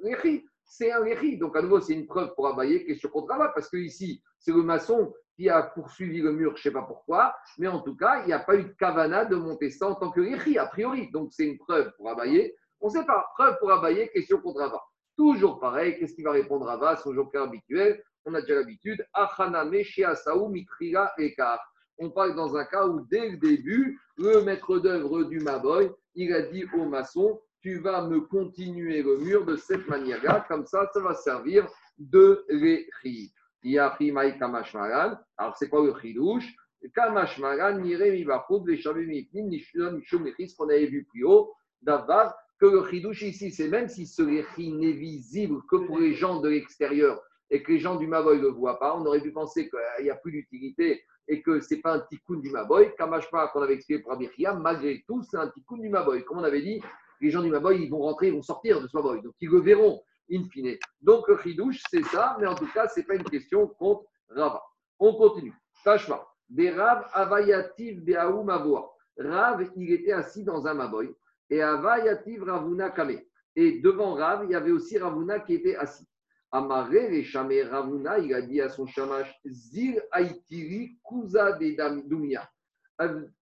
C'est 0.64 0.92
un 0.92 1.04
léchi. 1.04 1.38
Donc 1.38 1.56
à 1.56 1.62
nouveau, 1.62 1.80
c'est 1.80 1.94
une 1.94 2.06
preuve 2.06 2.34
pour 2.34 2.48
abayer 2.48 2.84
question 2.84 3.08
contre 3.08 3.32
Rava, 3.32 3.52
parce 3.54 3.68
que 3.68 3.76
ici, 3.76 4.22
c'est 4.38 4.52
le 4.52 4.62
maçon 4.62 5.14
qui 5.34 5.48
a 5.48 5.62
poursuivi 5.62 6.20
le 6.20 6.32
mur, 6.32 6.56
je 6.56 6.60
ne 6.60 6.62
sais 6.64 6.70
pas 6.72 6.82
pourquoi, 6.82 7.34
mais 7.58 7.68
en 7.68 7.80
tout 7.80 7.96
cas, 7.96 8.22
il 8.22 8.26
n'y 8.26 8.32
a 8.32 8.40
pas 8.40 8.56
eu 8.56 8.64
de 8.64 8.72
kavana 8.72 9.24
de 9.24 9.36
monter 9.36 9.70
ça 9.70 9.88
en 9.88 9.94
tant 9.94 10.10
que 10.10 10.20
léchi, 10.20 10.58
a 10.58 10.66
priori. 10.66 11.10
Donc 11.10 11.32
c'est 11.32 11.46
une 11.46 11.58
preuve 11.58 11.92
pour 11.96 12.08
abayer. 12.10 12.56
On 12.80 12.88
ne 12.88 12.92
sait 12.92 13.04
pas, 13.04 13.26
preuve 13.34 13.56
pour 13.58 13.70
abayer, 13.72 14.08
question 14.08 14.40
contre 14.40 14.60
Rava. 14.60 14.82
Toujours 15.16 15.58
pareil, 15.58 15.98
qu'est-ce 15.98 16.14
qu'il 16.14 16.24
va 16.24 16.32
répondre 16.32 16.66
Rava, 16.66 16.96
son 16.96 17.12
joker 17.12 17.44
habituel? 17.44 18.02
On 18.24 18.34
a 18.34 18.40
déjà 18.40 18.56
l'habitude. 18.56 19.04
Achaname, 19.14 19.82
Shiasaou, 19.82 20.48
Mitrila, 20.48 21.12
Ekar. 21.18 21.58
On 21.98 22.10
parle 22.10 22.34
dans 22.36 22.56
un 22.56 22.64
cas 22.64 22.86
où, 22.86 23.06
dès 23.10 23.30
le 23.30 23.36
début, 23.36 24.00
le 24.16 24.42
maître 24.42 24.78
d'œuvre 24.78 25.24
du 25.24 25.40
Maboy, 25.40 25.90
il 26.14 26.32
a 26.32 26.42
dit 26.42 26.64
au 26.74 26.84
maçon 26.84 27.40
tu 27.60 27.78
vas 27.78 28.06
me 28.06 28.20
continuer 28.20 29.02
le 29.02 29.18
mur 29.18 29.44
de 29.44 29.56
cette 29.56 29.88
manière-là, 29.88 30.46
comme 30.48 30.64
ça, 30.64 30.88
ça 30.92 31.00
va 31.00 31.14
servir 31.14 31.68
de 31.98 32.44
l'échi. 32.48 33.32
Alors, 33.64 35.56
c'est 35.56 35.68
quoi 35.68 35.84
le 35.84 35.92
chidouche? 36.00 36.54
Kamashmaran, 36.94 37.80
Nire 37.80 38.12
Mibachud, 38.12 38.64
les 38.68 38.80
ce 38.80 40.56
qu'on 40.56 40.68
avait 40.68 40.86
vu 40.86 41.04
plus 41.10 41.24
haut, 41.24 41.52
Davar, 41.82 42.36
que 42.60 42.66
le 42.66 42.88
chidouche 42.88 43.22
ici, 43.22 43.50
c'est 43.50 43.68
même 43.68 43.88
si 43.88 44.06
ce 44.06 44.22
réchi 44.22 44.72
n'est 44.72 44.92
visible 44.92 45.60
que 45.68 45.76
pour 45.76 45.98
les 45.98 46.14
gens 46.14 46.40
de 46.40 46.48
l'extérieur 46.48 47.20
et 47.50 47.62
que 47.62 47.72
les 47.72 47.78
gens 47.78 47.96
du 47.96 48.06
Maboy 48.06 48.38
ne 48.38 48.42
le 48.42 48.48
voient 48.48 48.78
pas, 48.78 48.96
on 48.96 49.04
aurait 49.06 49.20
pu 49.20 49.32
penser 49.32 49.70
qu'il 49.70 50.04
n'y 50.04 50.10
a 50.10 50.16
plus 50.16 50.32
d'utilité 50.32 51.02
et 51.28 51.42
que 51.42 51.60
ce 51.60 51.74
n'est 51.74 51.80
pas 51.80 51.94
un 51.94 52.00
tikkun 52.00 52.38
du 52.40 52.50
Maboy. 52.50 52.94
Kamashpa, 52.96 53.48
qu'on 53.48 53.62
avait 53.62 53.74
expliqué 53.74 54.02
pour 54.02 54.12
Abichia, 54.12 54.54
malgré 54.54 55.04
tout, 55.06 55.22
c'est 55.22 55.36
un 55.36 55.48
tikkun 55.48 55.78
du 55.78 55.88
Maboy. 55.88 56.24
Comme 56.24 56.38
on 56.38 56.44
avait 56.44 56.62
dit, 56.62 56.82
les 57.20 57.30
gens 57.30 57.42
du 57.42 57.50
Maboy, 57.50 57.82
ils 57.82 57.90
vont 57.90 58.00
rentrer, 58.00 58.28
ils 58.28 58.34
vont 58.34 58.42
sortir 58.42 58.80
de 58.80 58.86
ce 58.86 58.96
Maboy. 58.96 59.22
Donc, 59.22 59.34
ils 59.40 59.50
le 59.50 59.60
verront, 59.60 60.02
in 60.32 60.44
fine. 60.50 60.76
Donc, 61.02 61.28
le 61.28 61.38
chidouche, 61.38 61.82
c'est 61.90 62.04
ça, 62.04 62.36
mais 62.40 62.46
en 62.46 62.54
tout 62.54 62.68
cas, 62.72 62.88
ce 62.88 63.00
n'est 63.00 63.06
pas 63.06 63.14
une 63.14 63.24
question 63.24 63.66
contre 63.66 64.04
Rava. 64.30 64.62
On 64.98 65.14
continue. 65.14 65.54
Tashma. 65.84 66.26
Des 66.48 66.70
Rav 66.70 67.06
Avayativ 67.12 68.02
Beaou 68.02 68.42
Mavoa. 68.42 68.90
Rav, 69.18 69.70
il 69.76 69.92
était 69.92 70.12
assis 70.12 70.44
dans 70.44 70.66
un 70.66 70.74
Maboy. 70.74 71.14
Et 71.50 71.62
Avayativ 71.62 72.42
Ravuna 72.44 72.90
Kame. 72.90 73.20
Et 73.54 73.80
devant 73.80 74.14
Rav, 74.14 74.44
il 74.44 74.52
y 74.52 74.54
avait 74.54 74.70
aussi 74.70 74.98
Ravuna 74.98 75.40
qui 75.40 75.54
était 75.54 75.76
assis. 75.76 76.07
Amaré 76.50 77.10
les 77.10 77.24
chamé 77.24 77.62
Ravuna, 77.62 78.18
il 78.18 78.32
a 78.32 78.40
dit 78.40 78.60
à 78.60 78.68
son 78.68 78.86
chamash 78.86 79.38
Zir 79.44 80.00
Aitiri 80.12 80.98
Kuza 81.04 81.52
de 81.52 82.08
Dumia. 82.08 82.48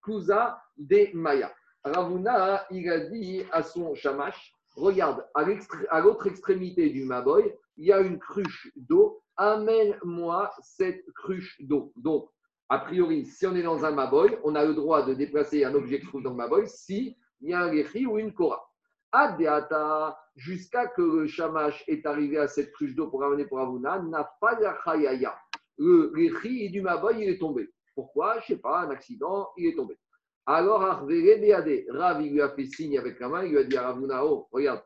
Kuza 0.03 0.61
de 0.77 1.15
Maya. 1.15 1.55
Ravuna, 1.85 2.67
il 2.71 2.91
a 2.91 3.01
dit 3.01 3.45
à 3.53 3.63
son 3.63 3.95
chamash 3.95 4.53
Regarde, 4.77 5.25
à 5.35 6.01
l'autre 6.01 6.27
extrémité 6.27 6.91
du 6.91 7.05
Maboy, 7.05 7.55
il 7.79 7.87
y 7.87 7.93
a 7.93 8.01
une 8.01 8.19
cruche 8.19 8.71
d'eau. 8.77 9.23
Amène-moi 9.39 10.53
cette 10.61 11.05
cruche 11.15 11.57
d'eau. 11.61 11.93
Donc, 11.97 12.29
a 12.69 12.81
priori, 12.81 13.25
si 13.25 13.47
on 13.47 13.55
est 13.55 13.63
dans 13.63 13.85
un 13.85 13.93
Maboy, 13.93 14.37
on 14.45 14.55
a 14.55 14.65
le 14.65 14.75
droit 14.75 15.07
de 15.07 15.15
déplacer 15.15 15.65
un 15.65 15.75
objet 15.75 16.01
qui 16.01 16.07
dans 16.23 16.31
le 16.31 16.37
Maboy 16.37 16.69
si 16.69 17.17
il 17.41 17.51
y 17.51 17.55
a 17.55 17.61
un 17.61 17.71
Réchi 17.71 18.07
ou 18.07 18.19
une 18.19 18.33
Kora. 18.35 18.66
Adéata, 19.13 20.19
jusqu'à 20.35 20.87
que 20.89 21.03
le 21.03 21.27
Shamash 21.27 21.85
est 21.89 22.05
arrivé 22.07 22.39
à 22.39 22.49
cette 22.49 22.73
cruche 22.73 22.95
d'eau 22.95 23.09
pour 23.09 23.21
ramener 23.21 23.45
pour 23.45 23.61
Avuna, 23.61 24.01
n'a 24.01 24.31
pas 24.41 24.55
de 24.55 24.67
Le 25.79 26.13
Réchi 26.15 26.71
du 26.71 26.83
Maboy, 26.83 27.23
il 27.23 27.29
est 27.31 27.39
tombé. 27.39 27.71
Pourquoi? 27.95 28.35
Je 28.41 28.53
ne 28.53 28.57
sais 28.57 28.63
pas, 28.63 28.81
un 28.81 28.91
accident, 28.91 29.49
il 29.57 29.69
est 29.69 29.77
tombé. 29.77 29.97
Alors, 30.47 30.81
Rav, 30.81 31.11
il 31.11 32.33
lui 32.33 32.41
a 32.41 32.49
fait 32.51 32.67
signe 32.67 32.99
avec 32.99 33.19
la 33.19 33.29
main, 33.29 33.45
il 33.45 33.53
lui 33.53 33.59
a 33.59 33.65
dit 33.65 33.77
à 33.77 33.89
Ravuna, 33.89 34.25
oh, 34.25 34.49
regarde, 34.53 34.83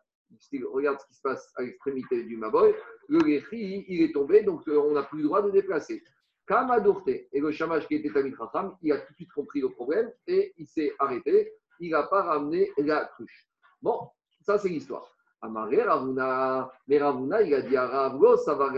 regarde 0.73 1.01
ce 1.01 1.07
qui 1.07 1.15
se 1.15 1.23
passe 1.23 1.53
à 1.57 1.63
l'extrémité 1.63 2.23
du 2.25 2.37
Maboy. 2.37 2.75
Le 3.09 3.19
Réchi, 3.19 3.85
il 3.89 4.03
est 4.03 4.13
tombé, 4.13 4.43
donc 4.43 4.67
euh, 4.69 4.79
on 4.79 4.93
n'a 4.93 5.03
plus 5.03 5.19
le 5.19 5.25
droit 5.25 5.43
de 5.43 5.51
déplacer. 5.51 6.03
Kamadourte, 6.51 7.09
et 7.09 7.29
le 7.41 7.53
Shamash 7.53 7.87
qui 7.87 7.95
était 7.95 8.11
Tamit 8.11 8.35
Racham, 8.35 8.77
il 8.83 8.91
a 8.91 8.99
tout 8.99 9.13
de 9.13 9.17
suite 9.17 9.33
compris 9.33 9.61
le 9.61 9.69
problème 9.69 10.11
et 10.27 10.53
il 10.57 10.67
s'est 10.67 10.93
arrêté. 10.99 11.53
Il 11.79 11.91
n'a 11.91 12.03
pas 12.03 12.23
ramené 12.23 12.73
la 12.79 13.05
cruche. 13.05 13.50
Bon, 13.83 14.09
ça 14.43 14.59
c'est 14.59 14.69
l'histoire. 14.69 15.11
Amaré 15.43 15.83
Ravuna, 15.83 16.71
mais 16.87 16.99
Ravuna, 16.99 17.41
il 17.41 17.55
a 17.55 17.63
dit 17.63 17.77
à 17.77 17.87
Ravlo, 17.87 18.37
ça 18.37 18.55
va 18.55 18.71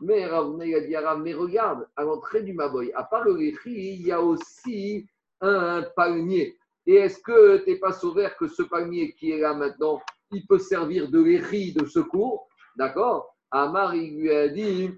mais 0.00 0.26
Ravuna, 0.26 0.66
il 0.66 0.74
a 0.74 0.80
dit 0.80 0.96
à 0.96 1.02
Rav, 1.02 1.20
mais 1.22 1.34
regarde, 1.34 1.88
à 1.94 2.02
l'entrée 2.02 2.42
du 2.42 2.52
Maboy, 2.52 2.92
à 2.94 3.04
part 3.04 3.22
le 3.22 3.32
Réchi, 3.32 3.94
il 3.94 4.06
y 4.06 4.10
a 4.10 4.20
aussi 4.20 5.06
un 5.40 5.82
palmier. 5.94 6.58
Et 6.84 6.94
est-ce 6.94 7.20
que 7.20 7.58
tu 7.58 7.70
n'es 7.70 7.76
pas 7.76 7.92
sauvé 7.92 8.28
que 8.36 8.48
ce 8.48 8.64
palmier 8.64 9.14
qui 9.14 9.30
est 9.30 9.38
là 9.38 9.54
maintenant, 9.54 10.00
il 10.32 10.44
peut 10.48 10.58
servir 10.58 11.08
de 11.08 11.22
Réchi 11.22 11.72
de 11.72 11.86
secours? 11.86 12.48
D'accord? 12.74 13.36
Amar, 13.52 13.94
il 13.94 14.18
lui 14.18 14.32
a 14.32 14.48
dit, 14.48 14.90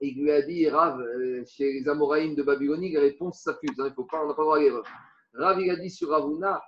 il 0.00 0.20
lui 0.20 0.32
a 0.32 0.42
dit, 0.42 0.68
Rav, 0.68 1.00
euh, 1.00 1.44
chez 1.46 1.74
les 1.74 1.88
Amoraïm 1.88 2.34
de 2.34 2.42
Babylonie, 2.42 2.90
la 2.90 3.02
réponse 3.02 3.40
s'affuse, 3.40 3.78
hein, 3.78 3.86
il 3.86 3.94
faut 3.94 4.04
pas, 4.04 4.24
on 4.24 4.28
n'a 4.28 4.34
pas 4.34 4.56
à 4.56 4.58
l'erreur. 4.58 4.84
Rav, 5.34 5.60
il 5.60 5.70
a 5.70 5.76
dit 5.76 5.90
sur 5.90 6.08
Ravuna, 6.08 6.60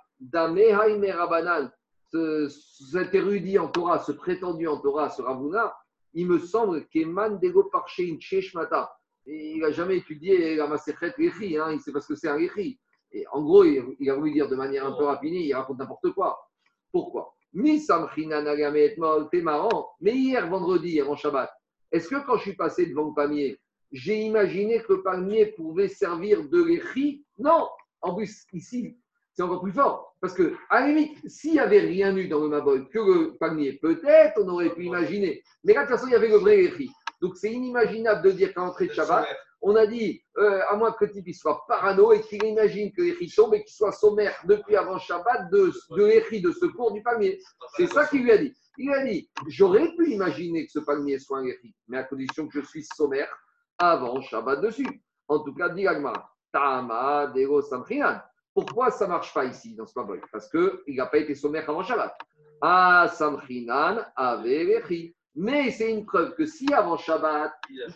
cet 2.11 3.15
érudit 3.15 3.57
en 3.57 3.67
Torah, 3.67 3.99
ce 3.99 4.11
prétendu 4.11 4.67
en 4.67 4.79
Torah, 4.79 5.09
ce 5.09 5.21
Ravuna, 5.21 5.75
il 6.13 6.27
me 6.27 6.39
semble 6.39 6.85
qu'Eman 6.87 7.39
Dego 7.39 7.63
Parchein 7.65 8.17
Sheshmata, 8.19 8.95
il 9.25 9.59
n'a 9.59 9.71
jamais 9.71 9.97
étudié 9.97 10.55
la 10.55 10.67
Maserhet 10.67 11.13
Rechi, 11.17 11.57
hein, 11.57 11.71
il 11.71 11.79
sait 11.79 11.91
parce 11.91 12.05
que 12.07 12.15
c'est 12.15 12.27
un 12.27 12.35
Rechi. 12.35 12.79
Et 13.11 13.25
en 13.31 13.41
gros, 13.41 13.63
il, 13.63 14.09
a 14.09 14.15
voulu 14.15 14.31
dire 14.31 14.49
de 14.49 14.55
manière 14.55 14.85
un 14.85 14.93
peu 14.93 15.05
rapide, 15.05 15.33
il 15.33 15.53
raconte 15.53 15.77
n'importe 15.79 16.11
quoi. 16.11 16.39
Pourquoi? 16.91 17.33
T'es 19.31 19.41
marrant, 19.41 19.89
mais 20.01 20.15
hier, 20.15 20.49
vendredi, 20.49 20.99
avant 20.99 21.15
Shabbat, 21.15 21.51
est-ce 21.91 22.09
que 22.09 22.25
quand 22.25 22.37
je 22.37 22.41
suis 22.41 22.55
passé 22.55 22.87
devant 22.87 23.09
le 23.09 23.13
palmier, 23.13 23.59
j'ai 23.91 24.21
imaginé 24.21 24.81
que 24.81 24.93
le 24.93 25.03
palmier 25.03 25.47
pouvait 25.47 25.87
servir 25.87 26.49
de 26.49 26.63
l'échi 26.63 27.23
Non 27.37 27.69
En 28.01 28.15
plus, 28.15 28.45
ici, 28.51 28.97
c'est 29.33 29.43
encore 29.43 29.61
plus 29.61 29.71
fort. 29.71 30.15
Parce 30.21 30.33
que, 30.33 30.55
à 30.69 30.81
la 30.81 30.87
limite, 30.87 31.17
s'il 31.29 31.53
n'y 31.53 31.59
avait 31.59 31.79
rien 31.79 32.15
eu 32.15 32.27
dans 32.27 32.39
le 32.39 32.49
Maboy 32.49 32.87
que 32.89 32.99
le 32.99 33.37
palmier, 33.37 33.73
peut-être 33.81 34.41
on 34.41 34.47
aurait 34.47 34.73
pu 34.73 34.85
imaginer. 34.85 35.43
Mais 35.63 35.73
là, 35.73 35.83
de 35.83 35.87
toute 35.87 35.97
façon, 35.97 36.07
il 36.07 36.13
y 36.13 36.15
avait 36.15 36.29
le 36.29 36.37
vrai 36.37 36.57
l'échi. 36.57 36.89
Donc, 37.21 37.35
c'est 37.37 37.51
inimaginable 37.51 38.21
de 38.21 38.31
dire 38.31 38.53
qu'à 38.53 38.61
l'entrée 38.61 38.87
de 38.87 38.93
Shabbat, 38.93 39.25
on 39.61 39.75
a 39.75 39.87
dit, 39.87 40.21
euh, 40.37 40.61
à 40.69 40.75
moins 40.75 40.91
que 40.91 41.05
le 41.05 41.11
type 41.11 41.33
soit 41.33 41.65
parano 41.67 42.11
et 42.11 42.21
qu'il 42.21 42.43
imagine 42.43 42.91
que 42.91 43.01
l'échi 43.01 43.33
tombe 43.33 43.53
et 43.55 43.63
qu'il 43.63 43.73
soit 43.73 43.91
sommaire 43.91 44.35
depuis 44.45 44.75
avant 44.75 44.99
Shabbat 44.99 45.49
de, 45.51 45.71
de 45.91 46.41
de 46.41 46.51
secours 46.51 46.91
du 46.91 47.01
palmier. 47.01 47.39
C'est 47.75 47.87
ça 47.87 48.05
qu'il 48.05 48.23
lui 48.23 48.31
a 48.31 48.37
dit. 48.37 48.53
Il 48.77 48.91
a 48.91 49.05
dit, 49.05 49.29
j'aurais 49.47 49.89
pu 49.95 50.11
imaginer 50.11 50.65
que 50.65 50.71
ce 50.71 50.79
palmier 50.79 51.19
soit 51.19 51.39
un 51.39 51.45
guéri, 51.45 51.73
mais 51.87 51.97
à 51.97 52.03
condition 52.03 52.47
que 52.47 52.61
je 52.61 52.65
suis 52.65 52.85
sommaire 52.95 53.29
avant 53.77 54.21
Shabbat 54.21 54.61
dessus. 54.61 55.01
En 55.27 55.39
tout 55.39 55.53
cas, 55.53 55.69
dit 55.69 55.87
Agmar, 55.87 56.35
Tama, 56.51 57.27
Dego, 57.27 57.61
Samchinan. 57.61 58.21
Pourquoi 58.53 58.91
ça 58.91 59.05
ne 59.05 59.11
marche 59.11 59.33
pas 59.33 59.45
ici, 59.45 59.75
dans 59.75 59.85
ce 59.85 59.97
Maboy 59.97 60.19
Parce 60.31 60.49
qu'il 60.49 60.95
n'a 60.95 61.07
pas 61.07 61.17
été 61.17 61.35
sommaire 61.35 61.69
avant 61.69 61.83
Shabbat. 61.83 62.15
Ah, 62.61 63.09
Samchinan 63.11 64.05
avait. 64.15 64.83
Mais 65.35 65.71
c'est 65.71 65.91
une 65.91 66.05
preuve 66.05 66.35
que 66.35 66.45
si 66.45 66.71
avant 66.73 66.95
Shabbat, 66.95 67.51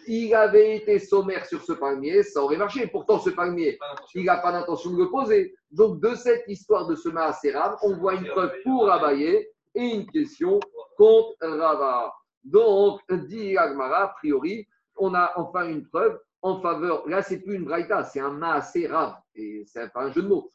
il 0.07 0.33
avait 0.33 0.77
été 0.77 0.97
sommaire 0.97 1.45
sur 1.45 1.61
ce 1.61 1.73
palmier, 1.73 2.23
ça 2.23 2.41
aurait 2.41 2.57
marché. 2.57 2.87
Pourtant, 2.87 3.19
ce 3.19 3.29
palmier, 3.29 3.77
il 4.15 4.25
n'a 4.25 4.37
pas 4.37 4.51
l'intention 4.51 4.91
de 4.91 4.97
le 4.97 5.09
poser. 5.09 5.53
Donc, 5.71 6.01
de 6.01 6.15
cette 6.15 6.45
histoire 6.47 6.87
de 6.87 6.95
ce 6.95 7.09
Maaséram, 7.09 7.75
on 7.83 7.95
voit 7.97 8.15
une 8.15 8.25
preuve 8.25 8.51
pour 8.63 8.91
abayer 8.91 9.51
et 9.75 9.83
une 9.83 10.07
question 10.07 10.59
contre 10.97 11.35
Rava. 11.41 12.11
Donc, 12.43 13.01
dit 13.11 13.55
Agmara, 13.55 14.03
a 14.03 14.07
priori, 14.07 14.67
on 14.95 15.13
a 15.13 15.31
enfin 15.35 15.67
une 15.69 15.87
preuve 15.87 16.19
en 16.41 16.61
faveur. 16.61 17.07
Là, 17.07 17.21
c'est 17.21 17.39
plus 17.39 17.55
une 17.55 17.65
braïta, 17.65 18.03
c'est 18.03 18.19
un 18.19 18.31
maasé 18.31 18.87
Rav. 18.87 19.15
Et 19.35 19.63
c'est 19.65 19.91
pas 19.91 20.03
un 20.03 20.11
jeu 20.11 20.21
de 20.21 20.27
mots. 20.27 20.51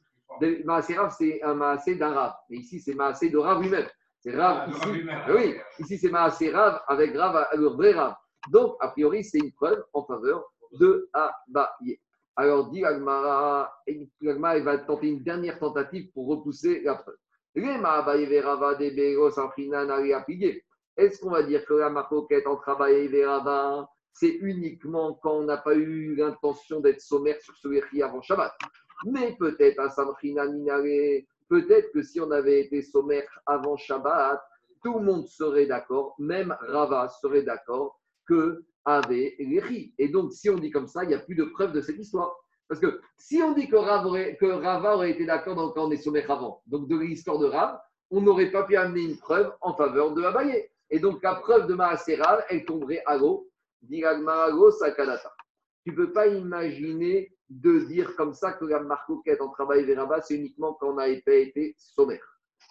Maasé 0.65 0.95
Rav, 0.95 1.15
c'est 1.17 1.43
un 1.43 1.55
maasé 1.55 1.97
d'un 1.97 2.13
Rav. 2.13 2.35
Mais 2.49 2.59
ici, 2.59 2.81
c'est 2.81 2.95
maasé 2.95 3.31
de 3.31 3.39
Rav 3.39 3.61
lui-même. 3.63 3.87
C'est 4.21 4.37
Rav 4.37 4.69
ah, 4.69 4.71
ici. 4.71 5.05
Oui, 5.35 5.57
ici, 5.81 5.99
c'est 5.99 6.11
maasé 6.11 6.51
Rav 6.51 6.81
avec 6.87 7.17
Rav, 7.17 7.47
le 7.57 7.67
vrai 7.67 7.93
Rav. 7.93 8.15
Donc, 8.51 8.77
a 8.81 8.89
priori, 8.89 9.25
c'est 9.25 9.39
une 9.39 9.53
preuve 9.53 9.85
en 9.93 10.05
faveur 10.05 10.45
de 10.73 11.09
Abaye. 11.13 12.01
Alors, 12.35 12.71
dit 12.71 12.85
Agmara, 12.85 13.73
il 13.87 14.09
va 14.65 14.79
tenter 14.79 15.09
une 15.09 15.23
dernière 15.23 15.59
tentative 15.59 16.11
pour 16.13 16.29
repousser 16.29 16.81
la 16.81 16.95
preuve. 16.95 17.17
Est-ce 20.97 21.21
qu'on 21.21 21.31
va 21.31 21.43
dire 21.43 21.65
que 21.67 21.75
la 21.75 21.91
marcoquette 21.91 22.47
entre 22.47 22.69
Abaye 22.71 23.05
et 23.05 23.09
Verava, 23.09 23.87
c'est 24.13 24.39
uniquement 24.41 25.15
quand 25.23 25.39
on 25.39 25.45
n'a 25.45 25.57
pas 25.57 25.75
eu 25.75 26.15
l'intention 26.15 26.81
d'être 26.81 27.01
sommaire 27.01 27.41
sur 27.41 27.57
ce 27.57 27.69
Verri 27.69 28.03
avant 28.03 28.23
Shabbat 28.23 28.53
Mais 29.07 29.37
peut-être 29.39 29.81
à 29.81 29.91
Samchina 29.91 30.47
Minare, 30.47 31.23
peut-être 31.49 31.93
que 31.93 32.03
si 32.03 32.21
on 32.21 32.31
avait 32.31 32.61
été 32.61 32.83
sommaire 32.83 33.29
avant 33.47 33.77
Shabbat, 33.77 34.41
tout 34.83 34.99
le 34.99 35.05
monde 35.05 35.27
serait 35.29 35.67
d'accord, 35.67 36.15
même 36.19 36.57
Rava 36.61 37.09
serait 37.09 37.43
d'accord 37.43 38.01
que 38.27 38.65
avait. 38.85 39.37
Et 39.99 40.09
donc, 40.09 40.33
si 40.33 40.51
on 40.51 40.57
dit 40.57 40.71
comme 40.71 40.89
ça, 40.89 41.05
il 41.05 41.09
n'y 41.09 41.15
a 41.15 41.19
plus 41.19 41.35
de 41.35 41.45
preuve 41.45 41.73
de 41.73 41.81
cette 41.81 41.99
histoire. 41.99 42.35
Parce 42.69 42.81
que 42.81 43.01
si 43.19 43.43
on 43.43 43.53
dit 43.53 43.69
que, 43.69 43.77
Rava 43.77 44.95
aurait 44.95 45.11
été 45.11 45.27
d'accord 45.27 45.75
quand 45.75 45.87
on 45.87 45.91
est 45.91 45.99
sommet 45.99 46.25
avant, 46.31 46.63
donc 46.67 46.89
de 46.89 46.97
l'histoire 46.97 47.39
de 47.39 47.47
Rav, 47.47 47.79
on 48.11 48.21
n'aurait 48.21 48.51
pas 48.51 48.65
pu 48.65 48.77
amener 48.77 49.03
une 49.03 49.19
preuve 49.19 49.53
en 49.61 49.75
faveur 49.75 50.15
de 50.15 50.23
Abaye. 50.23 50.69
Et 50.91 50.99
donc 50.99 51.23
la 51.23 51.37
preuve 51.37 51.67
de 51.67 51.75
Rav, 51.75 52.45
elle 52.49 52.65
tomberait 52.65 53.03
à 53.07 53.17
l'eau. 53.17 53.49
Tu 53.89 54.01
ne 55.91 55.97
peux 55.97 56.13
pas 56.13 56.29
imaginer 56.29 57.33
de 57.49 57.81
dire 57.81 58.15
comme 58.17 58.35
ça 58.35 58.53
que 58.53 58.65
la 58.65 58.81
marcoquette 58.81 59.41
en 59.41 59.51
travail 59.51 59.85
vers 59.85 60.07
c'est 60.23 60.37
uniquement 60.37 60.75
quand 60.75 60.93
on 60.93 60.97
pas 60.97 61.35
été 61.35 61.75
sommaire. 61.77 62.25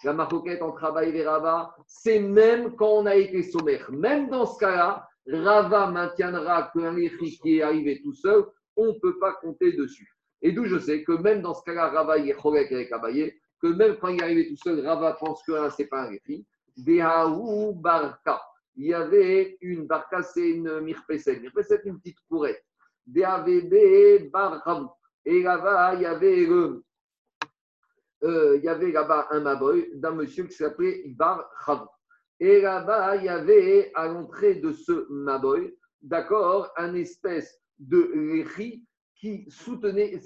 La 0.04 0.12
marcoquette 0.12 0.62
en 0.62 0.72
travail 0.72 1.12
vers 1.12 1.74
c'est 1.86 2.18
même 2.18 2.74
quand 2.76 2.90
on 2.90 3.06
a 3.06 3.14
été 3.14 3.42
sommaire. 3.42 3.90
Même 3.92 4.30
dans 4.30 4.46
ce 4.46 4.58
cas-là, 4.58 5.06
Rava 5.28 5.88
maintiendra 5.88 6.72
qu'un 6.74 6.96
écrit 6.96 7.38
qui 7.42 7.58
est 7.58 7.62
arrivé 7.62 8.00
tout 8.02 8.14
seul 8.14 8.46
on 8.76 8.86
ne 8.86 8.98
peut 8.98 9.18
pas 9.18 9.34
compter 9.34 9.72
dessus. 9.72 10.08
Et 10.40 10.52
d'où 10.52 10.64
je 10.64 10.78
sais 10.78 11.04
que 11.04 11.12
même 11.12 11.42
dans 11.42 11.54
ce 11.54 11.62
cas-là, 11.64 11.88
Rava 11.88 12.18
est 12.18 12.32
cholek 12.32 12.72
avec 12.72 12.92
Abaye, 12.92 13.32
que 13.60 13.68
même 13.68 13.96
quand 13.98 14.08
il 14.08 14.20
est 14.20 14.24
arrivé 14.24 14.48
tout 14.48 14.56
seul, 14.56 14.84
Rava 14.84 15.12
pense 15.12 15.42
que 15.44 15.52
c'est 15.70 15.86
pas 15.86 16.02
un 16.02 16.08
réfi. 16.08 16.44
Dehaou 16.76 17.74
barka. 17.74 18.40
Il 18.76 18.86
y 18.86 18.94
avait 18.94 19.58
une 19.60 19.86
barka, 19.86 20.22
c'est 20.22 20.50
une 20.50 20.80
mirpeset. 20.80 21.40
Mirpeset, 21.40 21.82
une 21.84 21.98
petite 21.98 22.18
courette. 22.28 22.64
Dehavebe 23.06 24.30
barham. 24.30 24.88
Et 25.24 25.42
là-bas, 25.42 25.94
il 25.94 26.02
y 26.02 26.06
avait 26.06 26.46
le, 26.46 26.82
euh, 28.24 28.56
il 28.56 28.64
y 28.64 28.68
avait 28.68 28.92
là-bas 28.92 29.28
un 29.30 29.40
maboy 29.40 29.90
d'un 29.94 30.12
monsieur 30.12 30.44
qui 30.44 30.54
s'appelait 30.54 31.02
Bar. 31.06 31.48
Et 32.40 32.60
là-bas, 32.60 33.16
il 33.16 33.24
y 33.24 33.28
avait 33.28 33.92
à 33.94 34.08
l'entrée 34.08 34.56
de 34.56 34.72
ce 34.72 35.06
maboy, 35.10 35.76
d'accord, 36.00 36.72
un 36.76 36.94
espèce 36.94 37.60
de 37.78 38.10
léchi 38.14 38.86
qui 39.16 39.46
soutenait 39.48 40.18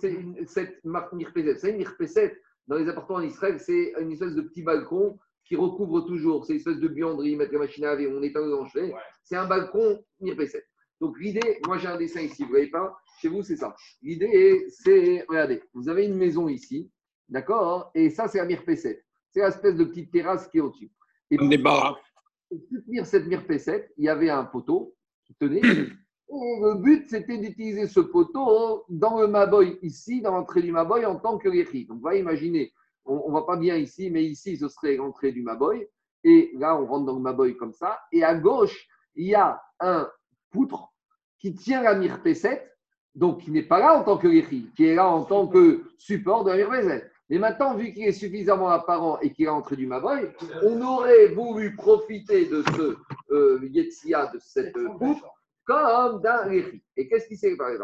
cette 0.46 0.82
mirpeset. 0.84 1.56
C'est 1.56 1.72
mirpeset 1.72 2.40
dans 2.66 2.76
les 2.76 2.88
appartements 2.88 3.18
en 3.18 3.22
Israël, 3.22 3.60
c'est 3.60 3.94
une 4.00 4.12
espèce 4.12 4.34
de 4.34 4.42
petit 4.42 4.62
balcon 4.62 5.18
qui 5.46 5.56
recouvre 5.56 6.00
toujours. 6.02 6.44
C'est 6.44 6.54
une 6.54 6.58
espèce 6.58 6.78
de 6.78 6.88
buanderie, 6.88 7.36
mettre 7.36 7.52
la 7.52 7.60
machine 7.60 7.84
à 7.84 7.88
laver, 7.88 8.08
on 8.08 8.22
éteint 8.22 8.44
le 8.44 8.56
chevet. 8.68 8.94
C'est 9.22 9.36
un 9.36 9.46
balcon 9.46 10.02
mirpeset. 10.20 10.64
Donc 11.00 11.18
l'idée, 11.20 11.60
moi 11.66 11.78
j'ai 11.78 11.88
un 11.88 11.98
dessin 11.98 12.22
ici, 12.22 12.42
vous 12.42 12.48
ne 12.48 12.54
voyez 12.54 12.70
pas 12.70 12.96
Chez 13.20 13.28
vous, 13.28 13.42
c'est 13.42 13.56
ça. 13.56 13.74
L'idée, 14.02 14.66
c'est, 14.70 15.24
regardez, 15.28 15.62
vous 15.74 15.88
avez 15.88 16.06
une 16.06 16.16
maison 16.16 16.48
ici, 16.48 16.90
d'accord 17.28 17.90
Et 17.94 18.10
ça, 18.10 18.28
c'est 18.28 18.38
la 18.38 18.46
mirpeset. 18.46 19.04
C'est 19.30 19.40
l'espèce 19.40 19.76
de 19.76 19.84
petite 19.84 20.10
terrasse 20.10 20.48
qui 20.48 20.58
est 20.58 20.62
au-dessus. 20.62 20.90
Et 21.30 21.36
pour, 21.36 21.48
pour 21.48 22.60
soutenir 22.70 23.06
cette 23.06 23.26
mirpeset, 23.26 23.92
il 23.98 24.04
y 24.04 24.08
avait 24.08 24.30
un 24.30 24.44
poteau 24.44 24.94
qui 25.24 25.34
tenait. 25.34 25.60
Et 26.28 26.60
le 26.60 26.82
but, 26.82 27.08
c'était 27.08 27.38
d'utiliser 27.38 27.86
ce 27.86 28.00
poteau 28.00 28.84
dans 28.88 29.20
le 29.20 29.28
Maboy, 29.28 29.78
ici, 29.82 30.20
dans 30.20 30.32
l'entrée 30.32 30.60
du 30.60 30.72
Maboy, 30.72 31.06
en 31.06 31.20
tant 31.20 31.38
que 31.38 31.48
Réchi. 31.48 31.86
Donc, 31.86 32.00
voyez, 32.00 32.18
imaginez, 32.18 32.72
on 33.06 33.28
ne 33.28 33.34
va 33.34 33.42
pas 33.42 33.56
bien 33.56 33.76
ici, 33.76 34.10
mais 34.10 34.24
ici, 34.24 34.56
ce 34.56 34.68
serait 34.68 34.96
l'entrée 34.96 35.32
du 35.32 35.42
Maboy. 35.42 35.86
Et 36.24 36.50
là, 36.54 36.76
on 36.76 36.86
rentre 36.86 37.06
dans 37.06 37.14
le 37.14 37.20
Maboy 37.20 37.56
comme 37.56 37.72
ça. 37.72 37.98
Et 38.12 38.24
à 38.24 38.34
gauche, 38.34 38.86
il 39.14 39.28
y 39.28 39.34
a 39.34 39.60
un 39.80 40.08
poutre 40.50 40.92
qui 41.38 41.54
tient 41.54 41.82
la 41.82 41.94
mirpeset, 41.94 42.70
donc 43.14 43.42
qui 43.42 43.50
n'est 43.50 43.62
pas 43.62 43.78
là 43.78 43.98
en 43.98 44.02
tant 44.02 44.18
que 44.18 44.26
Réchi, 44.26 44.70
qui 44.76 44.86
est 44.86 44.94
là 44.94 45.08
en 45.08 45.24
tant 45.24 45.46
que 45.46 45.84
support 45.98 46.44
de 46.44 46.50
la 46.50 46.56
mirpeset. 46.56 47.10
Mais 47.28 47.38
maintenant, 47.38 47.74
vu 47.74 47.92
qu'il 47.92 48.04
est 48.04 48.12
suffisamment 48.12 48.68
apparent 48.68 49.18
et 49.20 49.32
qu'il 49.32 49.46
est 49.46 49.50
entré 49.50 49.76
du 49.76 49.86
Maboy, 49.86 50.30
on 50.62 50.80
aurait 50.80 51.28
voulu 51.28 51.74
profiter 51.74 52.46
de 52.46 52.62
ce 52.62 52.96
euh, 53.32 53.58
de 53.60 54.38
cette 54.38 54.72
poutre, 54.98 55.26
comme 55.64 56.20
d'un 56.22 56.42
Réchi. 56.44 56.82
Et 56.96 57.08
qu'est-ce 57.08 57.26
qui 57.26 57.36
s'est 57.36 57.56
passé 57.56 57.78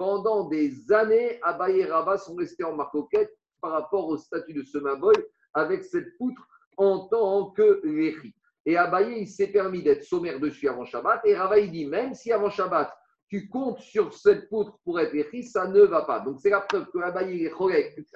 pendant 0.00 0.44
des 0.44 0.90
années, 0.94 1.38
Abaye 1.42 1.80
et 1.80 1.84
Rabat 1.84 2.16
sont 2.16 2.34
restés 2.34 2.64
en 2.64 2.74
marcoquette 2.74 3.36
par 3.60 3.72
rapport 3.72 4.08
au 4.08 4.16
statut 4.16 4.54
de 4.54 4.62
ce 4.62 4.78
Maboy 4.78 5.12
avec 5.52 5.84
cette 5.84 6.16
poutre 6.16 6.40
en 6.78 7.00
tant 7.08 7.50
que 7.50 7.82
Réchi. 7.84 8.34
Et 8.64 8.78
Abaye, 8.78 9.20
il 9.20 9.28
s'est 9.28 9.48
permis 9.48 9.82
d'être 9.82 10.02
sommaire 10.02 10.40
dessus 10.40 10.70
avant 10.70 10.86
Shabbat. 10.86 11.20
Et 11.26 11.36
Rabat, 11.36 11.58
il 11.58 11.70
dit 11.70 11.84
même 11.84 12.14
si 12.14 12.32
avant 12.32 12.48
Shabbat, 12.48 12.90
tu 13.28 13.50
comptes 13.50 13.80
sur 13.80 14.14
cette 14.14 14.48
poutre 14.48 14.78
pour 14.86 14.98
être 14.98 15.12
Réchi, 15.12 15.42
ça 15.42 15.68
ne 15.68 15.82
va 15.82 16.00
pas. 16.00 16.20
Donc 16.20 16.38
c'est 16.40 16.48
la 16.48 16.62
preuve 16.62 16.86
que 16.90 16.98
Abaye 17.00 17.44
est 17.44 17.52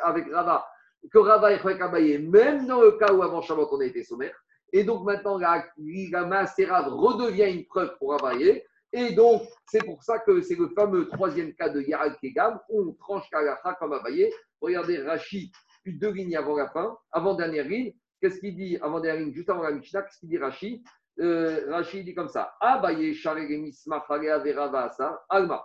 avec 0.03 0.33
Rabat, 0.33 0.67
que 1.13 1.19
Rabat 1.19 1.53
est 1.53 1.83
avec 1.83 2.23
même 2.23 2.67
dans 2.67 2.81
le 2.81 2.93
cas 2.93 3.13
où 3.13 3.23
avant 3.23 3.43
Shabbat, 3.43 3.69
on 3.73 3.81
a 3.81 3.85
été 3.85 4.03
sommaire. 4.05 4.35
Et 4.73 4.85
donc 4.85 5.05
maintenant, 5.05 5.37
la, 5.37 5.63
la 5.77 6.25
Maserad 6.25 6.87
redevient 6.89 7.55
une 7.55 7.67
preuve 7.67 7.95
pour 7.99 8.15
Abaye. 8.15 8.65
Et 8.97 9.13
donc, 9.13 9.43
c'est 9.67 9.85
pour 9.85 10.05
ça 10.05 10.21
que 10.21 10.41
c'est 10.41 10.55
le 10.55 10.69
fameux 10.69 11.09
troisième 11.09 11.53
cas 11.55 11.69
de 11.69 11.81
Yaral 11.81 12.17
Kegam, 12.23 12.61
où 12.69 12.81
on 12.81 12.93
tranche 12.93 13.29
Kalacha 13.29 13.75
comme 13.81 13.93
Abaye. 13.93 14.33
Regardez 14.61 15.03
Rachid, 15.03 15.51
puis 15.83 15.99
deux 15.99 16.13
lignes 16.13 16.37
avant 16.37 16.57
la 16.57 16.69
fin, 16.69 16.97
avant 17.11 17.35
dernière 17.35 17.67
ligne. 17.67 17.93
Qu'est-ce 18.21 18.39
qu'il 18.39 18.55
dit 18.55 18.79
avant 18.81 19.01
dernière 19.01 19.25
ligne, 19.25 19.35
juste 19.35 19.51
avant 19.51 19.65
la 19.65 19.73
Mishnah 19.73 20.03
Qu'est-ce 20.03 20.21
qu'il 20.21 20.29
dit 20.29 20.39
Rachid 20.39 20.81
euh, 21.19 21.69
Rachid 21.71 22.05
dit 22.05 22.15
comme 22.15 22.29
ça 22.29 22.55
Abaye, 22.61 23.21
Alma. 25.29 25.65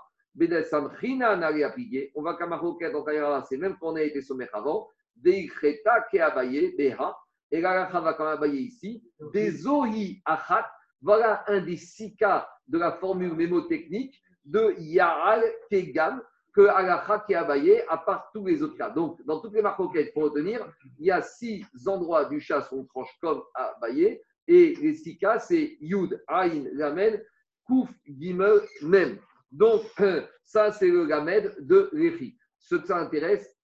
On 2.16 2.22
va 2.24 2.34
Kamaroket, 2.34 2.92
donc 2.92 3.10
c'est 3.48 3.58
même 3.58 3.78
qu'on 3.78 3.96
a 3.96 4.02
été 4.02 4.24
sommet 4.24 4.50
avant. 4.54 4.90
Deicheta, 5.16 6.08
Ke 6.12 6.18
Abaye, 6.18 6.76
Beha. 6.76 7.16
Et 7.52 7.62
la 7.62 7.86
va 7.86 8.14
quand 8.14 8.40
même 8.40 8.56
ici. 8.56 9.04
Des 9.34 9.68
ohi 9.68 10.20
achat. 10.26 10.68
Voilà 11.02 11.43
un 11.47 11.62
des 11.62 11.78
six 11.78 12.16
cas 12.16 12.47
de 12.68 12.78
la 12.78 12.91
formule 12.93 13.34
mémotechnique 13.34 14.22
de 14.45 14.76
Yaral 14.80 15.43
Kegam 15.70 16.22
que 16.54 16.62
Alacha 16.62 17.24
qui 17.26 17.36
à 17.36 17.97
part 17.97 18.30
tous 18.34 18.45
les 18.45 18.62
autres 18.62 18.78
cas. 18.78 18.89
Donc, 18.89 19.24
dans 19.26 19.39
toutes 19.39 19.54
les 19.54 19.62
marques 19.62 19.78
faut 19.78 20.22
retenir, 20.22 20.66
il 20.97 21.06
y 21.06 21.12
a 21.12 21.22
six 21.22 21.66
endroits 21.86 22.26
du 22.26 22.39
chat 22.41 22.68
où 22.72 22.82
on 22.82 22.86
tranche 22.86 23.16
comme 23.22 23.43
abayé. 23.54 24.22
Et 24.47 24.76
les 24.76 24.95
six 24.95 25.18
cas, 25.18 25.39
c'est 25.39 25.78
Yud, 25.80 26.22
Ain, 26.28 26.66
Lamed, 26.74 27.24
Kouf, 27.66 27.89
Gimel, 28.08 28.62
Mem. 28.82 29.20
Donc, 29.52 29.84
ça, 30.43 30.72
c'est 30.72 30.88
le 30.88 31.06
Lamed 31.06 31.56
de 31.60 31.89
l'Echi. 31.93 32.36
Ce 32.58 32.76
que 32.76 32.88
ça 32.88 32.97
intéresse, 32.97 33.56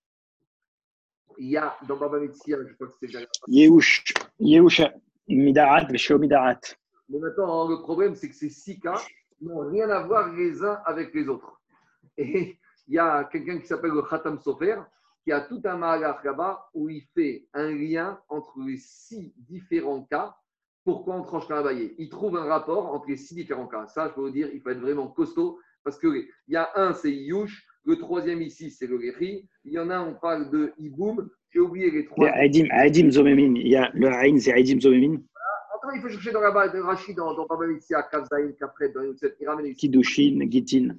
il 1.38 1.50
y 1.50 1.58
a 1.58 1.76
dans 1.88 1.98
Baba 1.98 2.20
Metzia, 2.20 2.58
je 2.66 2.74
crois 2.76 2.88
que 2.88 2.94
c'est 3.00 3.28
Yehush, 3.48 4.14
Yehush, 4.40 4.82
Midarat, 5.28 5.88
Midarat. 6.20 6.60
Mais 7.10 7.20
maintenant, 7.20 7.68
le 7.68 7.82
problème, 7.82 8.16
c'est 8.16 8.30
que 8.30 8.36
ces 8.36 8.50
six 8.50 8.80
cas 8.80 9.00
n'ont 9.42 9.70
rien 9.70 9.90
à 9.90 10.04
voir 10.04 10.34
les 10.34 10.64
uns 10.64 10.80
avec 10.86 11.14
les 11.14 11.28
autres. 11.28 11.62
Et 12.18 12.58
il 12.88 12.94
y 12.94 13.00
a 13.00 13.24
quelqu'un 13.26 13.60
qui 13.60 13.68
s'appelle 13.68 13.92
le 13.92 14.02
Khatam 14.02 14.40
Sofer, 14.40 14.78
qui 15.24 15.32
a 15.32 15.42
tout 15.42 15.62
un 15.66 15.78
mahalach 15.78 16.24
là-bas 16.24 16.70
où 16.74 16.90
il 16.90 17.04
fait 17.14 17.48
un 17.54 17.72
lien 17.72 18.20
entre 18.30 18.60
les 18.66 18.78
six 18.78 19.34
différents 19.38 20.04
cas. 20.04 20.36
Pourquoi 20.84 21.16
on 21.16 21.24
tranche 21.24 21.50
la 21.50 21.74
Il 21.74 22.10
trouve 22.10 22.38
un 22.38 22.46
rapport 22.46 22.94
entre 22.94 23.08
les 23.08 23.18
six 23.18 23.34
différents 23.34 23.68
cas. 23.68 23.88
Ça, 23.88 24.08
je 24.08 24.14
peux 24.14 24.22
vous 24.22 24.30
dire, 24.30 24.50
il 24.54 24.62
faut 24.62 24.70
être 24.70 24.82
vraiment 24.82 25.08
costaud 25.08 25.60
parce 25.84 26.00
qu'il 26.00 26.28
y 26.48 26.56
a 26.56 26.70
un, 26.76 26.94
c'est 26.94 27.12
Yush, 27.12 27.68
le 27.86 27.98
troisième 27.98 28.42
ici, 28.42 28.72
c'est 28.72 28.88
le 28.88 29.00
Gechi. 29.00 29.48
Il 29.64 29.74
y 29.74 29.80
en 29.80 29.90
a, 29.90 30.00
on 30.00 30.16
parle 30.16 30.50
de 30.50 30.74
Iboum. 30.80 31.30
J'ai 31.52 31.60
oublié 31.60 31.92
les 31.92 32.06
trois. 32.06 32.30
Aidim, 32.36 32.66
Aidim 32.72 33.10
Zomemin. 33.12 33.56
Il 33.56 33.68
y 33.68 33.76
a 33.76 33.92
le 33.94 34.08
Aïn, 34.08 34.40
c'est 34.40 34.60
Aidim 34.60 34.80
Zomemin. 34.80 35.22
Il 35.94 36.02
faut 36.02 36.10
chercher 36.10 36.32
dans 36.32 36.42
la 36.42 36.52
base 36.52 36.74
de 36.74 36.80
Rachid, 36.80 37.16
dans, 37.16 37.34
dans 37.34 37.46
Baba 37.46 37.68
Mitzia, 37.68 38.04
Kavzaïn, 38.04 38.54
Kapret, 38.54 38.90
dans 38.90 39.04
Youtset, 39.04 39.36
il 39.40 39.48
ramène. 39.48 39.74
Kidushin, 39.76 40.40
Gitin. 40.50 40.96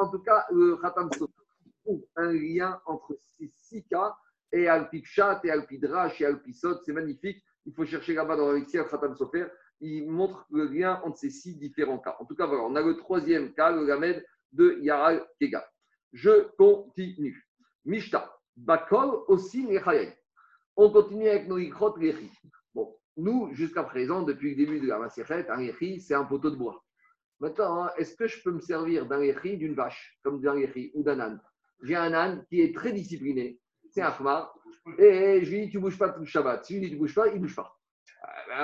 En 0.00 0.08
tout 0.08 0.20
cas, 0.20 0.46
le 0.50 0.76
Khatam 0.76 1.10
trouve 1.10 2.04
un 2.16 2.32
lien 2.32 2.80
entre 2.86 3.16
ces 3.36 3.52
six 3.56 3.84
cas 3.84 4.16
et 4.52 4.68
Alpichat 4.68 5.40
et 5.44 5.50
Alpidrash 5.50 6.20
et 6.20 6.26
Alpisot. 6.26 6.82
C'est 6.84 6.92
magnifique. 6.92 7.42
Il 7.66 7.72
faut 7.74 7.84
chercher 7.84 8.14
là-bas 8.14 8.36
dans 8.36 8.50
la 8.50 8.58
Mitzia, 8.58 8.84
Khatam 8.84 9.14
Sofer. 9.14 9.46
Il 9.80 10.08
montre 10.08 10.46
le 10.50 10.66
lien 10.66 11.00
entre 11.04 11.18
ces 11.18 11.30
six 11.30 11.56
différents 11.56 11.98
cas. 11.98 12.16
En 12.18 12.24
tout 12.24 12.34
cas, 12.34 12.46
voilà, 12.46 12.64
on 12.64 12.74
a 12.76 12.82
le 12.82 12.96
troisième 12.96 13.52
cas, 13.52 13.70
le 13.70 13.84
Gamed 13.86 14.24
de 14.52 14.78
Yaral 14.80 15.26
Kega. 15.40 15.66
Je 16.12 16.48
continue. 16.56 17.46
Mishta, 17.84 18.32
Bakol 18.56 19.22
aussi 19.28 19.66
On 20.76 20.90
continue 20.90 21.28
avec 21.28 21.48
nos 21.48 21.58
ikrot 21.58 21.94
nous, 23.16 23.52
jusqu'à 23.54 23.84
présent, 23.84 24.22
depuis 24.22 24.50
le 24.50 24.56
début 24.56 24.80
de 24.80 24.86
la 24.86 24.98
Maseret, 24.98 25.48
un 25.50 25.60
yechi, 25.60 26.00
c'est 26.00 26.14
un 26.14 26.24
poteau 26.24 26.50
de 26.50 26.56
bois. 26.56 26.82
Maintenant, 27.40 27.84
hein, 27.84 27.90
est-ce 27.96 28.16
que 28.16 28.26
je 28.26 28.42
peux 28.42 28.52
me 28.52 28.60
servir 28.60 29.06
d'un 29.06 29.22
yechi, 29.22 29.56
d'une 29.56 29.74
vache, 29.74 30.18
comme 30.22 30.40
d'un 30.40 30.58
yechi 30.58 30.90
ou 30.94 31.02
d'un 31.02 31.20
âne? 31.20 31.40
J'ai 31.82 31.96
un 31.96 32.12
âne 32.12 32.44
qui 32.48 32.60
est 32.60 32.74
très 32.74 32.92
discipliné, 32.92 33.58
c'est 33.90 34.02
un 34.02 34.10
khmar, 34.10 34.54
et 34.98 35.44
je 35.44 35.50
lui 35.50 35.66
dis, 35.66 35.70
tu 35.70 35.76
ne 35.78 35.82
bouges 35.82 35.98
pas 35.98 36.10
tout 36.10 36.20
le 36.20 36.26
Shabbat. 36.26 36.64
Si 36.64 36.74
je 36.74 36.78
lui 36.78 36.86
dis, 36.86 36.90
tu 36.90 36.96
ne 36.96 37.00
bouges 37.00 37.14
pas, 37.14 37.28
il 37.28 37.34
ne 37.34 37.40
bouge 37.40 37.56
pas. 37.56 37.74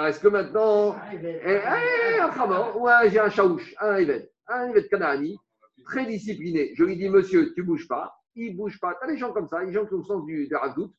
Est-ce 0.07 0.21
que 0.21 0.29
maintenant, 0.29 0.97
eh, 1.13 1.41
eh, 1.45 2.21
un 2.21 2.31
khamar, 2.31 2.79
ouais, 2.81 3.11
j'ai 3.11 3.19
un 3.19 3.31
shaouch, 3.31 3.75
un 3.81 3.97
éved, 3.97 4.31
un 4.47 4.69
éved 4.69 4.89
kanani, 4.89 5.39
très 5.85 6.07
discipliné. 6.07 6.73
Je 6.75 6.85
lui 6.85 6.97
dis, 6.97 7.09
monsieur, 7.09 7.53
tu 7.55 7.61
ne 7.61 7.67
bouges 7.67 7.89
pas. 7.89 8.15
Il 8.35 8.53
ne 8.53 8.57
bouge 8.57 8.79
pas. 8.79 8.95
Tu 8.95 9.05
as 9.05 9.13
des 9.13 9.19
gens 9.19 9.33
comme 9.33 9.49
ça, 9.49 9.65
des 9.65 9.73
gens 9.73 9.87
qui 9.87 9.95
ont 9.95 9.99
le 9.99 10.05
sens 10.05 10.25
du, 10.27 10.49
radout. 10.55 10.95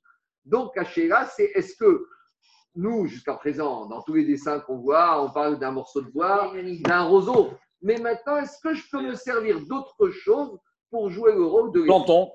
Donc, 0.45 0.73
caché 0.73 1.07
là, 1.07 1.25
c'est 1.25 1.51
est-ce 1.55 1.75
que 1.75 2.05
nous, 2.75 3.05
jusqu'à 3.05 3.33
présent, 3.33 3.85
dans 3.87 4.01
tous 4.01 4.13
les 4.13 4.25
dessins 4.25 4.59
qu'on 4.59 4.77
voit, 4.77 5.23
on 5.23 5.29
parle 5.31 5.59
d'un 5.59 5.71
morceau 5.71 6.01
de 6.01 6.09
bois, 6.09 6.53
d'un 6.85 7.03
roseau. 7.03 7.51
Mais 7.81 7.97
maintenant, 7.97 8.37
est-ce 8.37 8.59
que 8.61 8.73
je 8.73 8.83
peux 8.89 9.01
me 9.01 9.15
servir 9.15 9.59
d'autre 9.61 10.09
chose 10.09 10.57
pour 10.89 11.09
jouer 11.09 11.33
le 11.33 11.43
rôle 11.43 11.71
de 11.71 11.81
planton 11.81 12.31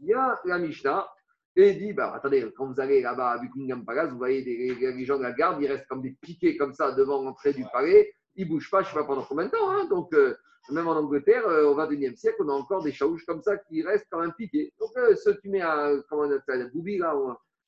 Il 0.00 0.08
y 0.08 0.14
a 0.14 0.38
la 0.44 0.58
Mishnah 0.58 1.08
et 1.56 1.74
dit 1.74 1.92
bah, 1.92 2.12
attendez, 2.14 2.50
quand 2.56 2.66
vous 2.66 2.80
allez 2.80 3.02
là-bas 3.02 3.32
à 3.32 3.38
Buckingham 3.38 3.84
Palace, 3.84 4.10
vous 4.10 4.18
voyez 4.18 4.42
des, 4.42 4.74
les 4.74 5.04
gens 5.04 5.18
de 5.18 5.22
la 5.22 5.32
garde, 5.32 5.60
ils 5.60 5.66
restent 5.66 5.86
comme 5.86 6.02
des 6.02 6.16
piquets 6.20 6.56
comme 6.56 6.72
ça 6.72 6.92
devant 6.92 7.22
l'entrée 7.22 7.52
du 7.52 7.64
palais, 7.72 8.12
ils 8.36 8.46
ne 8.46 8.50
bougent 8.50 8.70
pas, 8.70 8.82
je 8.82 8.88
ne 8.88 8.92
sais 8.92 9.00
pas 9.00 9.04
pendant 9.04 9.22
combien 9.22 9.46
de 9.46 9.50
temps. 9.50 9.70
Hein, 9.70 9.86
donc, 9.88 10.12
euh, 10.14 10.34
même 10.70 10.88
en 10.88 10.96
Angleterre, 10.96 11.46
euh, 11.48 11.66
au 11.66 11.74
XXIe 11.74 12.16
siècle, 12.16 12.36
on 12.40 12.48
a 12.48 12.52
encore 12.52 12.82
des 12.82 12.92
chaouches 12.92 13.24
comme 13.26 13.42
ça 13.42 13.56
qui 13.56 13.82
restent 13.82 14.06
quand 14.10 14.20
même 14.20 14.32
piqués. 14.32 14.72
Donc, 14.78 14.90
euh, 14.96 15.14
ce 15.16 15.30
tu 15.30 15.48
mets 15.48 15.62
un, 15.62 16.00
comment 16.08 16.22
on 16.22 16.30
appelle, 16.30 16.62
un 16.62 16.68
boubi, 16.68 16.98
là, 16.98 17.14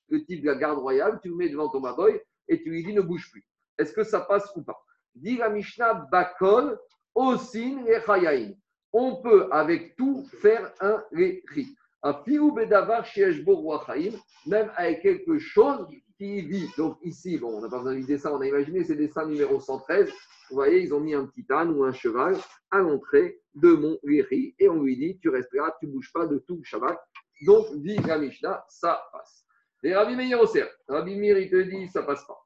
le 0.08 0.24
type 0.24 0.42
de 0.42 0.46
la 0.46 0.56
garde 0.56 0.78
royale, 0.78 1.18
tu 1.22 1.28
le 1.28 1.36
mets 1.36 1.48
devant 1.48 1.68
ton 1.68 1.80
baboy 1.80 2.20
et 2.48 2.62
tu 2.62 2.70
lui 2.70 2.84
dis 2.84 2.92
ne 2.92 3.00
bouge 3.00 3.30
plus. 3.30 3.44
Est-ce 3.78 3.92
que 3.92 4.04
ça 4.04 4.20
passe 4.20 4.50
ou 4.56 4.62
pas? 4.62 4.78
Dit 5.14 5.36
la 5.36 5.48
Mishnah 5.48 6.06
Bakol, 6.10 6.78
Osin 7.14 7.84
et 7.86 8.56
On 8.92 9.22
peut 9.22 9.48
avec 9.50 9.96
tout 9.96 10.26
faire 10.40 10.72
un 10.80 11.02
réchi. 11.12 11.74
Même 14.46 14.72
avec 14.76 15.02
quelque 15.02 15.38
chose 15.38 15.86
qui 16.18 16.42
vit. 16.42 16.68
Donc 16.76 16.98
ici, 17.02 17.38
on 17.42 17.60
n'a 17.60 17.68
pas 17.68 17.78
besoin 17.78 17.94
du 17.94 18.04
dessin, 18.04 18.30
on 18.32 18.40
a 18.40 18.46
imaginé, 18.46 18.82
c'est 18.84 18.96
dessin 18.96 19.26
numéro 19.26 19.60
113. 19.60 20.10
Vous 20.50 20.56
voyez, 20.56 20.82
ils 20.82 20.92
ont 20.92 21.00
mis 21.00 21.14
un 21.14 21.26
petit 21.26 21.46
âne 21.50 21.70
ou 21.70 21.84
un 21.84 21.92
cheval 21.92 22.36
à 22.70 22.78
l'entrée 22.78 23.40
de 23.54 23.72
mon 23.72 23.98
Léhi 24.02 24.54
et 24.58 24.68
on 24.68 24.82
lui 24.82 24.96
dit 24.96 25.18
Tu 25.20 25.28
restes 25.28 25.50
tu 25.80 25.86
ne 25.86 25.92
bouges 25.92 26.12
pas 26.12 26.26
de 26.26 26.38
tout 26.38 26.60
Shabbat. 26.64 26.98
Donc, 27.46 27.66
dit 27.76 27.96
la 27.98 28.18
Mishnah, 28.18 28.64
ça 28.68 29.02
passe. 29.12 29.46
Et 29.82 29.94
Rabbi 29.94 30.14
Meir 30.14 30.40
Oser, 30.40 30.66
Rabbi 30.88 31.16
Meir, 31.16 31.38
il 31.38 31.50
te 31.50 31.60
dit 31.62 31.88
Ça 31.88 32.02
passe 32.02 32.24
pas. 32.26 32.38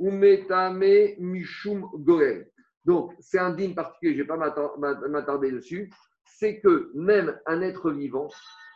Umetame 0.00 0.84
Mishum 1.18 1.88
Gorel. 1.94 2.50
Donc, 2.84 3.14
c'est 3.20 3.38
un 3.38 3.54
dîme 3.54 3.74
particulier, 3.74 4.12
je 4.12 4.18
ne 4.18 4.22
vais 4.22 4.28
pas 4.28 5.08
m'attarder 5.08 5.50
dessus. 5.50 5.90
C'est 6.24 6.60
que 6.60 6.90
même 6.94 7.38
un 7.46 7.62
être 7.62 7.90
vivant 7.90 8.28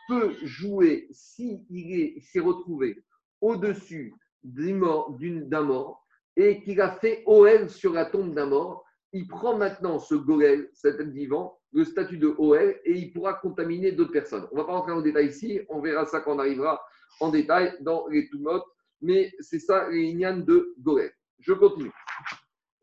peut 0.07 0.33
jouer 0.43 1.07
s'il 1.11 1.61
si 1.69 2.21
s'est 2.21 2.39
retrouvé 2.39 3.03
au-dessus 3.41 4.13
d'un 4.43 5.61
mort 5.61 6.05
et 6.35 6.61
qu'il 6.63 6.81
a 6.81 6.91
fait 6.93 7.23
OL 7.25 7.69
sur 7.69 7.93
la 7.93 8.05
tombe 8.05 8.33
d'un 8.33 8.47
mort, 8.47 8.85
il 9.11 9.27
prend 9.27 9.57
maintenant 9.57 9.99
ce 9.99 10.15
Gorel, 10.15 10.69
cet 10.73 10.99
être 10.99 11.09
vivant, 11.09 11.58
le 11.71 11.83
statut 11.83 12.17
de 12.17 12.33
OL, 12.37 12.79
et 12.83 12.93
il 12.93 13.13
pourra 13.13 13.35
contaminer 13.35 13.91
d'autres 13.91 14.11
personnes. 14.11 14.47
On 14.51 14.55
ne 14.55 14.61
va 14.61 14.67
pas 14.67 14.73
rentrer 14.73 14.91
en 14.91 15.01
détail 15.01 15.27
ici, 15.27 15.59
on 15.69 15.81
verra 15.81 16.05
ça 16.05 16.21
quand 16.21 16.35
on 16.35 16.39
arrivera 16.39 16.81
en 17.19 17.29
détail 17.29 17.75
dans 17.81 18.07
les 18.07 18.27
Tumot, 18.29 18.63
mais 19.01 19.31
c'est 19.39 19.59
ça 19.59 19.89
les 19.89 20.13
de 20.13 20.73
Gorel. 20.79 21.11
Je 21.39 21.53
continue. 21.53 21.91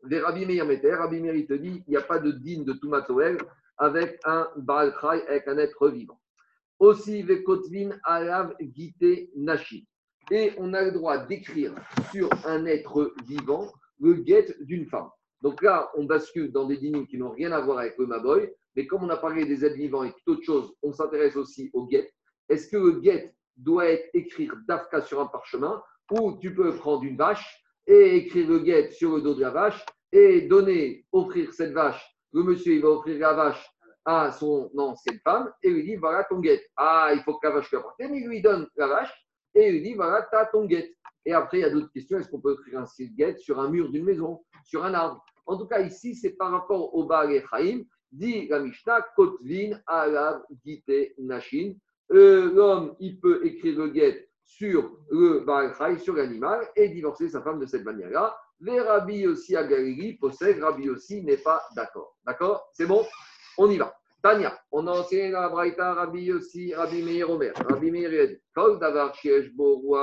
Les 0.03 0.19
Rabbi 0.19 0.45
Meir 0.45 0.65
Meter, 0.65 0.93
Rabbi 0.93 1.19
Meir 1.19 1.33
dit 1.33 1.83
il 1.87 1.89
n'y 1.89 1.97
a 1.97 2.01
pas 2.01 2.19
de 2.19 2.31
digne 2.31 2.63
de 2.63 2.73
Tumatoel 2.73 3.37
avec 3.77 4.19
un 4.25 4.47
Baal 4.55 4.93
avec 5.01 5.47
un 5.47 5.57
être 5.57 5.89
vivant. 5.89 6.19
Aussi, 6.79 7.23
Vekotvin 7.23 7.89
Alav 8.03 8.55
Gite 8.59 9.31
Nashi. 9.35 9.87
Et 10.29 10.51
on 10.57 10.73
a 10.73 10.83
le 10.83 10.91
droit 10.91 11.17
d'écrire 11.25 11.73
sur 12.11 12.29
un 12.45 12.65
être 12.65 13.13
vivant 13.25 13.71
le 13.99 14.23
get 14.25 14.55
d'une 14.61 14.85
femme. 14.85 15.09
Donc 15.41 15.61
là, 15.61 15.89
on 15.95 16.03
bascule 16.03 16.51
dans 16.51 16.65
des 16.65 16.77
dîmes 16.77 17.07
qui 17.07 17.17
n'ont 17.17 17.31
rien 17.31 17.51
à 17.51 17.61
voir 17.61 17.79
avec 17.79 17.97
le 17.97 18.07
Maboy, 18.07 18.51
mais 18.77 18.85
comme 18.85 19.03
on 19.03 19.09
a 19.09 19.17
parlé 19.17 19.43
des 19.43 19.65
êtres 19.65 19.75
vivants 19.75 20.03
et 20.03 20.11
toute 20.11 20.27
autre 20.27 20.43
chose, 20.43 20.73
on 20.83 20.93
s'intéresse 20.93 21.35
aussi 21.35 21.71
au 21.73 21.89
get. 21.89 22.13
Est-ce 22.47 22.69
que 22.69 22.77
le 22.77 23.01
get 23.01 23.33
doit 23.57 23.87
être 23.87 24.07
écrit 24.13 24.47
d'Afka 24.67 25.01
sur 25.01 25.19
un 25.19 25.25
parchemin 25.25 25.81
ou 26.11 26.37
tu 26.39 26.53
peux 26.53 26.75
prendre 26.75 27.03
une 27.03 27.17
vache 27.17 27.59
et 27.87 28.17
écrire 28.17 28.47
le 28.47 28.63
get 28.63 28.91
sur 28.91 29.15
le 29.15 29.21
dos 29.21 29.33
de 29.33 29.41
la 29.41 29.49
vache 29.49 29.83
et 30.11 30.41
donner, 30.41 31.05
offrir 31.11 31.51
cette 31.53 31.73
vache. 31.73 32.01
Le 32.31 32.43
monsieur, 32.43 32.75
il 32.75 32.81
va 32.83 32.89
offrir 32.89 33.17
la 33.17 33.33
vache 33.33 33.67
à 34.05 34.31
son 34.31 34.69
ancienne 34.77 35.19
femme 35.23 35.51
et 35.63 35.71
lui 35.71 35.83
dit 35.83 35.95
voilà 35.95 36.23
ton 36.25 36.39
guette. 36.39 36.63
Ah, 36.77 37.09
il 37.13 37.21
faut 37.23 37.33
que 37.39 37.47
la 37.47 37.55
vache 37.55 37.71
lui 37.71 38.19
il 38.19 38.27
lui 38.27 38.41
donne 38.43 38.67
la 38.75 38.87
vache 38.87 39.27
et 39.55 39.71
lui 39.71 39.81
dit 39.81 39.95
voilà, 39.95 40.27
tu 40.31 40.37
as 40.37 40.45
ton 40.45 40.65
guette. 40.65 40.91
Et 41.25 41.33
après, 41.33 41.57
il 41.57 41.61
y 41.61 41.65
a 41.65 41.69
d'autres 41.71 41.91
questions. 41.91 42.19
Est-ce 42.19 42.29
qu'on 42.29 42.39
peut 42.39 42.55
écrire 42.59 42.79
un 42.79 42.85
guette 43.15 43.39
sur 43.39 43.59
un 43.59 43.69
mur 43.69 43.89
d'une 43.89 44.05
maison, 44.05 44.45
sur 44.63 44.85
un 44.85 44.93
arbre? 44.93 45.25
En 45.47 45.57
tout 45.57 45.65
cas, 45.65 45.81
ici, 45.81 46.15
c'est 46.15 46.37
par 46.37 46.51
rapport 46.51 46.93
au 46.93 47.05
Baal 47.05 47.33
Echaim. 47.33 47.81
Dit 48.11 48.47
la 48.47 48.59
Mishnah 48.59 49.01
Kotvin 49.15 49.79
Alav 49.85 50.43
Gite 50.65 51.13
Nashin. 51.17 51.75
Euh, 52.11 52.53
l'homme, 52.53 52.95
il 52.99 53.19
peut 53.19 53.45
écrire 53.45 53.77
le 53.77 53.89
guette 53.89 54.29
sur 54.45 54.97
le 55.11 55.41
Baal 55.41 55.99
sur 55.99 56.15
l'animal, 56.15 56.67
et 56.75 56.89
divorcer 56.89 57.29
sa 57.29 57.41
femme 57.41 57.59
de 57.59 57.65
cette 57.65 57.83
manière-là. 57.83 58.35
Les 58.61 58.79
Rabbi 58.79 59.27
aussi 59.27 59.55
à 59.55 59.63
Galilée 59.65 60.17
possède, 60.19 60.63
Rabbi 60.63 60.89
aussi 60.89 61.21
n'est 61.21 61.37
pas 61.37 61.61
d'accord. 61.75 62.17
D'accord? 62.25 62.69
C'est 62.73 62.87
bon? 62.87 63.05
On 63.57 63.69
y 63.69 63.77
va. 63.77 63.93
Tania, 64.23 64.57
on 64.71 64.87
a 64.87 64.91
enseigné 64.91 65.31
la 65.31 65.49
Braïta, 65.49 65.93
Rabbi 65.93 66.31
aussi, 66.31 66.73
Rabbi 66.73 67.03
Meir 67.03 67.29
Omer. 67.29 67.53
Rabbi 67.55 67.91
Meir 67.91 68.27
dit 68.27 68.37
Kol 68.55 68.79
davar 68.79 69.13
bo 69.53 69.97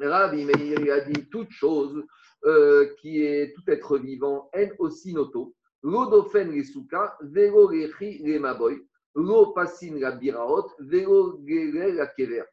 Rabbi 0.00 0.44
Meir 0.44 0.94
a 0.94 1.00
dit 1.00 1.28
toute 1.28 1.50
chose 1.50 2.04
euh, 2.44 2.94
qui 3.00 3.22
est 3.22 3.54
tout 3.54 3.62
être 3.68 3.98
vivant, 3.98 4.50
en 4.54 4.68
aussi 4.78 5.12
noto. 5.12 5.54
Lodofen 5.82 6.50
les 6.50 6.64
souka, 6.64 7.16
velo 7.20 7.70
les 7.70 8.38
maboy, 8.38 8.84
lo 9.14 9.52
pasin 9.52 9.98
la 9.98 10.12
biraot, 10.12 10.68
velo 10.80 11.40
la 11.46 12.06
kever. 12.08 12.44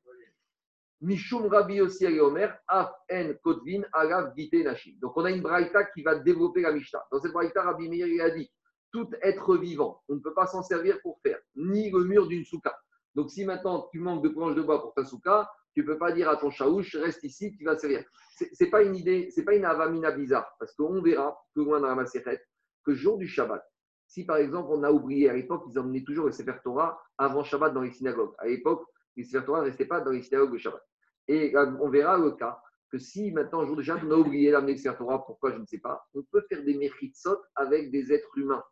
Mishum 1.01 1.47
Rabbi 1.47 1.81
aussi 1.81 2.07
Omer, 2.19 2.57
Af 2.67 2.91
en 3.11 3.33
Kotvin, 3.43 3.81
Alav 3.93 4.33
Gite 4.35 4.63
Nashi. 4.63 4.97
Donc 5.01 5.17
on 5.17 5.25
a 5.25 5.31
une 5.31 5.41
braïta 5.41 5.83
qui 5.85 6.01
va 6.01 6.15
développer 6.15 6.61
la 6.61 6.71
Mishnah. 6.71 7.03
Dans 7.11 7.19
cette 7.19 7.33
braïta, 7.33 7.63
Rabbi 7.63 7.89
Meir 7.89 8.23
a 8.23 8.29
dit 8.29 8.49
tout 8.91 9.09
être 9.21 9.57
vivant, 9.57 10.01
on 10.07 10.15
ne 10.15 10.19
peut 10.19 10.33
pas 10.33 10.47
s'en 10.47 10.63
servir 10.63 11.01
pour 11.01 11.19
faire 11.21 11.37
ni 11.55 11.91
le 11.91 12.05
mur 12.05 12.27
d'une 12.27 12.45
souka. 12.45 12.75
Donc 13.13 13.29
si 13.29 13.43
maintenant 13.43 13.87
tu 13.91 13.99
manques 13.99 14.23
de 14.23 14.29
planches 14.29 14.55
de 14.55 14.61
bois 14.61 14.81
pour 14.81 14.93
ta 14.93 15.03
souka, 15.03 15.49
tu 15.75 15.81
ne 15.81 15.87
peux 15.87 15.97
pas 15.97 16.13
dire 16.13 16.29
à 16.29 16.37
ton 16.37 16.49
chaouche, 16.49 16.95
reste 16.95 17.21
ici, 17.25 17.53
tu 17.57 17.65
vas 17.65 17.77
servir. 17.77 18.05
Ce 18.37 18.45
n'est 18.63 18.69
pas 18.69 18.81
une 18.81 18.95
idée, 18.95 19.29
c'est 19.29 19.43
pas 19.43 19.53
une 19.53 19.65
avamina 19.65 20.11
bizarre, 20.11 20.55
parce 20.57 20.73
qu'on 20.73 21.01
verra 21.01 21.37
plus 21.53 21.65
loin 21.65 21.81
dans 21.81 21.87
la 21.87 21.95
Maseret 21.95 22.41
que 22.85 22.93
jour 22.93 23.17
du 23.17 23.27
Shabbat, 23.27 23.61
si 24.07 24.23
par 24.25 24.37
exemple 24.37 24.69
on 24.71 24.83
a 24.83 24.91
oublié, 24.91 25.29
à 25.29 25.33
l'époque, 25.33 25.65
ils 25.69 25.77
emmenaient 25.77 26.03
toujours 26.03 26.27
le 26.27 26.31
Sefer 26.31 26.55
Torah 26.63 26.97
avant 27.17 27.43
Shabbat 27.43 27.73
dans 27.73 27.81
les 27.81 27.91
synagogues. 27.91 28.33
À 28.37 28.47
l'époque, 28.47 28.85
les 29.17 29.25
Sefer 29.25 29.45
Torah 29.45 29.59
ne 29.59 29.65
restaient 29.65 29.85
pas 29.85 29.99
dans 29.99 30.11
les 30.11 30.21
synagogues 30.21 30.53
de 30.53 30.57
Shabbat. 30.57 30.81
Et 31.27 31.55
euh, 31.57 31.73
on 31.81 31.89
verra 31.89 32.17
le 32.17 32.31
cas 32.31 32.57
que 32.89 32.97
si 32.97 33.33
maintenant, 33.33 33.65
jour 33.65 33.75
de 33.75 33.81
Shabbat, 33.81 34.03
on 34.05 34.11
a 34.11 34.15
oublié 34.15 34.51
d'amener 34.51 34.73
le 34.73 34.77
Sefer 34.77 34.95
Torah, 34.97 35.25
pourquoi 35.25 35.51
je 35.51 35.57
ne 35.57 35.65
sais 35.65 35.79
pas, 35.79 36.05
on 36.13 36.23
peut 36.23 36.45
faire 36.47 36.63
des 36.63 36.77
mechitsot 36.77 37.37
avec 37.55 37.91
des 37.91 38.13
êtres 38.13 38.37
humains. 38.37 38.63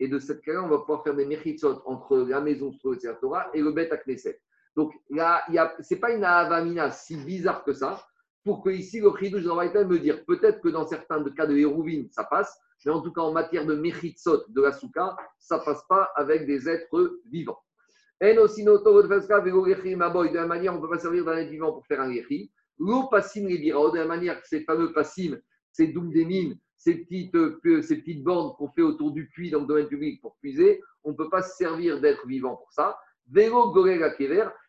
Et 0.00 0.08
de 0.08 0.18
cette 0.18 0.42
cas-là, 0.42 0.62
on 0.64 0.68
va 0.68 0.80
pouvoir 0.80 1.02
faire 1.02 1.14
des 1.14 1.24
mechitsot 1.24 1.80
entre 1.86 2.18
la 2.18 2.42
maison 2.42 2.76
le 2.84 2.98
Sefer 2.98 3.14
Torah 3.22 3.48
et 3.54 3.62
le 3.62 3.72
Bet 3.72 3.88
Knesset. 4.04 4.38
Donc 4.76 4.92
là, 5.10 5.44
ce 5.48 5.94
n'est 5.94 6.00
pas 6.00 6.12
une 6.12 6.24
avamina 6.24 6.90
si 6.90 7.16
bizarre 7.16 7.64
que 7.64 7.72
ça, 7.72 8.04
pour 8.44 8.62
que 8.62 8.70
ici, 8.70 9.00
le 9.00 9.10
Chidouj 9.18 9.44
va 9.44 9.84
me 9.84 9.98
dire 9.98 10.24
peut-être 10.24 10.60
que 10.60 10.68
dans 10.68 10.86
certains 10.86 11.22
cas 11.30 11.46
de 11.46 11.56
Hérouvine, 11.56 12.08
ça 12.10 12.24
passe, 12.24 12.58
mais 12.84 12.92
en 12.92 13.00
tout 13.00 13.12
cas, 13.12 13.20
en 13.20 13.32
matière 13.32 13.64
de 13.66 13.74
mechitsot 13.74 14.44
de 14.48 14.62
la 14.62 14.72
souka, 14.72 15.16
ça 15.38 15.58
ne 15.58 15.64
passe 15.64 15.82
pas 15.88 16.10
avec 16.16 16.46
des 16.46 16.68
êtres 16.68 17.20
vivants. 17.30 17.60
De 18.20 18.26
la 20.34 20.46
manière, 20.46 20.72
on 20.72 20.76
ne 20.76 20.80
peut 20.80 20.90
pas 20.90 20.98
servir 20.98 21.24
d'un 21.24 21.36
être 21.36 21.50
vivant 21.50 21.72
pour 21.72 21.86
faire 21.86 22.00
un 22.00 22.10
yechi. 22.10 22.52
L'eau 22.78 23.08
passim 23.08 23.46
les 23.46 23.58
de 23.58 23.96
la 23.96 24.06
manière 24.06 24.40
que 24.40 24.48
ces 24.48 24.64
fameux 24.64 24.92
passim, 24.92 25.38
ces 25.72 25.88
doum 25.88 26.10
des 26.12 26.24
mines, 26.24 26.58
ces 26.76 26.96
petites, 26.96 27.34
euh, 27.36 27.82
ces 27.82 27.98
petites 27.98 28.24
bornes 28.24 28.54
qu'on 28.56 28.70
fait 28.72 28.82
autour 28.82 29.12
du 29.12 29.28
puits 29.28 29.50
dans 29.50 29.60
le 29.60 29.66
domaine 29.66 29.86
public 29.86 30.20
pour 30.20 30.36
puiser, 30.38 30.80
on 31.04 31.12
ne 31.12 31.16
peut 31.16 31.30
pas 31.30 31.42
se 31.42 31.56
servir 31.56 32.00
d'être 32.00 32.26
vivant 32.26 32.56
pour 32.56 32.72
ça. 32.72 32.98
Vélo 33.28 33.72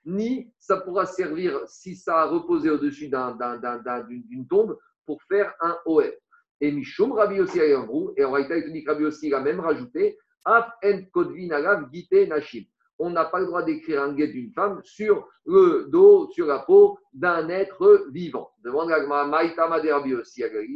ni 0.06 0.54
ça 0.60 0.78
pourra 0.78 1.06
servir 1.06 1.62
si 1.68 1.96
ça 1.96 2.22
a 2.22 2.26
reposé 2.26 2.70
au-dessus 2.70 3.10
d'une 3.10 4.48
tombe 4.48 4.78
pour 5.06 5.22
faire 5.24 5.54
un 5.60 5.78
OF. 5.86 6.14
Et 6.62 6.72
Mishum 6.72 7.12
Rabbi 7.12 7.42
aussi 7.42 7.60
un 7.60 7.88
et 8.16 8.24
en 8.24 8.32
réalité, 8.32 8.64
il 8.68 9.06
aussi 9.06 9.34
a 9.34 9.40
même 9.40 9.60
rajouté 9.60 10.18
Af 10.46 10.70
en 10.84 11.04
kodvin 11.12 11.52
alav 11.52 11.90
gite 11.92 12.28
nashim 12.28 12.66
on 13.00 13.10
n'a 13.10 13.26
pas 13.26 13.40
le 13.40 13.48
droit 13.48 13.64
d'écrire 13.64 14.02
un 14.02 14.14
guet 14.14 14.28
d'une 14.28 14.52
femme 14.54 14.82
sur 14.84 15.28
le 15.46 15.88
dos, 15.90 16.30
sur 16.32 16.46
la 16.46 16.60
peau 16.60 17.00
d'un 17.12 17.50
être 17.50 18.08
vivant. 18.12 18.52
Demande 18.64 18.92
à 18.92 19.26
Maïtama 19.26 19.80
de 19.80 19.90
Rabbi 19.90 20.14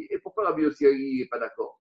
Et 0.09 0.17
pourquoi 0.19 0.45
Rabbi 0.45 0.65
Agali 0.65 1.19
n'est 1.19 1.27
pas 1.27 1.39
d'accord 1.39 1.79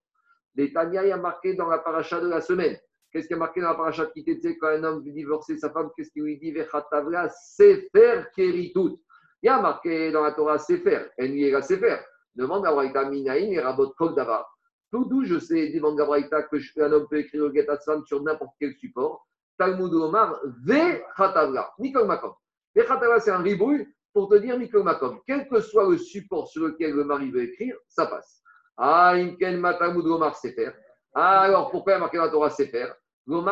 L'Etania 0.54 1.14
a 1.14 1.16
marqué 1.18 1.54
dans 1.54 1.68
la 1.68 1.78
paracha 1.78 2.20
de 2.20 2.28
la 2.28 2.40
semaine. 2.40 2.78
Qu'est-ce 3.16 3.28
qui 3.28 3.32
a 3.32 3.38
marqué 3.38 3.62
dans 3.62 3.70
la 3.70 3.74
paracha 3.76 4.04
qui 4.14 4.20
était 4.26 4.58
quand 4.58 4.66
un 4.66 4.84
homme 4.84 5.02
veut 5.02 5.10
divorcer 5.10 5.56
sa 5.56 5.70
femme 5.70 5.88
Qu'est-ce 5.96 6.10
qu'il 6.10 6.24
lui 6.24 6.36
dit? 6.36 6.52
Vechatavla 6.52 7.30
Sefer 7.30 8.24
Keritut. 8.36 9.00
Il 9.42 9.46
y 9.46 9.48
a 9.48 9.58
marqué 9.58 10.12
dans 10.12 10.22
la 10.22 10.32
Torah 10.32 10.58
Sefer. 10.58 11.06
La 11.16 11.62
Sefer. 11.62 11.96
Demande 12.34 12.66
à 12.66 12.72
Braïta 12.72 13.08
Minaïn 13.08 13.52
et 13.52 13.58
Rabot 13.58 13.88
Kol 13.96 14.14
Davar. 14.14 14.46
D'où 14.92 15.24
je 15.24 15.38
sais, 15.38 15.70
demande 15.70 15.98
à 15.98 16.04
Braïta, 16.04 16.42
qu'un 16.42 16.92
homme 16.92 17.06
peut 17.08 17.20
écrire 17.20 17.46
le 17.46 17.76
femme 17.86 18.04
sur 18.04 18.22
n'importe 18.22 18.52
quel 18.60 18.74
support 18.74 19.26
Talmud 19.56 19.94
Omar, 19.94 20.38
Ve 20.66 21.00
Khatavla, 21.16 21.72
Mikol 21.78 22.06
Makom. 22.06 22.34
Ve 22.74 22.84
Khatavla, 22.84 23.18
c'est 23.20 23.30
un 23.30 23.38
ribouille 23.38 23.88
pour 24.12 24.28
te 24.28 24.34
dire 24.34 24.58
Mikol 24.58 24.82
Makom. 24.82 25.20
Quel 25.26 25.48
que 25.48 25.60
soit 25.60 25.88
le 25.88 25.96
support 25.96 26.48
sur 26.48 26.66
lequel 26.66 26.92
le 26.92 27.04
mari 27.04 27.30
veut 27.30 27.44
écrire, 27.44 27.78
ça 27.88 28.04
passe. 28.08 28.42
Ah, 28.76 29.12
Imken 29.14 29.58
Matamud 29.58 30.06
Omar 30.06 30.36
Sefer. 30.36 30.72
Ah, 31.14 31.40
alors 31.40 31.70
pourquoi 31.70 31.94
il 31.94 31.94
y 31.94 31.96
a 31.96 32.00
marqué 32.00 32.18
dans 32.18 32.24
la 32.24 32.30
Torah 32.30 32.50
Sefer? 32.50 32.88
Donc, 33.28 33.48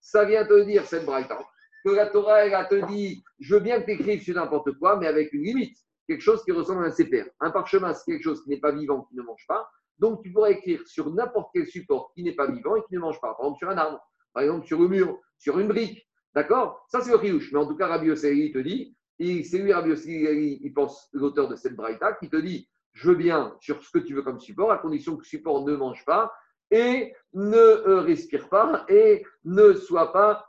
ça 0.00 0.24
vient 0.24 0.44
te 0.44 0.64
dire, 0.64 0.84
cette 0.84 1.06
braïta, 1.06 1.38
que 1.84 1.90
la 1.90 2.06
Torah, 2.06 2.46
elle 2.46 2.54
a 2.54 2.64
te 2.64 2.86
dit, 2.86 3.22
je 3.38 3.54
veux 3.54 3.60
bien 3.60 3.80
que 3.80 3.86
tu 3.86 3.92
écrives 3.92 4.22
sur 4.22 4.34
n'importe 4.34 4.72
quoi, 4.78 4.96
mais 4.96 5.06
avec 5.06 5.32
une 5.32 5.42
limite 5.42 5.76
quelque 6.06 6.20
chose 6.20 6.42
qui 6.44 6.52
ressemble 6.52 6.84
à 6.84 6.88
un 6.88 6.90
CPR. 6.90 7.28
Un 7.40 7.50
parchemin, 7.50 7.94
c'est 7.94 8.10
quelque 8.10 8.24
chose 8.24 8.42
qui 8.42 8.50
n'est 8.50 8.60
pas 8.60 8.72
vivant, 8.72 9.02
qui 9.02 9.16
ne 9.16 9.22
mange 9.22 9.44
pas. 9.46 9.68
Donc, 9.98 10.22
tu 10.22 10.32
pourrais 10.32 10.52
écrire 10.52 10.80
sur 10.86 11.12
n'importe 11.12 11.50
quel 11.54 11.66
support 11.66 12.12
qui 12.14 12.22
n'est 12.22 12.34
pas 12.34 12.50
vivant 12.50 12.76
et 12.76 12.82
qui 12.88 12.94
ne 12.94 13.00
mange 13.00 13.20
pas. 13.20 13.34
Par 13.34 13.46
exemple, 13.46 13.58
sur 13.58 13.70
un 13.70 13.78
arbre, 13.78 14.00
par 14.32 14.42
exemple, 14.42 14.66
sur 14.66 14.80
le 14.80 14.88
mur, 14.88 15.18
sur 15.38 15.58
une 15.58 15.68
brique. 15.68 16.08
D'accord? 16.34 16.84
Ça, 16.88 17.00
c'est 17.00 17.10
le 17.10 17.16
riouche. 17.16 17.52
Mais 17.52 17.60
en 17.60 17.66
tout 17.66 17.76
cas, 17.76 17.86
Rabbi 17.86 18.08
Yossi 18.08 18.52
te 18.52 18.58
dit, 18.58 18.96
c'est 19.18 19.58
lui, 19.58 19.72
Rabbi 19.72 19.90
Yossi, 19.90 20.58
il 20.62 20.74
pense, 20.74 21.08
l'auteur 21.12 21.48
de 21.48 21.56
cette 21.56 21.76
braïta, 21.76 22.14
qui 22.14 22.28
te 22.28 22.36
dit 22.36 22.68
je 22.94 23.10
veux 23.10 23.16
bien 23.16 23.56
sur 23.60 23.82
ce 23.82 23.90
que 23.90 23.98
tu 23.98 24.14
veux 24.14 24.22
comme 24.22 24.40
support, 24.40 24.70
à 24.70 24.78
condition 24.78 25.16
que 25.16 25.22
le 25.22 25.26
support 25.26 25.64
ne 25.66 25.74
mange 25.74 26.04
pas 26.04 26.32
et 26.70 27.12
ne 27.34 27.56
euh, 27.56 28.00
respire 28.00 28.48
pas 28.48 28.86
et 28.88 29.24
ne 29.44 29.74
soit 29.74 30.12
pas 30.12 30.46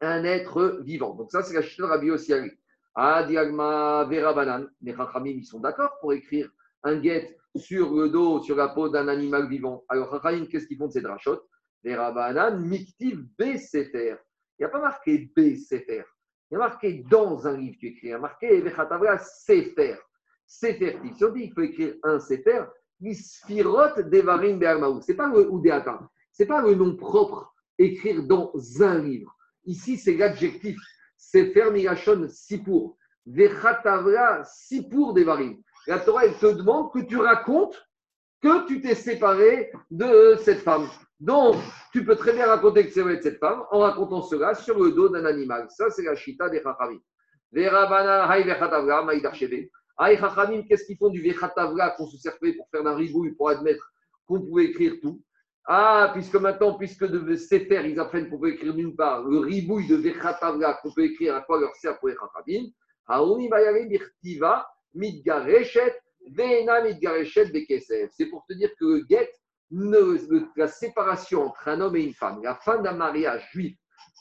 un 0.00 0.24
être 0.24 0.80
vivant. 0.82 1.14
Donc 1.14 1.30
ça, 1.30 1.42
c'est 1.42 1.54
la 1.54 1.62
chute 1.62 1.78
de 1.78 1.84
Rabbi 1.84 2.10
Osiari. 2.10 2.50
Ah, 2.94 3.24
diagma 3.24 4.04
vera 4.04 4.34
banan. 4.34 4.66
Les 4.82 4.94
Chachamim, 4.94 5.30
ils 5.30 5.46
sont 5.46 5.60
d'accord 5.60 5.98
pour 6.00 6.12
écrire 6.12 6.50
un 6.82 6.96
guet 6.96 7.36
sur 7.56 7.92
le 7.94 8.08
dos, 8.08 8.42
sur 8.42 8.56
la 8.56 8.68
peau 8.68 8.88
d'un 8.88 9.08
animal 9.08 9.48
vivant. 9.48 9.84
Alors, 9.88 10.10
Chachamim, 10.10 10.46
qu'est-ce 10.46 10.66
qu'ils 10.66 10.76
font 10.76 10.88
de 10.88 10.92
ces 10.92 11.00
drachotes? 11.00 11.48
Vera 11.82 12.12
banan, 12.12 12.60
miktiv 12.60 13.24
B 13.38 13.56
sefer. 13.56 14.16
Il 14.58 14.62
n'y 14.62 14.66
a 14.66 14.68
pas 14.68 14.80
marqué 14.80 15.30
B 15.36 15.56
sefer. 15.56 16.04
Il 16.54 16.58
y 16.58 16.60
a 16.62 16.68
marqué 16.68 17.04
dans 17.10 17.48
un 17.48 17.56
livre, 17.56 17.76
tu 17.80 17.88
écris. 17.88 18.06
Il 18.06 18.10
y 18.10 18.12
a 18.12 18.18
marqué 18.20 18.60
Vechatavra 18.60 19.18
sefer. 19.18 19.96
Sefer. 20.46 21.00
Dit 21.02 21.12
qu'il 21.16 21.52
faut 21.52 21.62
écrire 21.62 21.94
un 22.04 22.20
sefer, 22.20 22.62
Misfirot 23.00 24.00
Devarim 24.02 24.60
Be'armaou. 24.60 25.02
Ce 25.02 25.10
n'est 25.10 25.16
pas 25.16 25.26
le 25.26 25.50
Oudéata. 25.50 26.08
Ce 26.30 26.44
n'est 26.44 26.46
pas 26.46 26.62
le 26.62 26.76
nom 26.76 26.94
propre, 26.94 27.52
écrire 27.76 28.22
dans 28.22 28.52
un 28.80 29.00
livre. 29.00 29.34
Ici, 29.64 29.96
c'est 29.96 30.16
l'adjectif. 30.16 30.78
Sefer 31.16 31.72
Migashon 31.72 32.28
Sipur. 32.28 32.96
Vechatavra 33.26 34.44
Sipur 34.44 35.12
Devarim. 35.12 35.60
La 35.88 35.98
Torah, 35.98 36.24
elle 36.24 36.38
te 36.38 36.46
demande 36.46 36.92
que 36.92 37.00
tu 37.00 37.16
racontes 37.16 37.84
que 38.42 38.66
tu 38.66 38.80
t'es 38.80 38.94
séparé 38.94 39.72
de 39.90 40.36
cette 40.42 40.60
femme. 40.60 40.88
Donc, 41.20 41.56
tu 41.92 42.04
peux 42.04 42.16
très 42.16 42.32
bien 42.32 42.46
raconter 42.46 42.84
que 42.84 42.92
c'est 42.92 43.02
vrai 43.02 43.16
de 43.16 43.22
cette 43.22 43.38
femme 43.38 43.62
en 43.70 43.78
racontant 43.78 44.20
cela 44.20 44.54
sur 44.54 44.78
le 44.82 44.90
dos 44.92 45.08
d'un 45.08 45.24
animal. 45.24 45.66
Ça, 45.70 45.88
c'est 45.90 46.02
la 46.02 46.14
chita 46.14 46.50
des 46.50 46.60
Chachamim. 46.60 46.98
Vechatavra. 47.52 49.06
Aïe 49.96 50.18
Chachamim, 50.18 50.62
qu'est-ce 50.68 50.84
qu'ils 50.84 50.98
font 50.98 51.08
du 51.08 51.22
Vechatavla 51.22 51.90
qu'on 51.90 52.06
se 52.06 52.18
servait 52.18 52.52
pour 52.52 52.68
faire 52.68 52.82
d'un 52.82 52.96
ribouille, 52.96 53.32
pour 53.32 53.48
admettre 53.48 53.92
qu'on 54.26 54.40
pouvait 54.40 54.64
écrire 54.64 54.94
tout? 55.00 55.22
Ah, 55.66 56.10
puisque 56.12 56.34
maintenant, 56.34 56.74
puisque 56.74 57.06
de 57.06 57.36
Sefer, 57.36 57.88
ils 57.88 57.98
apprennent 57.98 58.28
qu'on 58.28 58.38
peut 58.38 58.50
écrire 58.50 58.74
d'une 58.74 58.94
part 58.94 59.22
le 59.22 59.38
ribouille 59.38 59.86
de 59.86 59.94
Vechatavla 59.94 60.74
qu'on 60.82 60.92
peut 60.92 61.04
écrire 61.04 61.36
à 61.36 61.40
quoi 61.40 61.58
leur 61.60 61.74
sert 61.76 61.98
pour 62.00 62.08
les 62.08 62.16
Chachamim. 62.16 62.68
Haouni 63.06 63.48
Bayare 63.48 63.88
Birtiva, 63.88 64.66
Midgareshet. 64.94 66.00
C'est 66.26 66.66
pour 68.30 68.44
te 68.48 68.54
dire 68.54 68.70
que 68.78 69.02
le 69.70 70.48
la 70.56 70.68
séparation 70.68 71.46
entre 71.46 71.68
un 71.68 71.80
homme 71.80 71.96
et 71.96 72.02
une 72.02 72.14
femme, 72.14 72.40
la 72.42 72.54
fin 72.54 72.80
d'un 72.80 72.92
mariage 72.92 73.48
juif 73.52 73.76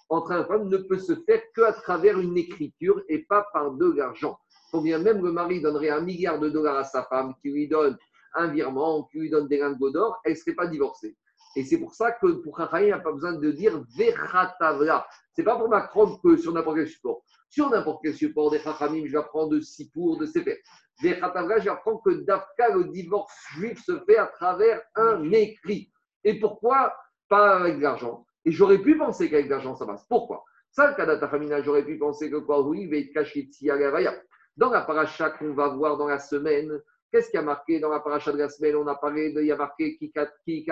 entre 0.10 0.32
un 0.32 0.46
femme 0.46 0.68
ne 0.68 0.78
peut 0.78 1.00
se 1.00 1.16
faire 1.26 1.42
qu'à 1.56 1.74
travers 1.74 2.20
une 2.20 2.38
écriture 2.38 3.02
et 3.10 3.26
pas 3.26 3.48
par 3.54 3.72
de 3.72 3.92
l'argent 3.92 4.38
combien 4.74 4.98
même 4.98 5.24
le 5.24 5.32
mari 5.32 5.62
donnerait 5.62 5.92
un 5.92 6.02
milliard 6.02 6.40
de 6.40 6.50
dollars 6.50 6.78
à 6.78 6.84
sa 6.84 7.04
femme, 7.04 7.36
qui 7.42 7.52
lui 7.52 7.68
donne 7.68 7.96
un 8.34 8.48
virement, 8.48 9.04
qui 9.04 9.20
lui 9.20 9.30
donne 9.30 9.48
des 9.48 9.60
lingots 9.60 9.92
d'or, 9.92 10.20
elle 10.26 10.32
ne 10.32 10.38
serait 10.38 10.56
pas 10.56 10.66
divorcée. 10.66 11.16
Et 11.56 11.64
c'est 11.64 11.78
pour 11.78 11.94
ça 11.94 12.12
que 12.12 12.28
pour 12.28 12.58
Chachamim, 12.58 12.84
il 12.84 12.88
n'y 12.88 12.92
a 12.92 13.00
pas 13.00 13.12
besoin 13.12 13.34
de 13.34 13.52
dire 13.52 13.84
Vechatavla. 13.96 15.08
Ce 15.36 15.42
n'est 15.42 15.46
pas 15.46 15.56
pour 15.58 15.70
m'apprendre 15.70 16.20
que 16.22 16.36
sur 16.38 16.54
n'importe 16.54 16.78
quel 16.78 16.88
support. 16.88 17.24
Sur 17.50 17.70
n'importe 17.70 18.02
quel 18.04 18.16
support 18.16 18.52
des 18.52 18.60
Chachamim, 18.60 19.06
je 19.06 19.12
vais 19.12 19.18
apprendre 19.18 19.52
de 19.52 19.60
Sipour, 19.60 20.18
de 20.18 20.26
Sefer. 20.26 20.60
Vechatavla, 21.02 21.60
j'apprends 21.60 21.98
que 21.98 22.12
d'Afka, 22.24 22.76
le 22.76 22.86
divorce 22.86 23.34
juif 23.56 23.84
se 23.84 24.00
fait 24.06 24.18
à 24.18 24.28
travers 24.28 24.82
un 24.96 25.32
écrit. 25.32 25.92
Et 26.24 26.40
pourquoi 26.40 26.96
Pas 27.30 27.58
avec 27.58 27.78
de 27.78 27.84
l'argent? 27.84 28.26
Et 28.46 28.52
j'aurais 28.52 28.80
pu 28.80 28.98
penser 28.98 29.30
qu'avec 29.30 29.46
de 29.46 29.52
l'argent, 29.52 29.76
ça 29.76 29.86
passe. 29.86 30.06
Pourquoi? 30.08 30.44
Ça, 30.72 30.90
le 30.90 30.96
cas 30.96 31.06
d'Atafamina, 31.06 31.62
j'aurais 31.62 31.86
pu 31.86 31.98
penser 31.98 32.32
que 32.32 32.38
quoi? 32.38 32.62
Oui, 32.62 32.82
il 32.82 32.90
va 32.90 33.14
caché 33.14 33.44
de 33.44 34.34
dans 34.58 34.70
la 34.70 34.82
paracha 34.82 35.32
qu'on 35.32 35.54
va 35.54 35.70
voir 35.70 35.98
dans 35.98 36.08
la 36.08 36.20
semaine, 36.20 36.80
qu'est-ce 37.14 37.30
qui 37.30 37.38
a 37.38 37.44
marqué 37.44 37.80
dans 37.80 37.90
la 37.90 38.00
paracha 38.00 38.32
de 38.32 38.40
la 38.40 38.50
semaine 38.50 38.76
On 38.76 38.88
a 38.88 38.96
parlé 38.96 39.32
de, 39.32 39.42
il 39.42 39.48
y 39.48 39.52
a 39.52 39.56
marqué 39.56 39.98
Il 40.02 40.64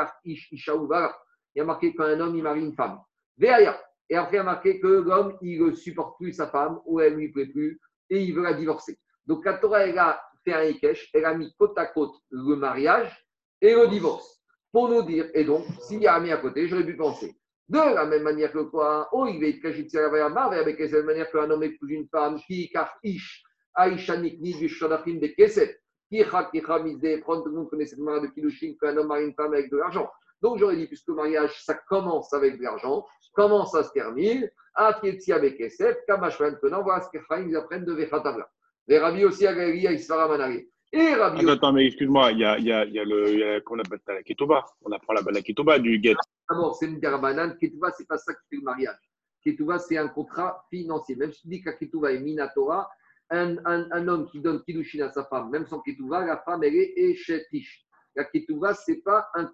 y 1.55 1.59
a 1.59 1.63
marqué 1.63 1.93
qu'un 1.93 2.19
homme, 2.19 2.35
il 2.35 2.41
marie 2.41 2.61
une 2.61 2.73
femme. 2.73 2.99
Veaya. 3.37 3.79
Et 4.09 4.15
après, 4.15 4.37
il 4.37 4.37
y 4.37 4.39
a 4.39 4.43
marqué 4.43 4.79
que 4.79 4.87
l'homme, 4.87 5.37
il 5.41 5.63
ne 5.63 5.73
supporte 5.73 6.17
plus 6.17 6.33
sa 6.33 6.47
femme 6.47 6.79
ou 6.85 6.99
elle 6.99 7.13
ne 7.13 7.19
lui 7.19 7.31
plaît 7.31 7.45
plus 7.45 7.79
et 8.09 8.23
il 8.23 8.33
veut 8.33 8.41
la 8.41 8.53
divorcer. 8.53 8.97
Donc, 9.25 9.45
la 9.45 9.59
elle 9.85 9.99
a 9.99 10.21
fait 10.43 10.53
un 10.53 10.63
Ekech, 10.63 11.09
elle 11.13 11.25
a 11.25 11.35
mis 11.35 11.53
côte 11.57 11.77
à 11.77 11.85
côte 11.85 12.15
le 12.31 12.55
mariage 12.55 13.25
et 13.61 13.75
le 13.75 13.87
divorce. 13.87 14.41
Pour 14.71 14.89
nous 14.89 15.03
dire, 15.03 15.29
et 15.33 15.43
donc, 15.43 15.65
s'il 15.81 16.01
y 16.01 16.07
a 16.07 16.19
mis 16.19 16.31
à 16.31 16.37
côté, 16.37 16.67
j'aurais 16.67 16.85
pu 16.85 16.97
penser. 16.97 17.37
De 17.69 17.77
la 17.77 18.05
même 18.05 18.23
manière 18.23 18.51
que 18.51 18.63
quoi? 18.63 19.07
Oh, 19.13 19.27
il 19.27 19.39
va 19.39 19.47
être 19.47 19.61
caché 19.61 19.83
de 19.83 19.97
avec 19.97 20.79
la 20.79 20.87
même 20.87 21.05
manière 21.05 21.31
qu'un 21.31 21.49
homme 21.49 21.63
épouse 21.63 21.91
une 21.91 22.07
femme, 22.09 22.37
qui 22.47 22.69
ish, 23.03 23.43
Aïcha 23.73 24.17
Nikni 24.17 24.55
du 24.55 24.67
Shadachim 24.67 25.19
de 25.19 25.27
Keset. 25.27 25.80
Mizde, 26.11 27.23
tout 27.23 27.43
le 27.45 27.51
monde 27.51 27.69
connaît 27.69 27.85
cette 27.85 27.99
manière 27.99 28.21
de 28.21 28.27
Kilushin 28.27 28.73
qu'un 28.79 28.95
homme 28.97 29.07
marie 29.07 29.25
une 29.25 29.33
femme 29.33 29.53
avec 29.53 29.71
de 29.71 29.77
l'argent. 29.77 30.09
Donc 30.41 30.57
j'aurais 30.57 30.75
dit, 30.75 30.87
puisque 30.87 31.07
le 31.07 31.15
mariage, 31.15 31.63
ça 31.63 31.75
commence 31.75 32.33
avec 32.33 32.57
de 32.57 32.63
l'argent, 32.63 33.05
comment 33.33 33.65
ça 33.65 33.83
se 33.83 33.91
termine 33.91 34.49
A 34.75 34.93
Kietzi 34.93 35.31
avec 35.31 35.57
Keset, 35.57 35.99
Kamash 36.07 36.39
maintenant, 36.39 36.83
voilà 36.83 37.01
ce 37.01 37.09
que 37.09 37.23
ils 37.47 37.55
apprennent 37.55 37.85
de 37.85 37.93
Vechatavla. 37.93 38.49
Les 38.87 38.99
rabbis 38.99 39.25
aussi 39.25 39.45
à 39.47 39.53
Gaïa, 39.53 39.91
Isfara 39.91 40.27
Manari. 40.27 40.67
Et 40.93 41.13
Rabbi. 41.13 41.39
Attends, 41.39 41.51
attends, 41.51 41.73
mais 41.73 41.85
excuse-moi, 41.85 42.31
il 42.33 42.39
y 42.39 42.43
a, 42.43 42.57
il 42.57 42.65
y 42.65 42.73
a, 42.73 42.83
il 42.83 42.93
y 42.93 42.99
a 42.99 43.05
le. 43.05 43.61
Qu'on 43.61 43.79
appelle 43.79 43.99
la 44.07 44.23
Ketouba. 44.23 44.65
On 44.81 44.91
apprend 44.91 45.13
la, 45.13 45.21
la 45.31 45.41
Ketouba 45.41 45.79
du 45.79 45.99
guet. 45.99 46.15
D'abord, 46.49 46.75
c'est 46.75 46.87
une 46.87 46.99
Garbanan. 46.99 47.55
Ketouba, 47.57 47.91
c'est 47.91 48.07
pas 48.07 48.17
ça 48.17 48.33
qui 48.33 48.41
fait 48.49 48.55
le 48.57 48.63
mariage. 48.63 48.97
Ketouba, 49.41 49.79
c'est 49.79 49.97
un 49.97 50.09
contrat 50.09 50.65
financier. 50.69 51.15
Même 51.15 51.31
si 51.31 51.43
tu 51.43 51.47
dis 51.47 51.61
que 51.61 51.69
Ketouba 51.69 52.11
est 52.11 52.19
Minatora, 52.19 52.89
un, 53.31 53.57
un, 53.65 53.91
un, 53.91 54.07
homme 54.07 54.29
qui 54.29 54.39
donne 54.39 54.61
Kiddushin 54.63 55.05
à 55.05 55.11
sa 55.11 55.23
femme, 55.25 55.49
même 55.49 55.65
sans 55.65 55.79
Ketouva, 55.79 56.25
la 56.25 56.37
femme, 56.37 56.63
elle 56.63 56.75
est 56.75 56.93
échetiche. 56.97 57.85
La 58.15 58.25
Ketouva, 58.25 58.73
ce 58.73 58.91
n'est 58.91 58.97
pas, 58.97 59.29
un, 59.33 59.49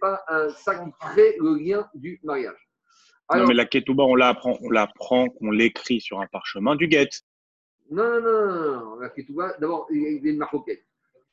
pas 0.00 0.24
un, 0.28 0.48
ça 0.48 0.74
qui 0.76 0.90
crée 0.98 1.36
le 1.38 1.54
lien 1.54 1.88
du 1.94 2.18
mariage. 2.24 2.68
Alors, 3.28 3.44
non, 3.44 3.48
mais 3.48 3.54
la 3.54 3.66
Ketouba, 3.66 4.04
on 4.04 4.14
l'apprend, 4.14 4.58
on 4.62 4.70
l'apprend 4.70 5.28
qu'on 5.28 5.50
l'écrit 5.50 6.00
sur 6.00 6.20
un 6.20 6.26
parchemin 6.26 6.76
du 6.76 6.88
guet. 6.88 7.10
Non, 7.90 8.20
non, 8.20 8.46
non, 8.46 8.80
non, 8.80 8.94
la 8.96 9.10
Ketouba, 9.10 9.54
d'abord, 9.60 9.86
il 9.90 10.26
a 10.26 10.30
une 10.30 10.38
maroquette. 10.38 10.84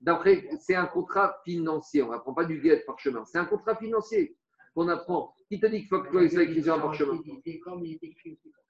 D'après, 0.02 0.48
c'est 0.60 0.76
un 0.76 0.86
contrat 0.86 1.42
financier. 1.44 2.04
On 2.04 2.12
n'apprend 2.12 2.34
pas 2.34 2.46
du 2.46 2.60
guet 2.60 2.84
parchemin. 2.86 3.24
C'est 3.26 3.40
un 3.40 3.46
contrat 3.46 3.76
financier 3.76 4.36
qu'on 4.76 4.90
apprend. 4.90 5.34
Qui 5.50 5.60
te 5.60 5.66
dit 5.68 5.80
qu'il 5.80 5.88
faut 5.88 6.02
que 6.02 6.28
tu 6.28 6.42
écrit 6.42 6.64
sur 6.64 6.76
un 6.76 6.80
parchemin 6.80 7.20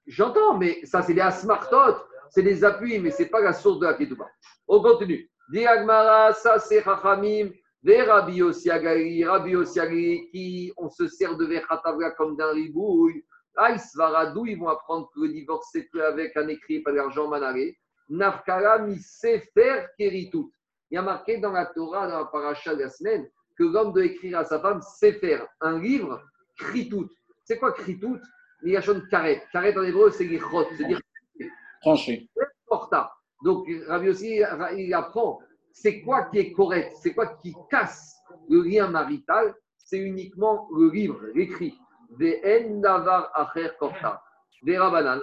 J'entends, 0.06 0.56
mais 0.56 0.84
ça, 0.84 1.02
c'est 1.02 1.14
des 1.14 1.20
asmartot 1.20 1.96
c'est 2.30 2.42
des 2.42 2.64
appuis, 2.64 2.98
mais 2.98 3.10
ce 3.10 3.22
n'est 3.22 3.28
pas 3.28 3.40
la 3.40 3.52
source 3.52 3.78
de 3.80 3.86
la 3.86 3.94
Ketouba. 3.94 4.28
On 4.66 4.82
continue. 4.82 5.30
Diagmara, 5.50 6.32
ça 6.34 6.58
c'est 6.58 6.80
Rachamim, 6.80 7.50
des 7.82 8.02
Rabbi 8.02 8.42
Osiagari, 8.42 9.24
Rabbi 9.24 9.56
Osiagari, 9.56 10.28
qui 10.30 10.72
on 10.76 10.90
se 10.90 11.08
sert 11.08 11.36
de 11.36 11.46
Vechatavra 11.46 12.10
comme 12.12 12.36
d'un 12.36 12.52
ribouille. 12.52 13.24
Aïsvaradou, 13.56 14.46
ils 14.46 14.58
vont 14.58 14.68
apprendre 14.68 15.10
que 15.14 15.20
le 15.20 15.28
divorce 15.30 15.68
c'est 15.72 15.88
avec 16.00 16.36
un 16.36 16.48
écrit, 16.48 16.80
pas 16.80 16.92
d'argent 16.92 17.28
manaré. 17.28 17.78
Nafkara 18.08 18.80
mi 18.80 18.98
sefer 18.98 19.86
keritut. 19.98 20.52
Il 20.90 20.94
y 20.94 20.98
a 20.98 21.02
marqué 21.02 21.38
dans 21.38 21.52
la 21.52 21.66
Torah, 21.66 22.08
dans 22.08 22.18
la 22.18 22.24
paracha 22.26 22.74
de 22.74 22.82
la 22.82 22.88
semaine, 22.88 23.28
que 23.56 23.64
l'homme 23.64 23.92
doit 23.92 24.04
écrire 24.04 24.38
à 24.38 24.44
sa 24.44 24.60
femme 24.60 24.80
sefer, 24.82 25.40
un 25.60 25.78
livre, 25.80 26.22
kritut. 26.58 27.08
C'est 27.44 27.58
quoi 27.58 27.72
kritut? 27.72 28.20
Il 28.62 28.72
y 28.72 28.76
a 28.76 28.80
de 28.80 29.08
karet. 29.10 29.42
Karet 29.52 29.78
en 29.78 29.82
hébreu, 29.82 30.10
c'est 30.10 30.24
lichot, 30.24 30.66
c'est-à-dire 30.76 31.00
tranché. 31.80 32.28
Donc, 33.44 33.68
Rabbi 33.86 34.08
aussi, 34.08 34.42
il 34.76 34.94
apprend, 34.94 35.40
c'est 35.72 36.00
quoi 36.02 36.24
qui 36.24 36.38
est 36.38 36.52
correct, 36.52 36.92
c'est 37.00 37.14
quoi 37.14 37.38
qui 37.40 37.54
casse 37.70 38.16
le 38.48 38.62
lien 38.62 38.88
marital, 38.88 39.54
c'est 39.76 39.98
uniquement 39.98 40.68
le 40.76 40.90
livre, 40.90 41.20
l'écrit. 41.34 41.74
Des 42.18 42.40
Davar 42.82 43.30
Acher 43.34 43.70
Korta. 43.78 44.22
Des 44.62 44.76
Rabanan. 44.76 45.20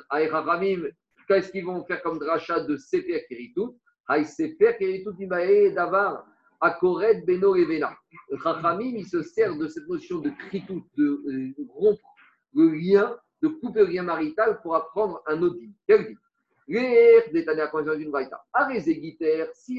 Qu'est-ce 1.27 1.51
qu'ils 1.51 1.65
vont 1.65 1.83
faire 1.85 2.01
comme 2.03 2.19
drachat 2.19 2.61
de 2.61 2.77
Sefer 2.77 3.25
Keritut 3.27 3.75
Aïe 4.07 4.25
Sefer 4.25 4.77
Keritut 4.77 5.15
Ibae 5.19 5.73
Davar 5.73 6.25
Akoret 6.61 7.21
Beno 7.25 7.55
Evena. 7.55 7.95
Rachamim, 8.31 8.97
il 8.97 9.05
se 9.05 9.21
sert 9.21 9.55
de 9.55 9.67
cette 9.67 9.87
notion 9.87 10.19
de 10.19 10.29
Kritut, 10.29 10.83
de 10.97 11.03
euh, 11.03 11.53
rompre 11.69 12.15
le 12.53 12.69
lien, 12.69 13.17
de 13.41 13.47
couper 13.47 13.81
le 13.81 13.87
lien 13.87 14.03
marital 14.03 14.59
pour 14.61 14.75
apprendre 14.75 15.21
un 15.27 15.41
autre 15.41 15.57
dit. 15.59 15.73
Quel 15.87 16.07
dit? 16.07 16.17
Si 16.67 16.73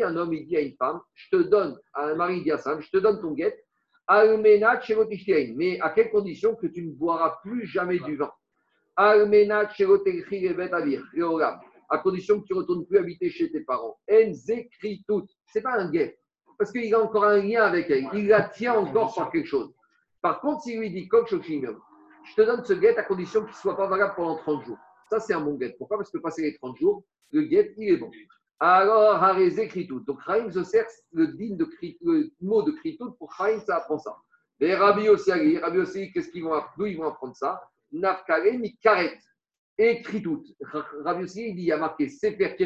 un 0.04 0.16
homme 0.16 0.32
il 0.32 0.46
dit 0.46 0.56
à 0.56 0.60
une 0.60 0.76
femme, 0.76 1.00
je 1.14 1.30
te 1.30 1.42
donne, 1.42 1.76
à 1.92 2.06
un 2.06 2.14
mari 2.14 2.44
dit 2.44 2.52
à 2.52 2.58
femme, 2.58 2.80
je 2.80 2.88
te 2.90 2.98
donne 2.98 3.20
ton 3.20 3.32
guet, 3.32 3.60
mais 4.08 4.60
à 5.80 5.90
quelle 5.90 6.10
condition 6.10 6.54
que 6.54 6.68
tu 6.68 6.86
ne 6.86 6.92
boiras 6.92 7.38
plus 7.42 7.66
jamais 7.66 7.98
du 7.98 8.14
vin? 8.16 8.30
À 8.96 9.16
condition 11.98 12.40
que 12.40 12.46
tu 12.46 12.52
ne 12.52 12.58
retournes 12.58 12.86
plus 12.86 12.98
habiter 12.98 13.30
chez 13.30 13.50
tes 13.50 13.62
parents. 13.62 13.98
Ce 14.08 14.52
n'est 14.52 14.68
pas 15.60 15.72
un 15.72 15.90
guet, 15.90 16.16
parce 16.58 16.72
qu'il 16.72 16.92
a 16.94 17.00
encore 17.00 17.24
un 17.24 17.38
lien 17.38 17.62
avec 17.62 17.90
elle. 17.90 18.08
Il 18.14 18.28
la 18.28 18.42
tient 18.42 18.74
encore 18.74 19.14
par 19.14 19.30
quelque 19.30 19.46
chose. 19.46 19.72
Par 20.22 20.40
contre, 20.40 20.62
s'il 20.62 20.78
lui 20.78 20.90
dit, 20.90 21.08
je 21.12 22.34
te 22.34 22.42
donne 22.42 22.64
ce 22.64 22.72
guet 22.72 22.96
à 22.96 23.02
condition 23.02 23.40
qu'il 23.40 23.50
ne 23.50 23.54
soit 23.54 23.76
pas 23.76 23.86
valable 23.86 24.14
pendant 24.16 24.36
30 24.36 24.64
jours. 24.64 24.78
Ça, 25.08 25.20
c'est 25.20 25.34
un 25.34 25.40
bon 25.40 25.54
guet. 25.54 25.74
Pourquoi? 25.78 25.98
Parce 25.98 26.10
que 26.10 26.18
passer 26.18 26.42
les 26.42 26.56
30 26.56 26.76
jours, 26.78 27.04
le 27.30 27.42
guet, 27.42 27.74
il 27.76 27.90
est 27.90 27.96
bon. 27.96 28.10
Alors, 28.58 29.22
Harézé 29.22 29.68
Kritout. 29.68 30.00
Donc, 30.00 30.20
Chaim 30.26 30.50
se 30.50 30.64
sert 30.64 30.86
le, 31.12 31.28
de, 31.28 31.68
le 32.02 32.30
mot 32.40 32.62
de 32.62 32.72
Kritout 32.72 33.12
pour 33.12 33.32
Chaim, 33.34 33.60
ça 33.60 33.76
apprend 33.76 33.98
ça. 33.98 34.16
Les 34.58 34.74
Rabbi 34.74 35.08
aussi, 35.08 35.30
Rabbi 35.58 35.78
aussi, 35.78 36.10
qu'est-ce 36.12 36.30
qu'ils 36.30 36.44
vont 36.44 36.60
D'où 36.78 36.86
ils 36.86 36.96
vont 36.96 37.04
apprendre 37.04 37.36
ça? 37.36 37.62
Nafkare 37.92 38.58
mi 38.58 38.76
karet 38.78 39.18
et 39.78 40.00
kritout. 40.02 40.42
Rabbi 41.04 41.24
aussi, 41.24 41.50
il 41.50 41.54
dit 41.54 41.62
il 41.62 41.66
y 41.66 41.72
a 41.72 41.76
marqué 41.76 42.08
sefer 42.08 42.56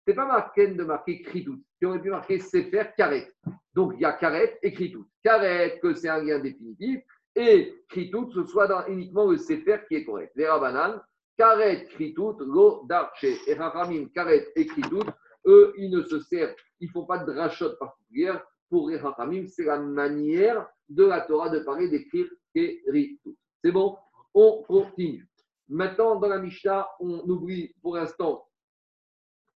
keritout. 0.00 0.06
C'est 0.06 0.14
pas 0.14 0.26
marqué 0.26 0.68
de 0.68 0.84
marquer 0.84 1.22
kritout. 1.22 1.62
Tu 1.80 1.86
aurait 1.86 2.00
pu 2.00 2.10
marquer 2.10 2.38
sefer 2.38 2.90
karet. 2.96 3.32
Donc 3.74 3.92
il 3.96 4.00
y 4.00 4.04
a 4.04 4.12
karet 4.12 4.58
et 4.62 4.72
kritout. 4.72 5.06
Karet, 5.22 5.78
que 5.82 5.94
c'est 5.94 6.08
un 6.08 6.22
lien 6.22 6.38
définitif, 6.38 7.00
et 7.36 7.84
kritout, 7.88 8.30
ce 8.32 8.44
soit 8.44 8.88
uniquement 8.88 9.30
le 9.30 9.38
sefer 9.38 9.80
qui 9.88 9.96
est 9.96 10.04
correct. 10.04 10.32
Les 10.34 10.48
Rabanan, 10.48 11.00
karet, 11.36 11.86
kritout, 11.86 12.36
lo 12.40 12.84
darche. 12.88 13.24
Et 13.46 13.54
Rachamim, 13.54 14.08
karet 14.14 14.48
et 14.56 14.66
kritout, 14.66 15.04
eux, 15.46 15.72
ils 15.76 15.90
ne 15.90 16.02
se 16.02 16.20
servent, 16.20 16.54
ils 16.80 16.88
ne 16.88 16.92
font 16.92 17.06
pas 17.06 17.18
de 17.18 17.32
rachot 17.32 17.76
particulière. 17.78 18.44
Pour 18.68 18.88
les 18.88 18.98
Rachamim, 18.98 19.46
c'est 19.48 19.64
la 19.64 19.78
manière 19.78 20.68
de 20.88 21.04
la 21.04 21.22
Torah 21.22 21.48
de 21.50 21.60
parler 21.60 21.88
d'écrire 21.88 22.26
kritout. 22.54 23.36
C'est 23.62 23.72
bon? 23.72 23.96
On 24.32 24.62
continue. 24.62 25.26
Maintenant, 25.68 26.16
dans 26.16 26.28
la 26.28 26.38
Mishnah, 26.38 26.88
on 27.00 27.20
oublie 27.28 27.74
pour 27.82 27.96
l'instant 27.96 28.44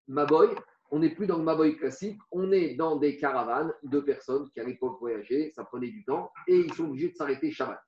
Maboy. 0.08 0.48
On 0.90 0.98
n'est 0.98 1.14
plus 1.14 1.26
dans 1.26 1.38
le 1.38 1.44
Maboy 1.44 1.76
classique, 1.76 2.18
on 2.30 2.52
est 2.52 2.74
dans 2.74 2.96
des 2.96 3.16
caravanes 3.16 3.72
de 3.82 4.00
personnes 4.00 4.48
qui 4.50 4.60
à 4.60 4.64
l'époque 4.64 4.98
voyageaient, 5.00 5.50
ça 5.54 5.64
prenait 5.64 5.88
du 5.88 6.04
temps, 6.04 6.30
et 6.46 6.56
ils 6.56 6.72
sont 6.74 6.84
obligés 6.84 7.08
de 7.08 7.16
s'arrêter 7.16 7.50
Shabbat. 7.50 7.80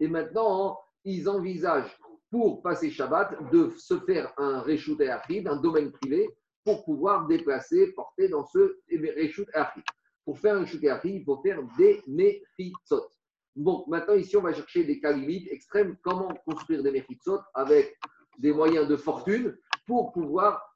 Et 0.00 0.08
maintenant, 0.08 0.78
ils 1.04 1.28
envisagent 1.28 1.96
pour 2.30 2.62
passer 2.62 2.90
Shabbat 2.90 3.50
de 3.50 3.70
se 3.70 3.98
faire 4.00 4.32
un 4.36 4.60
Reshut 4.60 5.00
Achid, 5.00 5.46
un 5.48 5.56
domaine 5.56 5.90
privé, 5.90 6.28
pour 6.64 6.84
pouvoir 6.84 7.26
déplacer, 7.26 7.92
porter 7.92 8.28
dans 8.28 8.44
ce 8.44 8.78
Reshut 8.90 9.48
Achid. 9.54 9.82
Pour 10.24 10.38
faire 10.38 10.56
un 10.56 10.60
Reshut 10.60 10.84
Achid, 10.86 11.14
il 11.14 11.24
faut 11.24 11.40
faire 11.42 11.62
des 11.78 12.02
Mechitzot. 12.06 13.08
Bon, 13.56 13.84
maintenant, 13.88 14.14
ici, 14.14 14.36
on 14.36 14.42
va 14.42 14.52
chercher 14.52 14.84
des 14.84 15.00
cas 15.00 15.12
limites 15.12 15.50
extrêmes. 15.50 15.96
Comment 16.02 16.28
construire 16.44 16.82
des 16.82 16.90
Mechitzot 16.90 17.40
avec 17.54 17.98
des 18.38 18.52
moyens 18.52 18.86
de 18.86 18.96
fortune 18.96 19.56
pour 19.86 20.12
pouvoir 20.12 20.69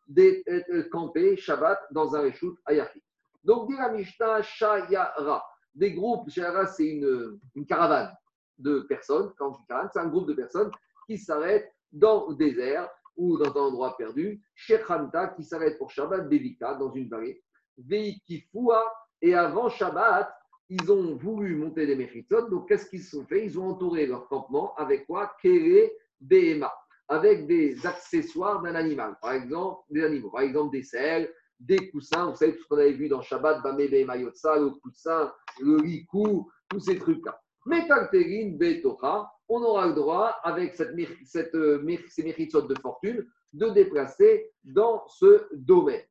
camper 0.90 1.36
Shabbat 1.36 1.78
dans 1.90 2.14
un 2.14 2.22
Reshut 2.22 2.54
Ayachid. 2.66 3.02
Donc, 3.42 3.68
dit 3.68 4.04
Shayara. 4.42 5.44
Des 5.74 5.92
groupes, 5.92 6.30
Shayara, 6.30 6.66
c'est 6.66 6.86
une, 6.86 7.38
caravane 7.66 8.14
de 8.58 8.80
personnes. 8.80 9.32
Quand 9.36 9.58
c'est 9.92 10.00
un 10.00 10.08
groupe 10.08 10.28
de 10.28 10.34
personnes 10.34 10.70
qui 11.06 11.18
s'arrêtent 11.18 11.70
dans 11.92 12.26
le 12.28 12.34
désert 12.36 12.88
ou 13.16 13.38
dans 13.38 13.50
un 13.56 13.66
endroit 13.68 13.96
perdu. 13.96 14.42
Shekhanta, 14.54 15.28
qui 15.28 15.44
s'arrête 15.44 15.78
pour 15.78 15.90
Shabbat, 15.90 16.28
Devika, 16.28 16.74
dans 16.74 16.92
une 16.92 17.08
vallée. 17.08 17.42
Veikifua, 17.78 18.92
et 19.20 19.34
avant 19.34 19.68
Shabbat, 19.68 20.32
ils 20.68 20.90
ont 20.90 21.16
voulu 21.16 21.56
monter 21.56 21.86
des 21.86 21.96
Mechitzot. 21.96 22.48
Donc, 22.48 22.68
qu'est-ce 22.68 22.88
qu'ils 22.88 23.02
se 23.02 23.16
sont 23.16 23.26
fait? 23.26 23.44
Ils 23.44 23.58
ont 23.58 23.70
entouré 23.70 24.06
leur 24.06 24.28
campement 24.28 24.74
avec 24.76 25.06
quoi? 25.06 25.34
Kere 25.42 25.90
Behema 26.20 26.72
avec 27.08 27.46
des 27.46 27.86
accessoires 27.86 28.62
d'un 28.62 28.74
animal, 28.74 29.16
par 29.20 29.32
exemple 29.32 29.82
des 29.90 30.04
animaux, 30.04 30.30
par 30.30 30.42
exemple 30.42 30.72
des 30.76 30.82
selles, 30.82 31.30
des 31.60 31.90
coussins, 31.90 32.30
vous 32.30 32.36
savez 32.36 32.56
tout 32.56 32.62
ce 32.62 32.68
qu'on 32.68 32.78
avait 32.78 32.92
vu 32.92 33.08
dans 33.08 33.22
Shabbat, 33.22 33.62
Bamebe 33.62 34.06
Mayotsa, 34.06 34.58
le 34.58 34.70
coussin, 34.70 35.32
le 35.60 35.76
rikou, 35.76 36.50
tous 36.68 36.80
ces 36.80 36.98
trucs-là. 36.98 37.38
Metalterin 37.66 38.56
Betocha, 38.58 39.30
on 39.48 39.62
aura 39.62 39.86
le 39.86 39.94
droit, 39.94 40.36
avec 40.42 40.74
cette, 40.74 40.94
cette, 41.24 41.54
euh, 41.54 41.84
ces 42.08 42.22
mérites 42.22 42.56
de 42.56 42.74
fortune, 42.80 43.26
de 43.52 43.68
déplacer 43.70 44.50
dans 44.64 45.06
ce 45.08 45.46
domaine. 45.52 46.02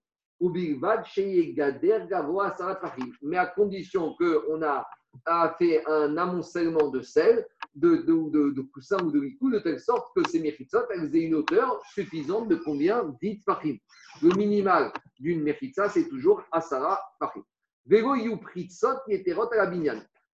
Mais 3.22 3.38
à 3.38 3.46
condition 3.48 4.16
qu'on 4.16 4.62
a, 4.62 4.86
a 5.26 5.56
fait 5.58 5.86
un 5.88 6.18
amoncellement 6.18 6.90
de 6.90 7.02
sel, 7.02 7.46
de, 7.76 7.98
de, 7.98 8.52
de, 8.52 8.62
coussins 8.62 9.02
ou 9.04 9.12
de 9.12 9.20
rikou, 9.20 9.52
de 9.52 9.60
telle 9.60 9.80
sorte 9.80 10.16
que 10.16 10.28
ces 10.30 10.40
méchitzot, 10.40 10.86
elles 10.94 11.16
aient 11.16 11.24
une 11.24 11.36
hauteur 11.36 11.82
suffisante 11.94 12.48
de 12.48 12.56
combien 12.56 13.16
10 13.22 13.42
fachim. 13.44 13.78
Le 14.22 14.30
minimal 14.36 14.92
d'une 15.20 15.42
méchitza, 15.42 15.90
c'est 15.90 16.08
toujours 16.08 16.44
asara 16.52 17.00
fachim. 17.20 17.44
Vego 17.86 18.16
yupritzot 18.16 19.00
yeterot 19.08 19.52
à 19.52 19.66
la. 19.66 19.96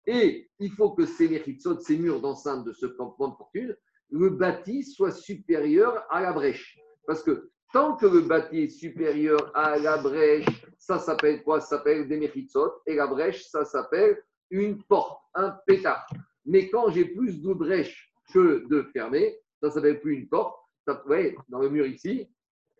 Et 0.07 0.49
il 0.59 0.71
faut 0.71 0.91
que 0.91 1.05
ces 1.05 1.27
méchitzot, 1.27 1.79
ces 1.79 1.97
murs 1.97 2.21
d'enceinte 2.21 2.63
de 2.65 2.73
ce 2.73 2.85
campement 2.85 3.29
de 3.29 3.35
fortune, 3.35 3.75
le 4.11 4.29
bâti 4.29 4.83
soit 4.83 5.11
supérieur 5.11 6.05
à 6.09 6.21
la 6.21 6.31
brèche. 6.31 6.77
Parce 7.07 7.23
que 7.23 7.49
tant 7.73 7.95
que 7.95 8.05
le 8.05 8.21
bâti 8.21 8.61
est 8.61 8.69
supérieur 8.69 9.51
à 9.55 9.77
la 9.77 9.97
brèche, 9.97 10.45
ça 10.77 10.99
s'appelle 10.99 11.43
quoi? 11.43 11.59
Ça 11.59 11.77
s'appelle 11.77 12.07
des 12.07 12.17
méchitzot. 12.17 12.71
Et 12.85 12.95
la 12.95 13.07
brèche, 13.07 13.45
ça 13.45 13.65
s'appelle 13.65 14.23
une 14.63 14.83
porte, 14.83 15.21
un 15.33 15.51
pétard. 15.65 16.07
Mais 16.45 16.69
quand 16.69 16.89
j'ai 16.91 17.05
plus 17.05 17.41
de 17.41 17.53
brèches 17.53 18.11
que 18.33 18.65
de 18.67 18.83
fermées, 18.93 19.37
ça 19.61 19.67
ne 19.67 19.71
s'appelle 19.71 20.01
plus 20.01 20.15
une 20.15 20.27
porte. 20.27 20.57
vous 20.87 20.93
voyez, 21.05 21.35
dans 21.49 21.59
le 21.59 21.69
mur 21.69 21.85
ici, 21.85 22.29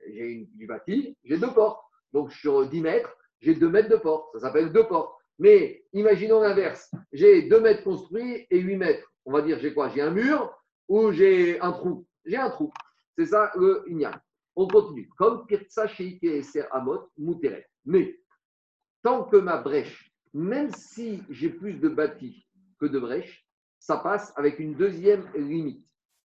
j'ai 0.07 0.47
du 0.53 0.67
bâti, 0.67 1.17
j'ai 1.23 1.37
deux 1.37 1.51
portes. 1.51 1.81
Donc 2.13 2.31
sur 2.31 2.67
10 2.67 2.81
mètres, 2.81 3.15
j'ai 3.41 3.55
2 3.55 3.69
mètres 3.69 3.89
de 3.89 3.97
porte. 3.97 4.31
Ça 4.33 4.39
s'appelle 4.39 4.71
deux 4.71 4.87
portes. 4.87 5.15
Mais 5.39 5.83
imaginons 5.93 6.41
l'inverse. 6.41 6.89
J'ai 7.11 7.43
2 7.43 7.59
mètres 7.59 7.83
construits 7.83 8.47
et 8.49 8.59
8 8.59 8.77
mètres. 8.77 9.11
On 9.25 9.31
va 9.31 9.41
dire, 9.41 9.59
j'ai 9.59 9.73
quoi? 9.73 9.89
J'ai 9.89 10.01
un 10.01 10.11
mur 10.11 10.53
ou 10.87 11.11
j'ai 11.11 11.59
un 11.59 11.71
trou? 11.71 12.05
J'ai 12.25 12.37
un 12.37 12.49
trou. 12.49 12.71
C'est 13.17 13.25
ça 13.25 13.51
le 13.55 13.83
ignal. 13.87 14.21
On 14.55 14.67
continue. 14.67 15.09
Comme 15.17 15.45
Pirtsa 15.45 15.87
et 15.99 16.43
Ser 16.43 16.65
Amot, 16.71 17.09
Mouteret. 17.17 17.67
Mais 17.85 18.17
tant 19.03 19.23
que 19.23 19.37
ma 19.37 19.57
brèche, 19.57 20.11
même 20.35 20.69
si 20.73 21.23
j'ai 21.29 21.49
plus 21.49 21.75
de 21.75 21.87
bâti 21.87 22.45
que 22.77 22.85
de 22.85 22.99
brèches, 22.99 23.47
ça 23.79 23.95
passe 23.95 24.33
avec 24.35 24.59
une 24.59 24.75
deuxième 24.75 25.25
limite, 25.33 25.87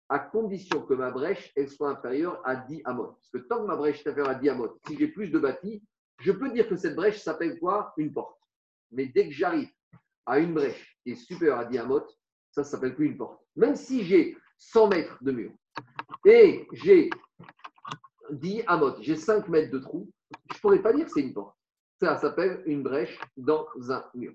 à 0.09 0.19
condition 0.19 0.81
que 0.81 0.93
ma 0.93 1.09
brèche 1.09 1.53
soit 1.67 1.91
inférieure 1.91 2.41
à 2.43 2.57
10 2.57 2.81
amot. 2.83 3.13
Parce 3.13 3.29
que 3.29 3.37
tant 3.37 3.61
que 3.61 3.67
ma 3.67 3.77
brèche 3.77 4.05
est 4.05 4.09
inférieure 4.09 4.35
à 4.35 4.35
10 4.35 4.49
amot, 4.49 4.77
si 4.85 4.97
j'ai 4.97 5.07
plus 5.07 5.29
de 5.29 5.39
bâti, 5.39 5.81
je 6.19 6.33
peux 6.33 6.51
dire 6.51 6.67
que 6.67 6.75
cette 6.75 6.97
brèche 6.97 7.21
s'appelle 7.21 7.57
quoi? 7.59 7.93
Une 7.95 8.11
porte. 8.11 8.37
Mais 8.91 9.05
dès 9.05 9.29
que 9.29 9.33
j'arrive 9.33 9.69
à 10.25 10.37
une 10.39 10.53
brèche 10.53 10.99
qui 11.03 11.11
est 11.11 11.15
supérieure 11.15 11.59
à 11.59 11.65
10 11.65 11.77
amot, 11.77 12.05
ça 12.51 12.61
ne 12.61 12.65
s'appelle 12.65 12.95
plus 12.95 13.05
une 13.05 13.17
porte. 13.17 13.41
Même 13.55 13.77
si 13.77 14.03
j'ai 14.03 14.37
100 14.57 14.89
mètres 14.89 15.17
de 15.23 15.31
mur 15.31 15.53
et 16.25 16.67
j'ai 16.73 17.09
10 18.31 18.63
amot, 18.67 19.01
j'ai 19.01 19.15
5 19.15 19.47
mètres 19.47 19.71
de 19.71 19.79
trou, 19.79 20.11
je 20.51 20.57
ne 20.57 20.59
pourrais 20.59 20.81
pas 20.81 20.91
dire 20.91 21.05
que 21.05 21.11
c'est 21.11 21.21
une 21.21 21.33
porte. 21.33 21.55
Ça 22.03 22.17
s'appelle 22.17 22.61
une 22.65 22.83
brèche 22.83 23.17
dans 23.37 23.65
un 23.89 24.03
mur. 24.13 24.33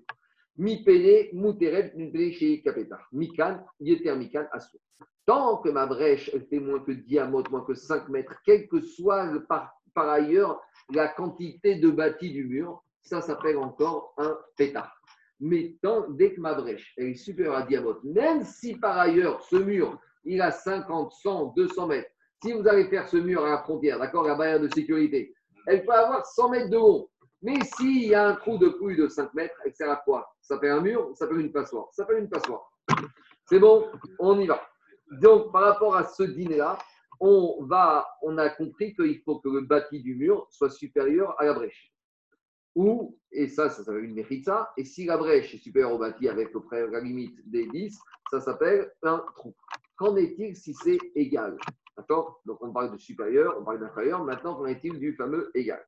Mi 0.57 0.83
pene, 0.83 1.29
muteret, 1.33 1.93
chez 2.31 2.63
kapeta. 2.63 2.99
Mikan, 3.11 3.63
yeter 3.79 4.15
mikan, 4.15 4.47
asso. 4.51 4.79
Tant 5.27 5.57
que 5.57 5.69
ma 5.69 5.85
brèche 5.85 6.31
elle 6.33 6.47
fait 6.47 6.59
moins 6.59 6.79
que 6.79 6.91
10 6.91 7.19
moins 7.29 7.63
que 7.63 7.75
5 7.75 8.09
mètres, 8.09 8.33
quelle 8.43 8.67
que 8.67 8.81
soit 8.81 9.29
par, 9.47 9.75
ailleurs 9.95 10.59
la 10.91 11.09
quantité 11.09 11.75
de 11.75 11.91
bâti 11.91 12.31
du 12.31 12.45
mur, 12.45 12.83
ça 13.03 13.21
s'appelle 13.21 13.57
encore 13.57 14.15
un 14.17 14.35
pétard. 14.57 14.99
Mais 15.39 15.77
tant, 15.83 16.09
dès 16.09 16.33
que 16.33 16.41
ma 16.41 16.55
brèche 16.55 16.91
est 16.97 17.13
supérieure 17.13 17.57
à 17.57 17.61
10 17.61 17.79
même 18.05 18.43
si 18.43 18.77
par 18.77 18.97
ailleurs 18.97 19.43
ce 19.43 19.57
mur 19.57 19.99
il 20.25 20.41
a 20.41 20.49
50, 20.49 21.11
100, 21.11 21.53
200 21.55 21.85
mètres, 21.85 22.09
si 22.41 22.51
vous 22.51 22.67
allez 22.67 22.85
faire 22.85 23.07
ce 23.07 23.17
mur 23.17 23.45
à 23.45 23.51
la 23.51 23.57
frontière, 23.59 23.99
d'accord, 23.99 24.23
la 24.23 24.33
barrière 24.33 24.59
de 24.59 24.69
sécurité, 24.69 25.35
elle 25.67 25.85
peut 25.85 25.93
avoir 25.93 26.25
100 26.25 26.49
mètres 26.49 26.69
de 26.71 26.77
haut. 26.77 27.11
Mais 27.41 27.59
s'il 27.63 28.03
y 28.03 28.15
a 28.15 28.27
un 28.27 28.35
trou 28.35 28.57
de 28.57 28.69
plus 28.69 28.97
de 28.97 29.07
5 29.07 29.33
mètres, 29.33 29.55
elle 29.65 29.73
sert 29.73 29.89
à 29.89 29.97
quoi 29.97 30.29
Ça 30.41 30.59
fait 30.59 30.69
un 30.69 30.81
mur, 30.81 31.11
ça 31.15 31.27
fait 31.27 31.35
une 31.35 31.51
passoire. 31.51 31.87
Ça 31.93 32.05
fait 32.05 32.19
une 32.19 32.29
passoire. 32.29 32.69
C'est 33.45 33.59
bon, 33.59 33.87
on 34.19 34.39
y 34.39 34.47
va. 34.47 34.61
Donc, 35.11 35.51
par 35.51 35.63
rapport 35.63 35.95
à 35.95 36.03
ce 36.03 36.23
dîner-là, 36.23 36.77
on, 37.19 37.67
a 37.71 38.49
compris 38.57 38.93
qu'il 38.93 39.21
faut 39.21 39.39
que 39.39 39.49
le 39.49 39.61
bâti 39.61 40.01
du 40.01 40.15
mur 40.15 40.47
soit 40.51 40.69
supérieur 40.69 41.39
à 41.39 41.45
la 41.45 41.53
brèche. 41.53 41.93
Ou, 42.75 43.17
et 43.31 43.47
ça, 43.47 43.69
ça 43.69 43.83
s'appelle 43.83 44.05
une 44.05 44.43
ça. 44.43 44.71
et 44.77 44.85
si 44.85 45.05
la 45.05 45.17
brèche 45.17 45.53
est 45.53 45.57
supérieure 45.57 45.93
au 45.93 45.97
bâti 45.97 46.29
avec 46.29 46.51
la 46.71 47.01
limite 47.01 47.37
des 47.49 47.67
10, 47.67 47.99
ça 48.29 48.39
s'appelle 48.39 48.91
un 49.01 49.23
trou. 49.35 49.55
Qu'en 49.97 50.15
est-il 50.15 50.55
si 50.55 50.73
c'est 50.73 50.99
égal? 51.15 51.57
D'accord? 51.97 52.41
Donc, 52.45 52.59
on 52.61 52.71
parle 52.71 52.93
de 52.93 52.97
supérieur, 52.97 53.57
on 53.59 53.65
parle 53.65 53.79
d'inférieur. 53.79 54.23
Maintenant, 54.23 54.55
qu'en 54.55 54.65
est-il 54.65 54.99
du 54.99 55.15
fameux 55.15 55.51
égal? 55.55 55.83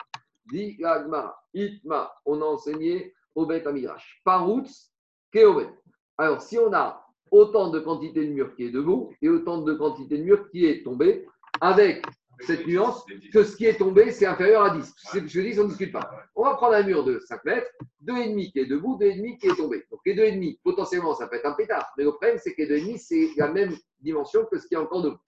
Itma, 0.51 2.13
on 2.25 2.41
a 2.41 2.45
enseigné 2.45 3.13
au 3.35 3.45
Bet 3.45 3.67
Amirash. 3.67 4.21
Paroutz, 4.23 4.91
Keobet. 5.31 5.69
Alors, 6.17 6.41
si 6.41 6.57
on 6.57 6.73
a 6.73 7.05
autant 7.31 7.69
de 7.69 7.79
quantité 7.79 8.25
de 8.25 8.31
mur 8.31 8.55
qui 8.55 8.65
est 8.65 8.71
debout 8.71 9.13
et 9.21 9.29
autant 9.29 9.61
de 9.61 9.73
quantité 9.73 10.17
de 10.17 10.23
mur 10.23 10.49
qui 10.49 10.65
est 10.65 10.83
tombé, 10.83 11.25
avec 11.61 12.05
cette 12.41 12.65
nuance 12.65 13.05
que 13.31 13.43
ce 13.43 13.55
qui 13.55 13.65
est 13.65 13.77
tombé, 13.77 14.11
c'est 14.11 14.25
inférieur 14.25 14.63
à 14.63 14.75
10. 14.75 14.93
C'est 14.97 15.19
ce 15.19 15.23
que 15.23 15.29
je 15.29 15.41
dis, 15.41 15.59
on 15.59 15.63
ne 15.63 15.69
discute 15.69 15.91
pas. 15.91 16.09
On 16.35 16.43
va 16.43 16.55
prendre 16.55 16.73
un 16.73 16.83
mur 16.83 17.03
de 17.03 17.19
5 17.19 17.45
mètres, 17.45 17.67
2,5 18.05 18.51
qui 18.51 18.59
est 18.59 18.65
debout, 18.65 18.97
2,5 18.99 19.37
qui 19.37 19.47
est 19.47 19.55
tombé. 19.55 19.85
Donc 19.91 19.99
les 20.05 20.15
2,5, 20.15 20.59
potentiellement, 20.63 21.13
ça 21.13 21.27
peut 21.27 21.35
être 21.35 21.45
un 21.45 21.53
pétard. 21.53 21.91
Mais 21.97 22.03
le 22.03 22.11
problème, 22.11 22.37
c'est 22.41 22.53
que 22.53 22.63
les 22.63 22.81
2,5, 22.81 22.97
c'est 22.97 23.29
la 23.37 23.51
même 23.51 23.75
dimension 23.99 24.45
que 24.45 24.57
ce 24.57 24.67
qui 24.67 24.73
est 24.73 24.77
encore 24.77 25.03
debout. 25.03 25.19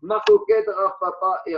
Marcoquette, 0.00 0.66
Rafapa 0.66 1.42
et 1.46 1.56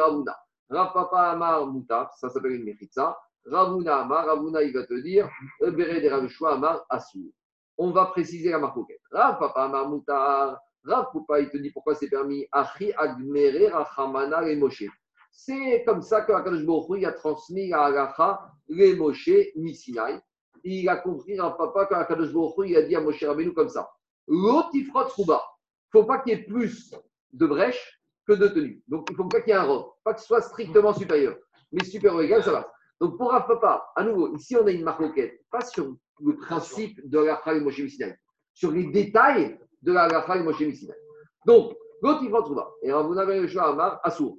Ravuna. 0.70 0.92
Rafapa 0.92 1.30
Amar 1.30 1.66
Mouta, 1.66 2.10
ça 2.16 2.28
s'appelle 2.28 2.52
une 2.52 2.64
Mechitza. 2.64 3.16
Ravuna 3.46 4.00
Amar, 4.00 4.26
Ravuna 4.26 4.62
il 4.62 4.72
va 4.72 4.86
te 4.86 4.94
dire, 4.94 5.28
Ravushua 5.60 6.54
Amar 6.54 6.84
Asur. 6.88 7.30
on 7.78 7.90
va 7.90 8.06
préciser 8.06 8.50
la 8.50 8.58
marcoquette. 8.58 9.00
Rav 9.10 9.38
Papa 9.38 9.68
Marmoutar, 9.68 10.58
Rav 10.84 11.06
Poupa, 11.12 11.40
il 11.40 11.50
te 11.50 11.56
dit 11.56 11.70
pourquoi 11.70 11.94
c'est 11.94 12.08
permis. 12.08 12.46
Achi 12.52 12.92
Agmere 12.96 13.72
Rachamana 13.72 14.48
et 14.48 14.56
Moshe. 14.56 14.84
C'est 15.32 15.82
comme 15.84 16.02
ça 16.02 16.22
que 16.22 16.32
Akadosh 16.32 16.64
Baruch 16.64 17.04
a 17.04 17.12
transmis 17.12 17.68
la 17.68 17.86
halacha 17.86 18.40
les 18.68 18.94
Moshe 18.94 19.30
Misinai. 19.56 20.20
Il 20.62 20.88
a 20.88 20.96
compris 20.96 21.38
Rav 21.38 21.56
Papa 21.56 21.86
que 21.86 21.94
Akadosh 21.94 22.32
Baruch 22.32 22.68
il 22.68 22.76
a 22.76 22.82
dit 22.82 22.96
à 22.96 23.00
Moshe 23.00 23.24
Rabbeinu 23.24 23.52
comme 23.52 23.68
ça. 23.68 23.90
L'otifrot 24.28 25.08
Rouba. 25.16 25.42
Il 25.92 25.98
ne 25.98 26.02
faut 26.02 26.06
pas 26.06 26.18
qu'il 26.18 26.32
y 26.32 26.40
ait 26.40 26.44
plus 26.44 26.94
de 27.32 27.46
brèches 27.46 28.00
que 28.26 28.32
de 28.32 28.48
tenues. 28.48 28.82
Donc 28.88 29.06
il 29.10 29.12
ne 29.12 29.16
faut 29.16 29.28
pas 29.28 29.40
qu'il 29.40 29.52
y 29.52 29.56
ait 29.56 29.58
un 29.58 29.64
robe. 29.64 29.86
Pas 30.02 30.14
que 30.14 30.20
ce 30.20 30.26
soit 30.26 30.42
strictement 30.42 30.92
supérieur. 30.92 31.36
Mais 31.72 31.84
supérieur 31.84 32.22
égal, 32.22 32.42
ça 32.42 32.52
va. 32.52 32.72
Donc 33.00 33.18
pour 33.18 33.30
Rav 33.30 33.46
Papa, 33.46 33.86
à 33.96 34.04
nouveau, 34.04 34.34
ici 34.34 34.56
on 34.56 34.66
a 34.66 34.70
une 34.70 34.84
marcoquette. 34.84 35.40
Pas 35.50 35.62
sur 35.62 35.94
le 36.20 36.36
principe 36.36 37.08
de 37.08 37.18
la 37.18 37.42
et 37.46 37.60
Moshe. 37.60 37.82
Sur 38.52 38.70
les 38.70 38.84
détails 38.84 39.58
de 39.82 39.92
la 39.92 40.08
et 40.36 40.42
Moshe. 40.42 40.62
Donc, 41.46 41.76
l'otifrot 42.02 42.42
Rouba. 42.42 42.70
Et 42.82 42.92
Ravuna 42.92 43.26
Ben 43.26 43.42
Yoshua 43.42 43.70
Amar, 43.70 44.00
Assour. 44.02 44.38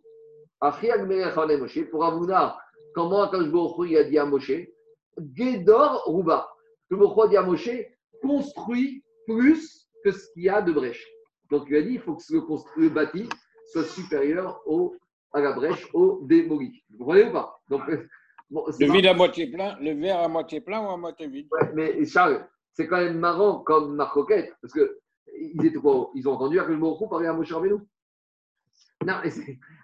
Moshe, 0.61 1.89
pour 1.89 2.01
Ravuna, 2.01 2.57
comment 2.93 3.29
Baruch 3.29 3.77
Hu 3.79 3.97
a 3.97 4.03
dit 4.03 4.17
à 4.17 4.25
Moshe 4.25 4.51
Gédor 5.33 6.03
Rouba. 6.05 6.49
Le 6.89 6.97
a 6.97 7.27
dit 7.27 7.37
à 7.37 7.43
Moshe 7.43 7.69
construit 8.21 9.03
plus 9.27 9.87
que 10.03 10.11
ce 10.11 10.31
qu'il 10.33 10.43
y 10.43 10.49
a 10.49 10.61
de 10.61 10.71
brèche. 10.71 11.05
Donc 11.51 11.65
il 11.69 11.75
a 11.75 11.81
dit 11.81 11.93
il 11.93 11.99
faut 11.99 12.15
que 12.15 12.37
construit, 12.39 12.89
le 12.89 12.89
bâti 12.89 13.29
soit 13.71 13.83
supérieur 13.83 14.61
au, 14.65 14.95
à 15.33 15.41
la 15.41 15.53
brèche, 15.53 15.87
au 15.93 16.21
démoli. 16.23 16.83
Vous 16.91 16.97
comprenez 16.99 17.29
ou 17.29 17.31
pas? 17.33 17.59
Donc, 17.69 17.81
bon, 18.49 18.65
Le 18.79 18.91
vide 18.91 19.07
à 19.07 19.13
moitié 19.13 19.51
plein, 19.51 19.77
le 19.79 19.93
verre 19.93 20.19
à 20.19 20.27
moitié 20.27 20.61
plein 20.61 20.81
ou 20.81 20.89
à 20.89 20.97
moitié 20.97 21.27
vide? 21.27 21.47
Ouais, 21.51 21.71
mais 21.73 22.05
Charles, 22.05 22.47
c'est 22.73 22.87
quand 22.87 22.97
même 22.97 23.19
marrant 23.19 23.59
comme 23.59 23.95
marcoquette, 23.95 24.53
parce 24.61 24.73
que 24.73 24.99
ils 25.37 25.65
étaient 25.65 25.77
quoi? 25.77 26.11
Ils 26.15 26.27
ont 26.27 26.33
entendu 26.33 26.57
que 26.57 26.71
le 26.71 26.77
Hu 26.77 27.09
parlait 27.09 27.27
à 27.27 27.33
Moshe 27.33 27.51
Rabbeinu? 27.51 27.77
Non, 29.05 29.15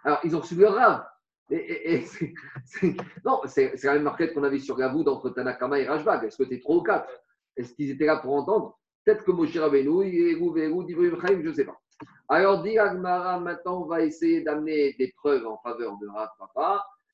alors 0.03 0.19
ils 0.23 0.35
ont 0.35 0.39
reçu 0.39 0.55
le 0.55 0.67
rave. 0.67 1.05
Et, 1.49 1.55
et- 1.55 1.93
et 1.95 2.01
c'est- 2.03 2.33
c'est- 2.65 2.95
non, 3.25 3.41
c'est 3.45 3.83
la 3.83 3.93
même 3.95 4.03
marquette 4.03 4.33
qu'on 4.33 4.43
avait 4.43 4.59
sur 4.59 4.77
la 4.77 4.87
voûte 4.87 5.07
entre 5.09 5.29
Tanakama 5.31 5.79
et 5.79 5.85
Rajbag. 5.85 6.23
Est-ce 6.23 6.37
que 6.37 6.43
tu 6.47 6.55
es 6.55 6.59
trop 6.61 6.79
ou 6.79 6.83
quatre 6.83 7.09
Est-ce 7.57 7.73
qu'ils 7.73 7.89
étaient 7.91 8.05
là 8.05 8.17
pour 8.17 8.33
entendre? 8.33 8.79
Peut-être 9.03 9.25
que 9.25 9.31
Moshe 9.31 9.57
Rabbeinu, 9.57 10.07
il 10.07 10.27
est 10.29 10.39
Chaim, 10.39 11.41
je 11.43 11.49
ne 11.49 11.53
sais 11.53 11.65
pas. 11.65 11.80
Alors, 12.29 12.63
dit 12.63 12.77
Agmara, 12.77 13.39
maintenant 13.39 13.83
on 13.83 13.85
va 13.85 14.01
essayer 14.01 14.41
d'amener 14.41 14.93
des 14.93 15.13
preuves 15.17 15.45
en 15.45 15.57
faveur 15.57 15.97
de 15.97 16.07
Rav 16.07 16.29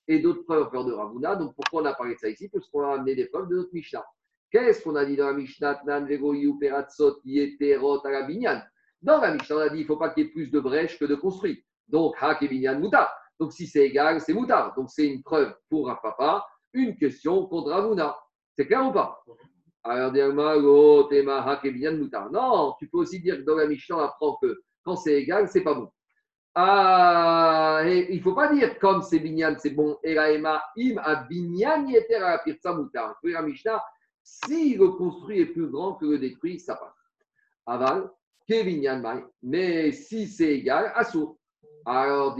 et 0.07 0.19
d'autres 0.19 0.43
preuves 0.43 0.63
en 0.63 0.65
faveur 0.65 0.85
de 0.85 0.93
Ravuna. 0.93 1.35
Donc 1.35 1.55
pourquoi 1.55 1.81
on 1.81 1.85
a 1.85 1.93
parlé 1.93 2.15
de 2.15 2.19
ça 2.19 2.29
ici? 2.29 2.49
Parce 2.49 2.67
qu'on 2.69 2.83
a 2.83 2.93
amené 2.93 3.15
des 3.15 3.25
preuves 3.25 3.49
de 3.49 3.55
notre 3.55 3.73
Mishnah. 3.73 4.05
Qu'est-ce 4.51 4.83
qu'on 4.83 4.95
a 4.95 5.05
dit 5.05 5.15
dans 5.17 5.27
la 5.27 5.33
Mishnah? 5.33 5.75
Tnan, 5.75 6.07
Dans 9.01 9.21
la 9.21 9.33
Mishnah, 9.33 9.55
on 9.55 9.59
a 9.59 9.69
dit 9.69 9.77
il 9.79 9.81
ne 9.81 9.87
faut 9.87 9.97
pas 9.97 10.09
qu'il 10.09 10.23
y 10.23 10.27
ait 10.27 10.31
plus 10.31 10.49
de 10.51 10.59
brèches 10.59 10.97
que 10.97 11.05
de 11.05 11.15
construits. 11.15 11.65
Donc, 11.87 12.15
Hak 12.19 12.43
et 12.43 12.47
Binyan 12.47 12.79
Moutar. 12.79 13.13
Donc, 13.39 13.51
si 13.53 13.67
c'est 13.67 13.85
égal, 13.85 14.21
c'est 14.21 14.33
Moutar. 14.33 14.73
Donc, 14.75 14.89
c'est 14.89 15.07
une 15.07 15.21
preuve 15.21 15.53
pour 15.69 15.87
Rav 15.87 16.41
une 16.73 16.95
question 16.95 17.45
contre 17.47 17.71
Ravuna. 17.71 18.15
C'est 18.55 18.67
clair 18.67 18.87
ou 18.87 18.91
pas? 18.91 19.21
Alors. 19.83 20.11
Non, 22.31 22.75
tu 22.79 22.87
peux 22.87 22.97
aussi 22.97 23.19
dire 23.19 23.37
que 23.37 23.41
dans 23.43 23.55
la 23.55 23.67
Mishnah, 23.67 23.97
on 23.97 23.99
apprend 23.99 24.37
que 24.41 24.61
quand 24.87 24.95
c'est 24.95 25.21
égal, 25.21 25.49
c'est 25.49 25.61
pas 25.61 25.73
bon. 25.73 25.91
Ah, 26.55 27.83
il 27.85 28.15
ne 28.15 28.21
faut 28.21 28.33
pas 28.33 28.51
dire 28.51 28.79
comme 28.79 29.01
c'est 29.01 29.19
binyan, 29.19 29.55
c'est 29.59 29.71
bon. 29.71 29.99
Et 30.01 30.13
la 30.13 30.31
Ema, 30.31 30.63
im 30.77 30.97
a 31.03 31.15
binyan 31.27 31.85
yeter 31.87 32.15
à 32.15 32.31
la 32.31 32.37
pirza 32.39 32.73
moutar. 32.73 33.19
La 33.21 33.41
Mishnah, 33.41 33.83
si 34.23 34.75
le 34.75 34.87
construit 34.91 35.41
est 35.41 35.47
plus 35.47 35.67
grand 35.67 35.95
que 35.95 36.05
le 36.05 36.17
détruit, 36.17 36.59
ça 36.59 36.75
passe. 36.75 36.95
Aval, 37.65 38.09
ke 38.49 38.63
binyan 38.63 39.01
mai. 39.01 39.25
Mais 39.43 39.91
si 39.91 40.25
c'est 40.25 40.53
égal, 40.53 40.93
assour. 40.95 41.37
Alors. 41.85 42.37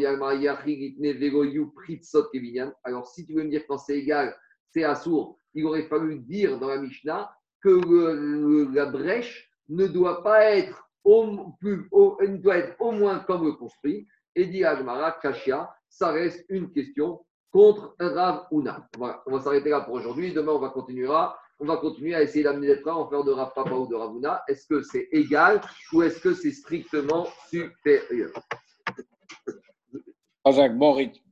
Alors, 2.83 3.07
si 3.07 3.25
tu 3.25 3.33
veux 3.33 3.43
me 3.43 3.49
dire 3.49 3.63
quand 3.67 3.77
c'est 3.77 3.97
égal, 3.99 4.35
c'est 4.71 4.83
assour, 4.83 5.37
il 5.53 5.65
aurait 5.65 5.87
fallu 5.87 6.19
dire 6.19 6.57
dans 6.59 6.69
la 6.69 6.77
Mishnah 6.77 7.29
que 7.61 8.73
la 8.73 8.85
brèche 8.87 9.51
ne 9.69 9.85
doit 9.85 10.23
pas 10.23 10.43
être 10.55 10.86
au, 11.07 11.53
doit 12.37 12.57
être 12.57 12.75
au 12.79 12.91
moins 12.91 13.19
comme 13.19 13.45
le 13.45 13.53
construit. 13.53 14.07
Et 14.35 14.45
dit 14.45 14.63
Agmara, 14.63 15.13
Kashia, 15.13 15.73
ça 15.89 16.11
reste 16.11 16.45
une 16.49 16.71
question 16.71 17.25
contre 17.51 17.95
Rav 17.99 18.47
Una. 18.51 18.87
Voilà, 18.97 19.23
on 19.25 19.31
va 19.31 19.39
s'arrêter 19.41 19.69
là 19.69 19.81
pour 19.81 19.95
aujourd'hui. 19.95 20.33
Demain, 20.33 20.51
on 20.51 20.59
va 20.59 20.69
continuer, 20.69 21.07
on 21.07 21.65
va 21.65 21.77
continuer 21.77 22.13
à 22.13 22.21
essayer 22.21 22.43
d'amener 22.43 22.67
des 22.67 22.87
en 22.87 23.09
faire 23.09 23.23
de 23.23 23.31
Rav 23.31 23.53
Papa 23.55 23.73
ou 23.73 23.87
de 23.87 23.95
Rav 23.95 24.15
Una. 24.15 24.43
Est-ce 24.47 24.67
que 24.67 24.81
c'est 24.81 25.07
égal 25.11 25.61
ou 25.93 26.03
est-ce 26.03 26.19
que 26.19 26.33
c'est 26.33 26.51
strictement 26.51 27.27
supérieur? 27.49 28.31
Razak, 30.45 30.77
bon 30.77 30.93
rythme. 30.93 31.23